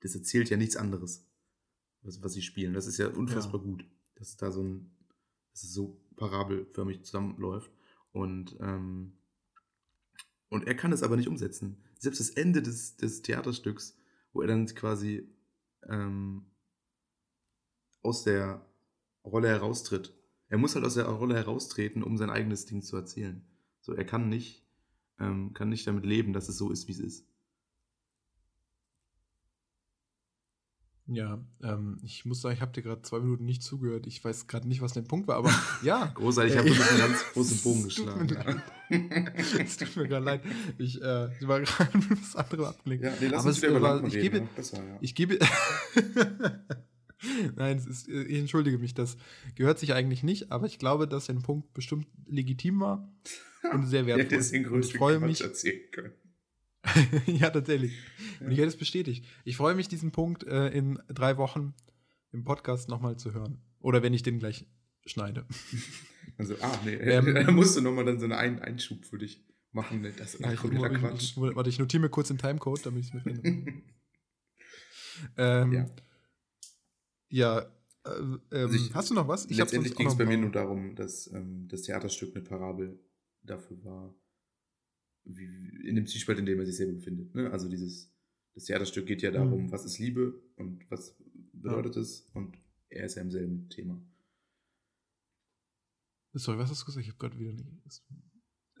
[0.00, 1.26] Das erzählt ja nichts anderes,
[2.02, 2.74] was, was sie spielen.
[2.74, 3.84] Das ist ja unfassbar gut,
[4.16, 4.90] dass es da so ein,
[5.52, 7.70] dass es so parabelförmig zusammenläuft.
[8.12, 9.14] Und, ähm,
[10.48, 11.82] und er kann es aber nicht umsetzen.
[11.98, 13.96] Selbst das Ende des, des Theaterstücks,
[14.32, 15.28] wo er dann quasi
[15.88, 16.44] ähm,
[18.02, 18.64] aus der
[19.24, 20.14] Rolle heraustritt.
[20.48, 23.42] Er muss halt aus der Rolle heraustreten, um sein eigenes Ding zu erzählen.
[23.80, 24.62] So, er kann nicht,
[25.18, 27.26] ähm, kann nicht damit leben, dass es so ist, wie es ist.
[31.14, 34.06] Ja, ähm, ich muss sagen, ich habe dir gerade zwei Minuten nicht zugehört.
[34.06, 35.50] Ich weiß gerade nicht, was dein Punkt war, aber
[35.82, 36.06] ja.
[36.14, 38.28] Großartig, ich Äh, habe wirklich einen ganz großen Bogen geschlagen.
[38.28, 38.62] Ja.
[39.60, 40.40] Es tut mir gerade leid.
[40.78, 43.04] Ich äh, war gerade mit was anderem abgelenkt.
[43.04, 44.44] Ja, nee, lass Aber uns es, wieder äh, war- ich gebe- ja.
[44.56, 44.98] Besser, ja.
[45.00, 45.38] Ich gebe.
[47.54, 49.16] Nein, es ist, ich entschuldige mich, das
[49.54, 53.08] gehört sich eigentlich nicht, aber ich glaube, dass dein Punkt bestimmt legitim war
[53.72, 54.38] und sehr Ja, wertvoll.
[54.38, 55.40] deswegen und ich größten freue mich.
[55.40, 56.12] erzählen können.
[57.26, 57.92] ja, tatsächlich.
[58.40, 59.24] Und ich hätte es bestätigt.
[59.44, 61.74] Ich freue mich, diesen Punkt äh, in drei Wochen
[62.32, 63.58] im Podcast nochmal zu hören.
[63.80, 64.66] Oder wenn ich den gleich
[65.06, 65.46] schneide.
[66.38, 70.00] Also, ah, nee, Ähm, da musst du nochmal dann so einen Einschub für dich machen.
[70.00, 70.12] Ne?
[70.16, 71.22] Das ist Ja, ich, kompletter Quatsch.
[71.22, 73.82] ich, warte, ich notiere mir kurz den Timecode, damit ich es mitnehme.
[75.36, 75.86] ähm, Ja.
[77.28, 77.58] ja.
[78.04, 79.46] äh, ähm, Also ich- hast du noch was?
[79.50, 82.98] Ich Letztendlich ging es bei mir nur darum, dass ähm, das Theaterstück eine Parabel
[83.42, 84.14] dafür war,
[85.24, 85.44] wie,
[85.88, 87.34] in dem Zwiespalt, in dem er sich selber befindet.
[87.34, 87.50] Ne?
[87.50, 88.10] Also dieses,
[88.54, 89.72] das Theaterstück geht ja darum, Mhm.
[89.72, 91.16] was ist Liebe und was
[91.52, 92.56] bedeutet es und
[92.88, 94.00] er ist ja im selben Thema.
[96.34, 97.04] Sorry, was hast du gesagt?
[97.06, 98.02] Ich habe gerade wieder nicht.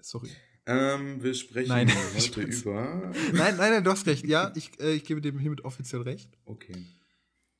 [0.00, 0.30] Sorry.
[0.64, 3.12] Ähm, wir sprechen Nein, heute über.
[3.32, 4.24] Nein, nein, nein, du hast recht.
[4.26, 6.30] Ja, ich, äh, ich gebe dem hiermit offiziell recht.
[6.44, 6.84] Okay.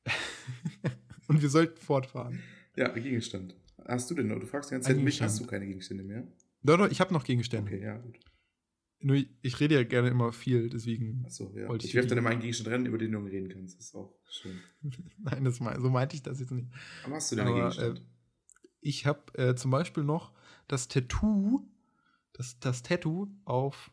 [1.27, 2.39] Und wir sollten fortfahren.
[2.75, 3.55] Ja, Gegenstand.
[3.85, 4.39] Hast du denn noch?
[4.39, 6.27] Du fragst die ganze Zeit mich, hast du keine Gegenstände mehr?
[6.63, 7.71] Doch, doch, ich habe noch Gegenstände.
[7.71, 8.19] Okay, ja, gut.
[9.03, 11.23] Nur ich, rede ja gerne immer viel, deswegen.
[11.25, 11.67] Achso, ja.
[11.67, 13.77] Wollte Ich, ich werfe dann immer einen Gegenstand rein, über den du reden kannst.
[13.77, 14.59] Das ist auch schön.
[15.17, 16.67] Nein, das, mein- so meinte ich das jetzt nicht.
[17.03, 18.01] Aber hast du denn einen Gegenstand?
[18.81, 20.33] Ich habe äh, zum Beispiel noch
[20.67, 21.67] das Tattoo
[22.33, 23.91] das, das Tattoo auf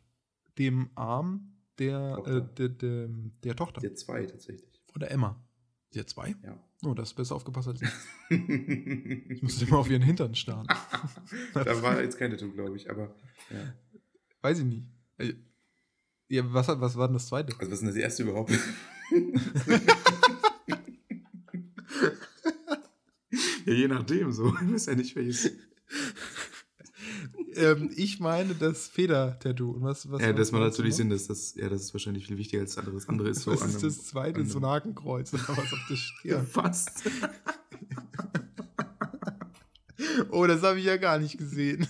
[0.58, 2.36] dem Arm der, Tochter.
[2.36, 3.08] äh, der, der,
[3.44, 3.80] der Tochter.
[3.80, 4.82] Der zwei tatsächlich.
[4.94, 5.42] Oder Emma.
[5.90, 6.34] Sie hat zwei?
[6.42, 6.58] Ja.
[6.84, 7.88] Oh, das ist besser aufgepasst als ich.
[9.30, 10.66] Ich musste immer auf ihren Hintern starren.
[11.54, 13.14] da war jetzt kein Tattoo, glaube ich, aber
[13.50, 13.74] ja.
[14.40, 14.86] Weiß ich nicht.
[15.20, 15.34] Äh,
[16.28, 17.52] Ja, was, was war denn das zweite?
[17.58, 18.52] Also was ist denn das erste überhaupt?
[23.66, 24.48] ja, je nachdem so.
[24.62, 25.52] Ich weiß ja nicht, welches.
[27.54, 29.70] ähm, ich meine das Feder-Tattoo.
[29.72, 30.94] Und was, was ja, das macht natürlich?
[30.96, 32.96] Sinn, dass das, ja, das ist wahrscheinlich viel wichtiger als das andere.
[32.96, 34.40] Das andere ist so Was an ist das zweite?
[34.40, 36.46] an So ein Hakenkreuz oder was auf der Stirn?
[36.50, 37.02] fast.
[40.30, 41.86] Oh, das habe ich ja gar nicht gesehen.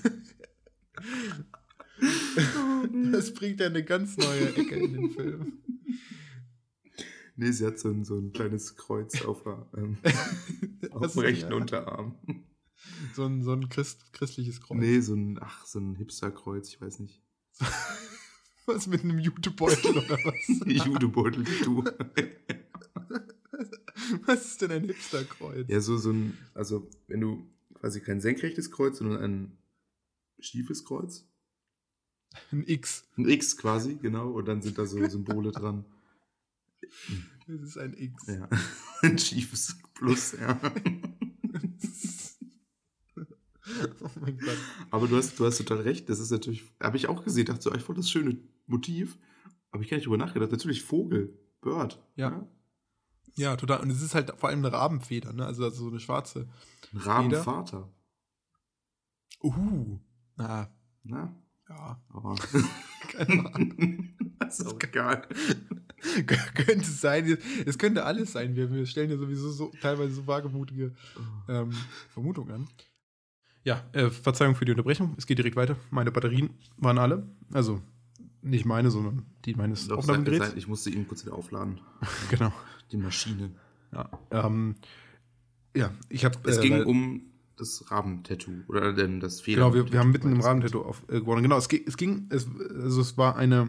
[3.12, 5.52] Das bringt ja eine ganz neue Ecke in den Film.
[7.36, 9.96] Nee, sie hat so ein, so ein kleines Kreuz auf, der, ähm,
[10.90, 12.14] auf dem rechten ja Unterarm.
[13.14, 14.78] So ein, so ein Christ, christliches Kreuz.
[14.78, 17.22] Nee, so ein, ach, so ein Hipsterkreuz, ich weiß nicht.
[18.66, 20.48] Was mit einem Jutebeutel oder was?
[20.66, 21.82] Judebeutel, du.
[24.26, 25.66] Was ist denn ein Hipsterkreuz?
[25.66, 29.58] Ja, so, so ein, also wenn du quasi kein senkrechtes Kreuz, sondern ein
[30.38, 31.26] schiefes Kreuz.
[32.52, 33.04] Ein X.
[33.16, 34.30] Ein X quasi, genau.
[34.30, 35.84] Und dann sind da so Symbole dran.
[37.46, 38.26] Das ist ein X.
[38.26, 38.48] Ja.
[39.02, 40.58] Ein schiefes Plus, ja.
[44.02, 44.58] Oh mein Gott.
[44.90, 46.08] Aber du hast, du hast total recht.
[46.08, 48.36] Das ist natürlich, habe ich auch gesehen, dachte so, ich wollte das schöne
[48.66, 49.18] Motiv.
[49.70, 50.50] Aber ich gar nicht drüber nachgedacht.
[50.50, 52.02] Natürlich Vogel, Bird.
[52.16, 52.46] Ja.
[53.36, 53.80] Ja, total.
[53.80, 55.46] Und es ist halt vor allem eine Rabenfeder, ne?
[55.46, 56.48] Also, also so eine schwarze.
[56.92, 57.88] Rabenvater.
[59.42, 59.98] Uh.
[60.36, 60.70] Na,
[61.02, 61.34] Na?
[61.70, 62.00] Ja.
[62.12, 62.34] Aber.
[63.12, 64.10] Keine Ahnung.
[64.38, 65.26] das ist egal.
[66.26, 67.38] könnte es sein.
[67.66, 68.56] Es könnte alles sein.
[68.56, 70.92] Wir, wir stellen ja sowieso so teilweise so wagemutige
[71.48, 71.72] ähm,
[72.10, 72.68] Vermutungen an.
[73.64, 75.14] Ja, äh, Verzeihung für die Unterbrechung.
[75.18, 75.76] Es geht direkt weiter.
[75.90, 77.26] Meine Batterien waren alle.
[77.52, 77.82] Also
[78.42, 80.54] nicht meine, sondern die meines Doch, Aufnahmegeräts.
[80.56, 81.80] ich musste ihn kurz wieder aufladen.
[82.30, 82.52] Genau.
[82.92, 83.52] Die Maschine.
[83.92, 84.74] Ja, ähm,
[85.76, 86.36] ja ich habe.
[86.48, 87.22] Es äh, ging um
[87.60, 88.52] das Rabentattoo.
[88.68, 89.62] Oder denn das Feder.
[89.70, 90.46] Genau, wir, wir haben mitten im Beides.
[90.46, 91.42] Rahmentattoo auf, äh, gewonnen.
[91.42, 93.68] Genau, es, ging- es ging, es, also es war eine,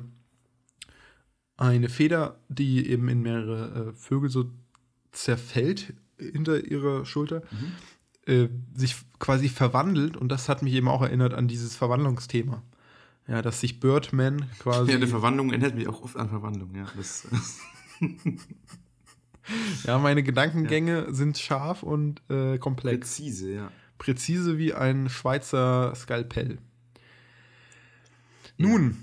[1.57, 4.49] eine Feder, die eben in mehrere äh, Vögel so
[5.11, 8.31] zerfällt hinter ihrer Schulter, Mhm.
[8.34, 12.63] äh, sich quasi verwandelt und das hat mich eben auch erinnert an dieses Verwandlungsthema.
[13.27, 14.89] Ja, dass sich Birdman quasi.
[14.91, 16.85] Ja, eine Verwandlung erinnert mich auch oft an Verwandlung, ja.
[16.97, 17.27] Das,
[19.85, 23.15] ja, meine Gedankengänge sind scharf und äh, komplex.
[23.18, 23.72] präzise, ja.
[24.02, 26.57] Präzise wie ein Schweizer Skalpell.
[28.57, 28.98] Nun,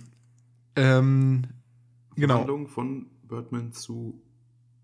[0.74, 1.44] ähm,
[2.16, 2.38] genau.
[2.38, 4.20] Verwandlung von Birdman zu.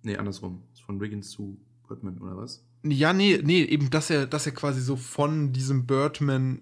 [0.04, 0.62] Nee, andersrum.
[0.86, 1.58] Von Riggins zu
[1.88, 2.64] Birdman, oder was?
[2.84, 6.60] Ja, nee, nee, eben, dass er, dass er quasi so von diesem Birdman,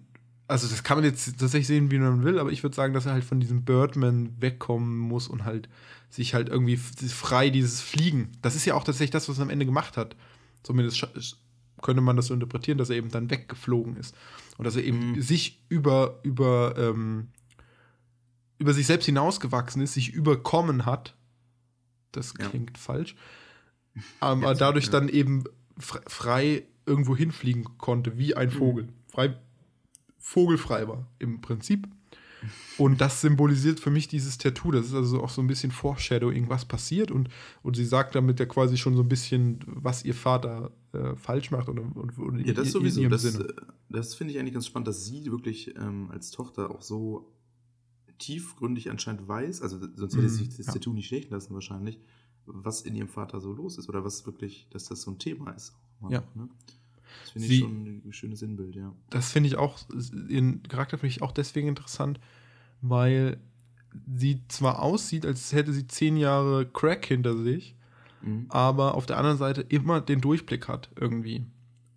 [0.48, 3.04] also das kann man jetzt tatsächlich sehen, wie man will, aber ich würde sagen, dass
[3.04, 5.68] er halt von diesem Birdman wegkommen muss und halt
[6.08, 8.30] sich halt irgendwie frei dieses Fliegen.
[8.40, 10.16] Das ist ja auch tatsächlich das, was er am Ende gemacht hat.
[10.62, 11.06] Zumindest
[11.82, 14.14] könnte man das so interpretieren, dass er eben dann weggeflogen ist.
[14.56, 15.20] Und dass er eben Mhm.
[15.22, 17.28] sich über, über, ähm,
[18.58, 21.16] über sich selbst hinausgewachsen ist, sich überkommen hat.
[22.12, 22.48] Das Ja.
[22.48, 23.16] klingt falsch.
[24.20, 24.92] Aber Jetzt, dadurch ja.
[24.92, 25.44] dann eben
[25.78, 28.52] fre- frei irgendwo hinfliegen konnte, wie ein Mhm.
[28.52, 28.88] Vogel.
[29.08, 29.36] Frei,
[30.18, 31.88] vogelfrei war im Prinzip.
[32.78, 34.70] Und das symbolisiert für mich dieses Tattoo.
[34.72, 37.10] Das ist also auch so ein bisschen Foreshadowing, was passiert.
[37.10, 37.28] Und,
[37.62, 41.50] und sie sagt damit ja quasi schon so ein bisschen, was ihr Vater äh, falsch
[41.50, 41.68] macht.
[41.68, 43.00] Und, und, und Ja, das in- sowieso.
[43.02, 43.44] In Das, Sinne.
[43.44, 43.52] äh,
[43.90, 47.32] das finde ich eigentlich ganz spannend, dass sie wirklich ähm, als Tochter auch so
[48.18, 50.72] tiefgründig anscheinend weiß, also sonst hätte Mhm, sie sich das ja.
[50.74, 51.98] Tattoo nicht stechen lassen wahrscheinlich,
[52.46, 55.50] was in ihrem Vater so los ist oder was wirklich, dass das so ein Thema
[55.50, 55.74] ist.
[56.00, 56.22] auch Ja.
[56.34, 56.48] Ne?
[57.20, 58.92] Das finde ich schon ein schönes Sinnbild, ja.
[59.10, 59.78] das finde ich auch,
[60.28, 62.20] ihren Charakter finde ich auch deswegen interessant,
[62.80, 63.38] weil
[64.14, 67.76] sie zwar aussieht, als hätte sie zehn Jahre Crack hinter sich,
[68.24, 68.46] Mhm.
[68.50, 71.44] aber auf der anderen Seite immer den Durchblick hat irgendwie.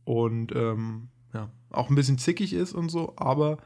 [0.06, 3.60] Und ähm, ja, auch ein bisschen zickig ist und so, aber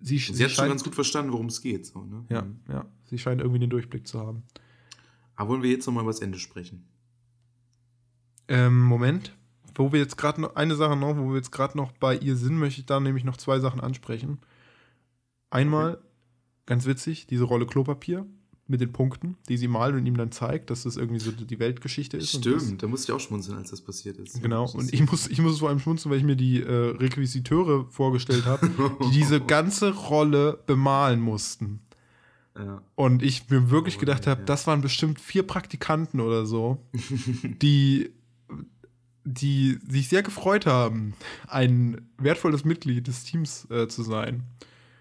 [0.00, 1.84] sie, Sie, sie hat schon ganz gut verstanden, worum es geht.
[1.86, 2.24] So, ne?
[2.30, 2.60] ja, Mhm.
[2.70, 4.44] ja, sie scheint irgendwie den Durchblick zu haben.
[5.34, 6.86] Aber wollen wir jetzt nochmal über das Ende sprechen?
[8.48, 9.34] Ähm, Moment,
[9.76, 12.36] wo wir jetzt gerade noch, eine Sache noch, wo wir jetzt gerade noch bei ihr
[12.36, 14.38] sind, möchte ich da nämlich noch zwei Sachen ansprechen.
[15.50, 15.98] Einmal,
[16.66, 18.26] ganz witzig, diese Rolle Klopapier
[18.68, 21.58] mit den Punkten, die sie malt und ihm dann zeigt, dass das irgendwie so die
[21.60, 22.30] Weltgeschichte ist.
[22.30, 24.42] Stimmt, da musste ich auch schmunzeln, als das passiert ist.
[24.42, 27.86] Genau, und ich muss, ich muss vor allem schmunzeln, weil ich mir die äh, Requisiteure
[27.90, 28.68] vorgestellt habe,
[29.04, 31.78] die diese ganze Rolle bemalen mussten.
[32.58, 32.82] ja.
[32.96, 34.46] Und ich mir wirklich Oh, gedacht ja, habe, ja.
[34.46, 36.78] das waren bestimmt vier Praktikanten oder so,
[37.62, 38.10] die,
[39.26, 41.14] die sich sehr gefreut haben,
[41.48, 44.44] ein wertvolles Mitglied des Teams äh, zu sein.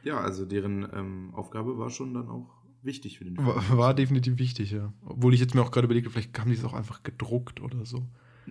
[0.04, 2.50] Ja, also deren ähm, Aufgabe war schon dann auch
[2.82, 3.48] wichtig für den Film.
[3.48, 4.92] War, war definitiv wichtig, ja.
[5.06, 7.86] Obwohl ich jetzt mir auch gerade überlegt, vielleicht haben die es auch einfach gedruckt oder
[7.86, 8.04] so.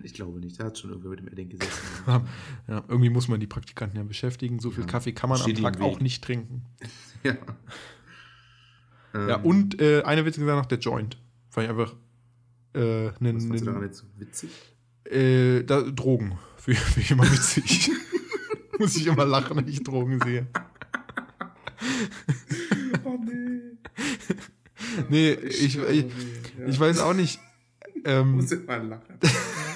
[0.03, 1.81] Ich glaube nicht, da hat schon irgendwer mit dem Edding gesessen.
[2.67, 4.59] Ja, irgendwie muss man die Praktikanten ja beschäftigen.
[4.59, 4.89] So viel Ja.
[4.89, 6.63] Kaffee kann man am Steht ihnen Tag auch nicht trinken.
[7.23, 7.35] ja.
[9.13, 11.17] Ja, und äh, eine witzige Sache noch, der Joint.
[11.49, 11.95] Fand ich einfach
[12.73, 14.49] äh, nen, Was fandst du daran jetzt so witzig?
[15.05, 16.37] Äh, da, Drogen.
[16.57, 17.91] Finde ich immer witzig.
[18.79, 20.47] Muss ich immer lachen, wenn ich Drogen sehe.
[23.03, 23.77] Oh nee.
[25.09, 26.05] Nee, ich, ich,
[26.67, 27.39] ich weiß auch nicht.
[28.03, 29.19] Ähm, muss immer lachen.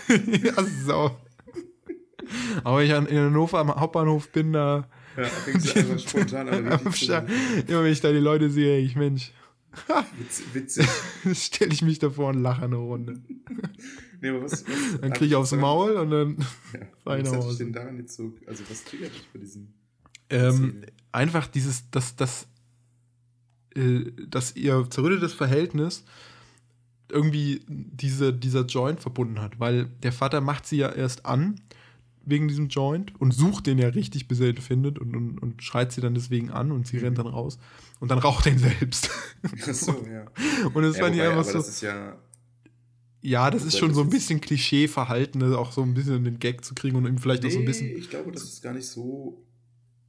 [0.44, 0.54] ja,
[0.86, 1.18] Sau.
[2.64, 4.88] Aber wenn ich an, in Hannover am Hauptbahnhof bin, da
[5.18, 7.30] Ja, denkst du einfach spontan, Start,
[7.68, 9.32] immer wenn ich da die Leute sehe, ich Mensch,
[10.18, 10.88] witz, witzig.
[11.34, 13.16] stelle ich mich davor und lache eine Runde.
[14.22, 16.38] Nee, aber was, was Dann kriege ich aufs Maul und dann
[16.74, 17.58] Ja, fahr ich nach Hause.
[17.64, 19.74] denn daran jetzt so, also was triggert dich bei diesem
[20.32, 22.48] ähm, einfach dieses, das, das,
[23.76, 26.04] äh, dass ihr zerrüttetes Verhältnis
[27.12, 31.60] irgendwie diese, dieser Joint verbunden hat, weil der Vater macht sie ja erst an
[32.24, 35.64] wegen diesem Joint und sucht den ja richtig, bis er ihn findet und, und, und
[35.64, 37.04] schreit sie dann deswegen an und sie Mhm.
[37.06, 37.58] rennt dann raus
[38.00, 39.10] und dann raucht er ihn selbst.
[39.44, 40.26] Ach so, ja.
[40.74, 41.54] Und das ja, fand ich wobei, einfach so.
[41.54, 42.16] das ist ja,
[43.22, 46.40] Ja, das ist schon das so ein bisschen Klischee-Verhalten, ne, auch so ein bisschen den
[46.40, 47.98] Gag zu kriegen und ihm vielleicht auch so ein nee, bisschen.
[47.98, 49.46] ich glaube, das ist gar nicht so,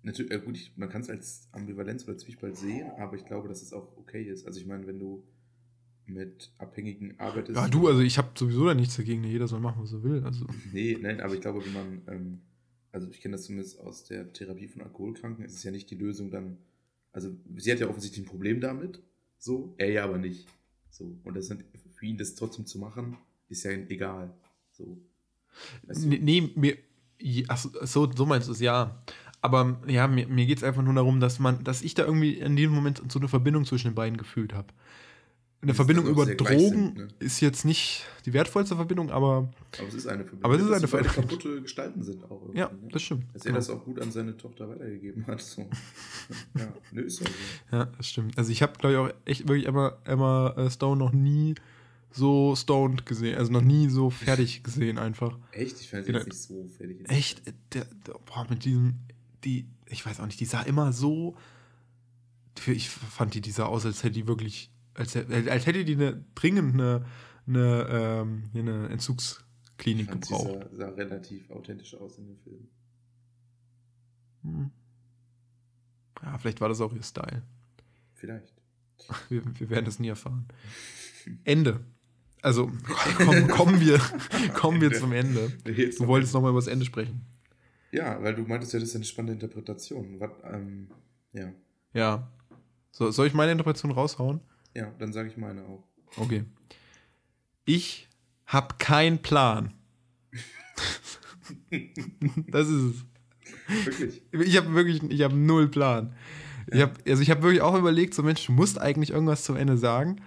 [0.02, 3.48] natürlich, äh, gut, ich, man kann es als Ambivalenz oder Zwiespalt sehen, aber ich glaube,
[3.48, 4.46] dass es auch okay ist.
[4.46, 5.24] Also ich meine, wenn du
[6.06, 7.56] mit Abhängigen arbeitest.
[7.56, 10.22] Ja, du, also ich habe sowieso da nichts dagegen, jeder soll machen, was er will.
[10.24, 12.40] Also, Nee, nein, aber ich glaube, wenn man, ähm,
[12.92, 15.96] also ich kenne das zumindest aus der Therapie von Alkoholkranken, ist es ja nicht die
[15.96, 16.58] Lösung dann,
[17.12, 19.02] also sie hat ja offensichtlich ein Problem damit,
[19.38, 20.46] so, er ja aber nicht.
[20.90, 21.64] So, und das sind,
[22.00, 23.18] für ihn das trotzdem zu machen,
[23.50, 24.32] ist ja egal.
[24.72, 24.96] So.
[25.86, 26.08] Weißt du?
[26.08, 26.78] nee, mir.
[27.48, 29.02] Ach, so, so meinst du es, ja.
[29.42, 32.34] Aber ja, mir, mir geht es einfach nur darum, dass man, dass ich da irgendwie
[32.34, 34.68] in diesem Moment so eine Verbindung zwischen den beiden gefühlt habe.
[35.60, 37.08] Eine Das Verbindung über Drogen sind, ne?
[37.18, 40.44] ist jetzt nicht die wertvollste Verbindung, aber Aber es ist eine Verbindung.
[40.44, 41.14] Aber es ist dass eine Verbindung.
[41.28, 42.40] kaputte Gestalten sind auch.
[42.40, 42.88] irgendwie, ja, ne?
[42.90, 43.24] das stimmt.
[43.34, 45.42] Dass er das auch gut an seine Tochter weitergegeben hat.
[45.42, 45.68] So.
[46.56, 47.76] ja, nö, ist ja so.
[47.76, 48.38] Ja, das stimmt.
[48.38, 51.54] Also ich habe, glaube ich, auch echt wirklich Emma, Emma äh, Stone noch nie
[52.12, 55.38] so stoned gesehen, also noch nie so fertig gesehen einfach.
[55.52, 55.80] Echt?
[55.80, 57.08] Ich fand sie jetzt nicht so fertig.
[57.08, 58.98] Echt, der, der, boah, mit diesem,
[59.44, 61.36] die, ich weiß auch nicht, die sah immer so,
[62.66, 65.94] ich fand die, die sah aus, als hätte die wirklich, als, hätte- als hätte die
[65.94, 67.04] eine, dringend eine,
[67.46, 70.68] eine, ähm, eine Ich Entzugsklinik fand, sie gebraucht.
[70.72, 72.68] sah, sah relativ authentisch aus in dem Film.
[74.42, 74.70] Hm.
[76.22, 77.42] Ja, vielleicht war das auch ihr Style.
[78.14, 78.54] Vielleicht.
[79.30, 80.46] Wir, wir werden es nie erfahren.
[81.44, 81.80] Ende.
[82.42, 82.70] Also,
[83.18, 84.00] komm, kommen wir,
[84.54, 85.52] kommen wir zum Ende.
[85.64, 87.20] Du wolltest nochmal über das Ende sprechen.
[87.92, 90.18] Ja, weil du meintest ja, das ist eine spannende Interpretation.
[90.20, 90.88] Was, ähm,
[91.32, 91.52] ja.
[91.92, 92.30] Ja.
[92.92, 94.40] So, soll ich meine Interpretation raushauen?
[94.74, 95.84] ja, dann sage ich meine auch.
[96.16, 96.44] Okay.
[97.64, 98.08] Ich
[98.46, 99.74] habe keinen Plan.
[102.48, 103.04] das ist es.
[103.86, 104.22] Wirklich.
[104.32, 106.14] Ich habe wirklich, ich habe null Plan.
[106.68, 106.86] Ich Ja.
[106.86, 109.76] hab, also ich habe wirklich auch überlegt, so Mensch, du musst eigentlich irgendwas zum Ende
[109.76, 110.20] sagen.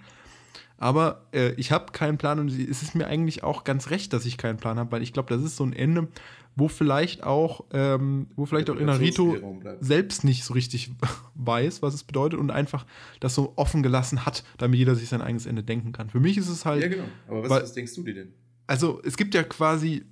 [0.76, 4.26] Aber äh, ich habe keinen Plan und es ist mir eigentlich auch ganz recht, dass
[4.26, 6.08] ich keinen Plan habe, weil ich glaube, das ist so ein Ende,
[6.56, 9.36] wo vielleicht auch, ähm, wo vielleicht auch Inarito
[9.80, 10.90] selbst nicht so richtig
[11.34, 12.86] weiß, was es bedeutet und einfach
[13.20, 16.10] das so offen gelassen hat, damit jeder sich sein eigenes Ende denken kann.
[16.10, 17.04] Für mich ist es halt, Ja, genau.
[17.28, 18.32] Aber was, Weil- was denkst du dir denn?
[18.66, 20.04] also es gibt ja quasi,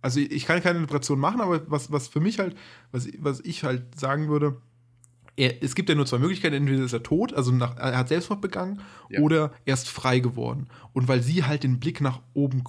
[0.00, 2.56] also ich kann keine Interpretation machen, aber was, was für mich halt,
[2.92, 4.56] was, was ich halt sagen würde,
[5.38, 8.08] er, es gibt ja nur zwei Möglichkeiten, entweder ist er tot, also nach, er hat
[8.08, 9.20] Selbstmord begangen, Ja.
[9.20, 10.66] oder er ist frei geworden.
[10.92, 12.62] Und weil sie halt den Blick nach oben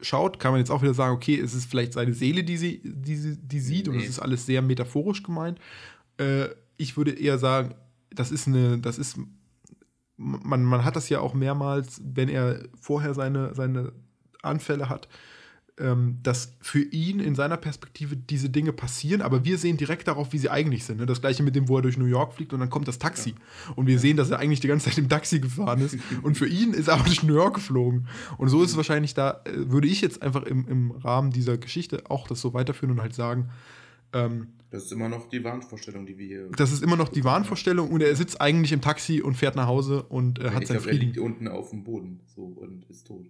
[0.00, 2.80] schaut, kann man jetzt auch wieder sagen, okay, es ist vielleicht seine Seele, die sie,
[2.84, 4.02] die, sie- die sieht, und Nee.
[4.02, 5.58] es ist alles sehr metaphorisch gemeint.
[6.18, 7.74] Äh, ich würde eher sagen,
[8.10, 9.16] das ist eine, das ist
[10.16, 13.92] man, man hat das ja auch mehrmals, wenn er vorher seine, seine
[14.42, 15.08] Anfälle hat,
[15.78, 20.32] ähm, dass für ihn in seiner Perspektive diese Dinge passieren, aber wir sehen direkt darauf,
[20.32, 20.98] wie sie eigentlich sind.
[20.98, 21.06] Ne?
[21.06, 23.34] Das gleiche mit dem, wo er durch New York fliegt und dann kommt das Taxi.
[23.74, 25.96] Und wir sehen, dass er eigentlich die ganze Zeit im Taxi gefahren ist.
[26.22, 28.06] und für ihn ist er aber durch New York geflogen.
[28.36, 31.56] Und so ist es wahrscheinlich da, äh, würde ich jetzt einfach im, im Rahmen dieser
[31.56, 33.48] Geschichte auch das so weiterführen und halt sagen,
[34.12, 36.48] ähm, Das ist immer noch die Wahnvorstellung, die wir hier.
[36.54, 39.66] das ist immer noch die Wahnvorstellung und er sitzt eigentlich im Taxi und fährt nach
[39.68, 41.24] Hause und äh, hat ich seinen glaube, er liegt Frieden.
[41.26, 43.26] unten auf dem Boden so und ist tot.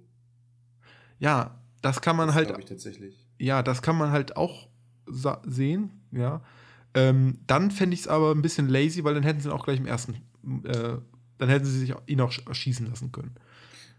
[1.20, 3.26] Ja, das kann man Das halt, ich tatsächlich.
[3.38, 4.68] ja, das kann man halt auch
[5.44, 6.42] sehen, ja.
[6.94, 9.64] Ähm, dann fände ich es aber ein bisschen lazy, weil dann hätten sie ihn auch
[9.64, 10.14] gleich im ersten,
[10.64, 10.98] äh,
[11.38, 13.34] dann hätten sie sich ihn auch sch- erschießen lassen können.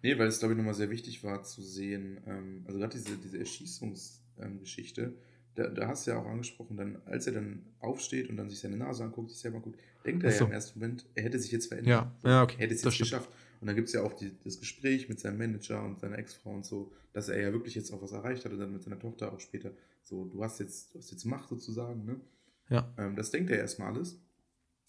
[0.04, 3.18] Nee, weil es, glaube ich, nochmal sehr wichtig war zu sehen, ähm, also gerade diese,
[3.18, 5.14] diese Erschießungsgeschichte
[5.56, 8.60] da, da hast du ja auch angesprochen, dann, als er dann aufsteht und dann sich
[8.60, 10.40] seine Nase anguckt, sich selber gut, denkt er so.
[10.40, 12.08] ja im ersten Moment, er hätte sich jetzt verändert.
[12.24, 12.56] Ja, ja, okay.
[12.58, 13.30] Er hätte es jetzt geschafft.
[13.64, 16.52] Und dann gibt es ja auch die, das Gespräch mit seinem Manager und seiner Ex-Frau
[16.52, 19.00] und so, dass er ja wirklich jetzt auch was erreicht hat und dann mit seiner
[19.00, 19.72] Tochter auch später.
[20.02, 22.20] So, du hast jetzt, du hast jetzt Macht sozusagen, ne?
[22.68, 22.94] Ja.
[22.98, 24.20] Ähm, das denkt er erstmal alles.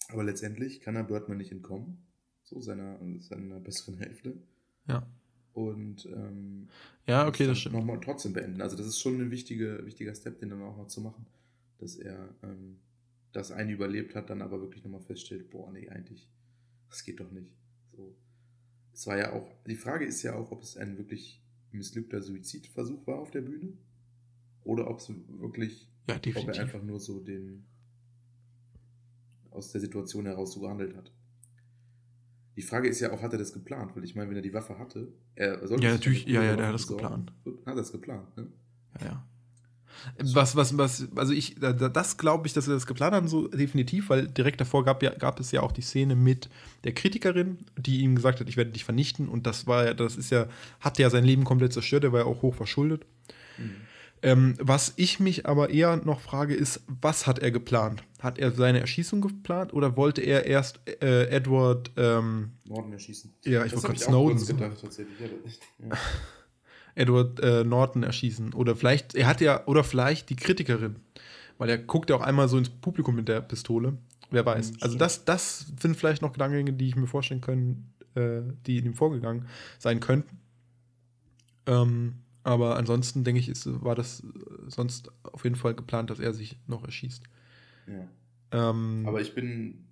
[0.09, 2.05] Aber letztendlich kann er Birdman nicht entkommen.
[2.43, 4.35] So, seiner, seiner besseren Hälfte.
[4.89, 5.07] Ja.
[5.53, 6.67] Und ähm,
[7.07, 7.75] Ja, okay, das stimmt.
[7.75, 8.61] Nochmal trotzdem beenden.
[8.61, 11.25] Also, das ist schon ein wichtiger, wichtiger Step, den dann auch noch zu machen.
[11.77, 12.75] Dass er ähm,
[13.31, 16.29] das eine überlebt hat, dann aber wirklich nochmal feststellt: Boah, nee, eigentlich,
[16.89, 17.53] das geht doch nicht.
[17.95, 18.13] So.
[18.95, 23.05] Es war ja auch, die Frage ist ja auch, ob es ein wirklich missglückter Suizidversuch
[23.05, 23.73] war auf der Bühne.
[24.63, 27.65] Oder ob es wirklich, Ja, ob er einfach nur so den
[29.51, 31.11] aus der Situation heraus so gehandelt hat.
[32.55, 33.95] Die Frage ist ja auch, hat er das geplant?
[33.97, 36.67] Weil ich meine, wenn er die Waffe hatte, er sollte Ja, natürlich, ja, ja, der
[36.67, 37.25] hat das besorgen.
[37.25, 37.33] geplant.
[37.65, 38.47] Hat er das geplant, ne?
[39.01, 39.27] Ja, ja.
[40.33, 43.27] Was, was, was, also ich, da- da- das glaube ich, dass wir das geplant haben,
[43.27, 46.49] so definitiv, weil direkt davor gab, ja, gab es ja auch die Szene mit
[46.83, 49.27] der Kritikerin, die ihm gesagt hat, ich werde dich vernichten.
[49.29, 50.47] Und das war ja, das ist ja,
[50.79, 53.05] hat ja sein Leben komplett zerstört, er war ja auch hoch verschuldet.
[53.57, 53.75] Mhm.
[54.21, 58.03] Ähm, was ich mich aber eher noch frage, ist, was hat er geplant?
[58.19, 63.33] Hat er seine Erschießung geplant oder wollte er erst äh, Edward, ähm, Norden erschießen.
[63.43, 65.19] ja, ich wollte gerade Snowden, gedacht, tatsächlich.
[65.79, 65.89] Ja.
[66.95, 68.53] Edward äh, Norton erschießen.
[68.53, 70.95] Oder vielleicht, er hat ja, oder vielleicht die Kritikerin.
[71.57, 73.97] Weil er guckt ja auch einmal so ins Publikum mit der Pistole.
[74.31, 74.71] Wer weiß.
[74.71, 78.77] Mhm, Also das, das sind vielleicht noch Gedankengänge, die ich mir vorstellen können, äh, die
[78.77, 79.45] in ihm vorgegangen
[79.77, 80.37] sein könnten.
[81.67, 84.25] Ähm, aber ansonsten denke ich, ist, war das äh,
[84.67, 87.23] sonst auf jeden Fall geplant, dass er sich noch erschießt.
[87.87, 88.07] ja.
[88.51, 89.87] Ähm, Aber ich bin,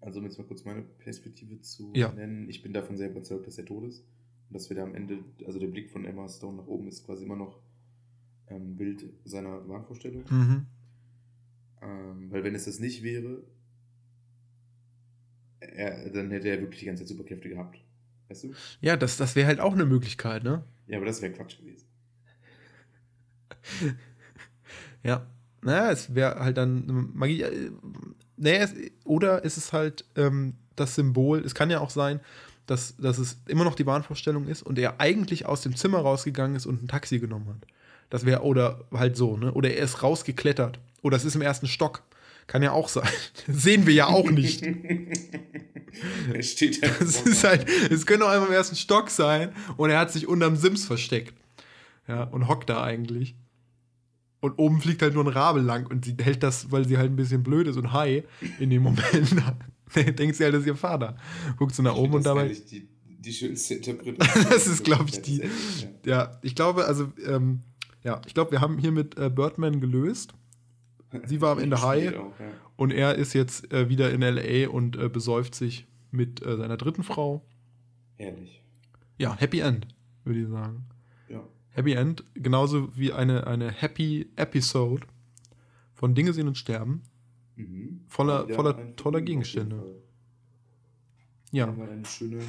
[0.00, 2.12] also um jetzt mal kurz meine Perspektive zu Ja.
[2.12, 4.04] nennen, ich bin davon sehr überzeugt, dass er tot ist.
[4.52, 7.06] Und dass wir da am Ende, also der Blick von Emma Stone nach oben ist
[7.06, 7.58] quasi immer noch
[8.48, 10.24] ein Bild seiner Wahnvorstellung.
[10.28, 10.66] mhm.
[11.80, 13.42] Ähm, weil wenn es das nicht wäre,
[15.60, 17.82] er, dann hätte er wirklich die ganze Zeit Superkräfte gehabt.
[18.28, 18.52] Weißt du?
[18.82, 20.62] Ja, das, das wäre halt auch eine Möglichkeit, ne?
[20.86, 21.86] Ja, aber das wäre Quatsch gewesen.
[25.04, 25.26] Ja.
[25.62, 27.42] Naja, es wäre halt dann Magie.
[27.42, 27.72] Äh,
[28.36, 28.74] naja, es,
[29.04, 32.20] oder ist es halt ähm, das Symbol, es kann ja auch sein,
[32.66, 36.56] dass, dass es immer noch die Wahnvorstellung ist und er eigentlich aus dem Zimmer rausgegangen
[36.56, 37.66] ist und ein Taxi genommen hat.
[38.10, 39.52] Das wäre, oder halt so, ne?
[39.52, 40.78] Oder er ist rausgeklettert.
[41.00, 42.02] Oder es ist im ersten Stock.
[42.46, 43.08] Kann ja auch sein.
[43.48, 44.62] Sehen wir ja auch nicht.
[46.32, 49.90] er steht ja Das ist halt, es könnte auch einmal im ersten Stock sein und
[49.90, 51.34] er hat sich unterm Sims versteckt.
[52.06, 53.34] Ja, und hockt da eigentlich.
[54.40, 57.12] Und oben fliegt halt nur ein Rabe lang und sie hält das, weil sie halt
[57.12, 58.24] ein bisschen blöd ist und high
[58.58, 59.34] in dem Moment.
[60.18, 61.16] denkt sie halt, das ist ihr Vater.
[61.56, 62.48] Guckt so nach oben und dabei.
[62.48, 64.44] Das ist die, die schönste Interpretation.
[64.50, 65.42] Das ist, glaub ich, die-
[66.04, 66.38] Ja.
[66.42, 67.60] Ich glaube, also, ähm,
[68.02, 70.34] ja, ich glaube, wir haben hier mit äh, Birdman gelöst.
[71.26, 72.16] Sie war am Ende high.
[72.16, 72.46] Auch, ja.
[72.76, 76.76] Und er ist jetzt äh, wieder in LA und äh, besäuft sich mit äh, seiner
[76.76, 77.44] dritten Frau.
[78.16, 78.62] Herrlich.
[79.18, 79.86] Ja, Happy End,
[80.24, 80.86] würde ich sagen.
[81.28, 81.42] Ja.
[81.70, 85.06] Happy End, genauso wie eine, eine Happy Episode
[85.94, 87.02] von Dinge sehen und sterben.
[87.56, 88.00] Mhm.
[88.08, 90.02] Voller- Ja, voller toller Gegenstände.
[91.50, 92.40] Ja, Haben wir eine schöne,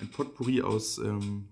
[0.00, 1.48] ein Potpourri aus ähm,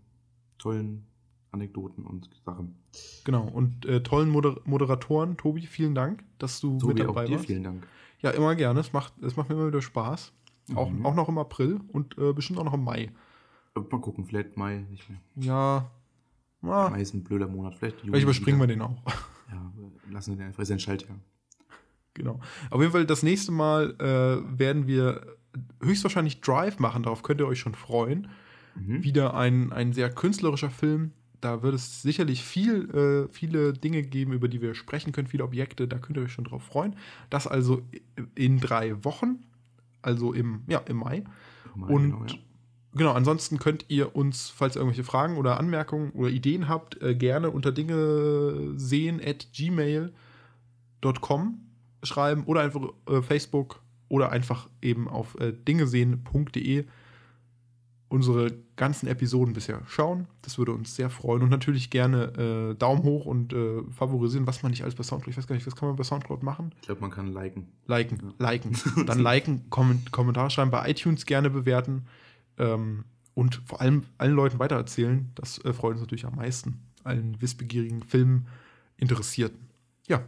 [0.58, 1.06] tollen
[1.50, 2.76] Anekdoten und Sachen.
[3.24, 3.48] genau.
[3.48, 5.36] Und äh, tollen Moder Moderatoren.
[5.36, 7.46] Tobi, vielen Dank, dass du Tobi, mit auch dabei dir warst.
[7.46, 7.86] vielen Dank.
[8.20, 8.80] Ja, immer gerne.
[8.80, 10.32] Es macht, es macht mir immer wieder Spaß.
[10.74, 11.06] Auch, Mhm.
[11.06, 13.10] auch noch im April und äh, bestimmt auch noch im Mai.
[13.74, 15.20] Mal gucken, vielleicht Mai nicht mehr.
[15.36, 15.90] Ja.
[16.62, 17.74] Ah, Mai ist ein blöder Monat.
[17.76, 18.74] Vielleicht Juni vielleicht überspringen wir wieder.
[18.74, 19.02] den auch.
[19.50, 19.72] Ja,
[20.10, 20.62] lassen wir den einfach.
[20.62, 21.18] Ist ein Schaltjahr.
[22.16, 22.40] Genau.
[22.70, 25.36] Auf jeden Fall, das nächste Mal äh, werden wir
[25.82, 27.02] höchstwahrscheinlich Drive machen.
[27.02, 28.28] Darauf könnt ihr euch schon freuen.
[28.74, 29.04] Mhm.
[29.04, 31.12] Wieder ein, ein sehr künstlerischer Film.
[31.42, 35.44] Da wird es sicherlich viel, äh, viele Dinge geben, über die wir sprechen können, viele
[35.44, 35.86] Objekte.
[35.86, 36.96] Da könnt ihr euch schon drauf freuen.
[37.28, 37.82] Das also
[38.34, 39.44] in drei Wochen,
[40.02, 41.24] also im, ja, im Mai.
[41.74, 42.34] Mai, Und genau, ja.
[42.94, 47.14] genau, ansonsten könnt ihr uns, falls ihr irgendwelche Fragen oder Anmerkungen oder Ideen habt, äh,
[47.14, 50.12] gerne unter Dinge sehen at gmail.com
[52.06, 56.84] schreiben oder einfach äh, Facebook oder einfach eben auf äh, dingesehen.de
[58.08, 60.28] unsere ganzen Episoden bisher schauen.
[60.42, 64.62] Das würde uns sehr freuen und natürlich gerne äh, Daumen hoch und äh, favorisieren, was
[64.62, 66.72] man nicht alles bei Soundcloud, ich weiß gar nicht, was kann man bei Soundcloud machen?
[66.80, 67.66] Ich glaube, man kann liken.
[67.86, 68.50] Liken, Ja.
[68.50, 68.76] liken.
[69.06, 72.06] Dann liken, Komment Kommentare schreiben, bei iTunes gerne bewerten
[72.58, 73.04] ähm,
[73.34, 75.32] und vor allem allen Leuten weitererzählen.
[75.34, 76.78] Das äh, freut uns natürlich am meisten.
[77.02, 79.68] Allen wissbegierigen Filminteressierten.
[80.06, 80.22] Ja,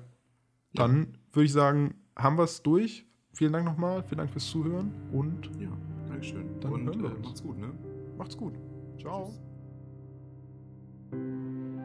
[0.74, 3.06] dann würde ich sagen, haben wir es durch.
[3.32, 5.68] Vielen Dank nochmal, vielen Dank fürs Zuhören und Ja,
[6.08, 6.60] Dankeschön.
[6.60, 7.26] Dann Und hören wir äh, uns.
[7.26, 7.70] macht's gut, ne?
[8.16, 8.54] macht's gut.
[8.98, 9.32] Ciao.
[11.12, 11.77] Tschüss.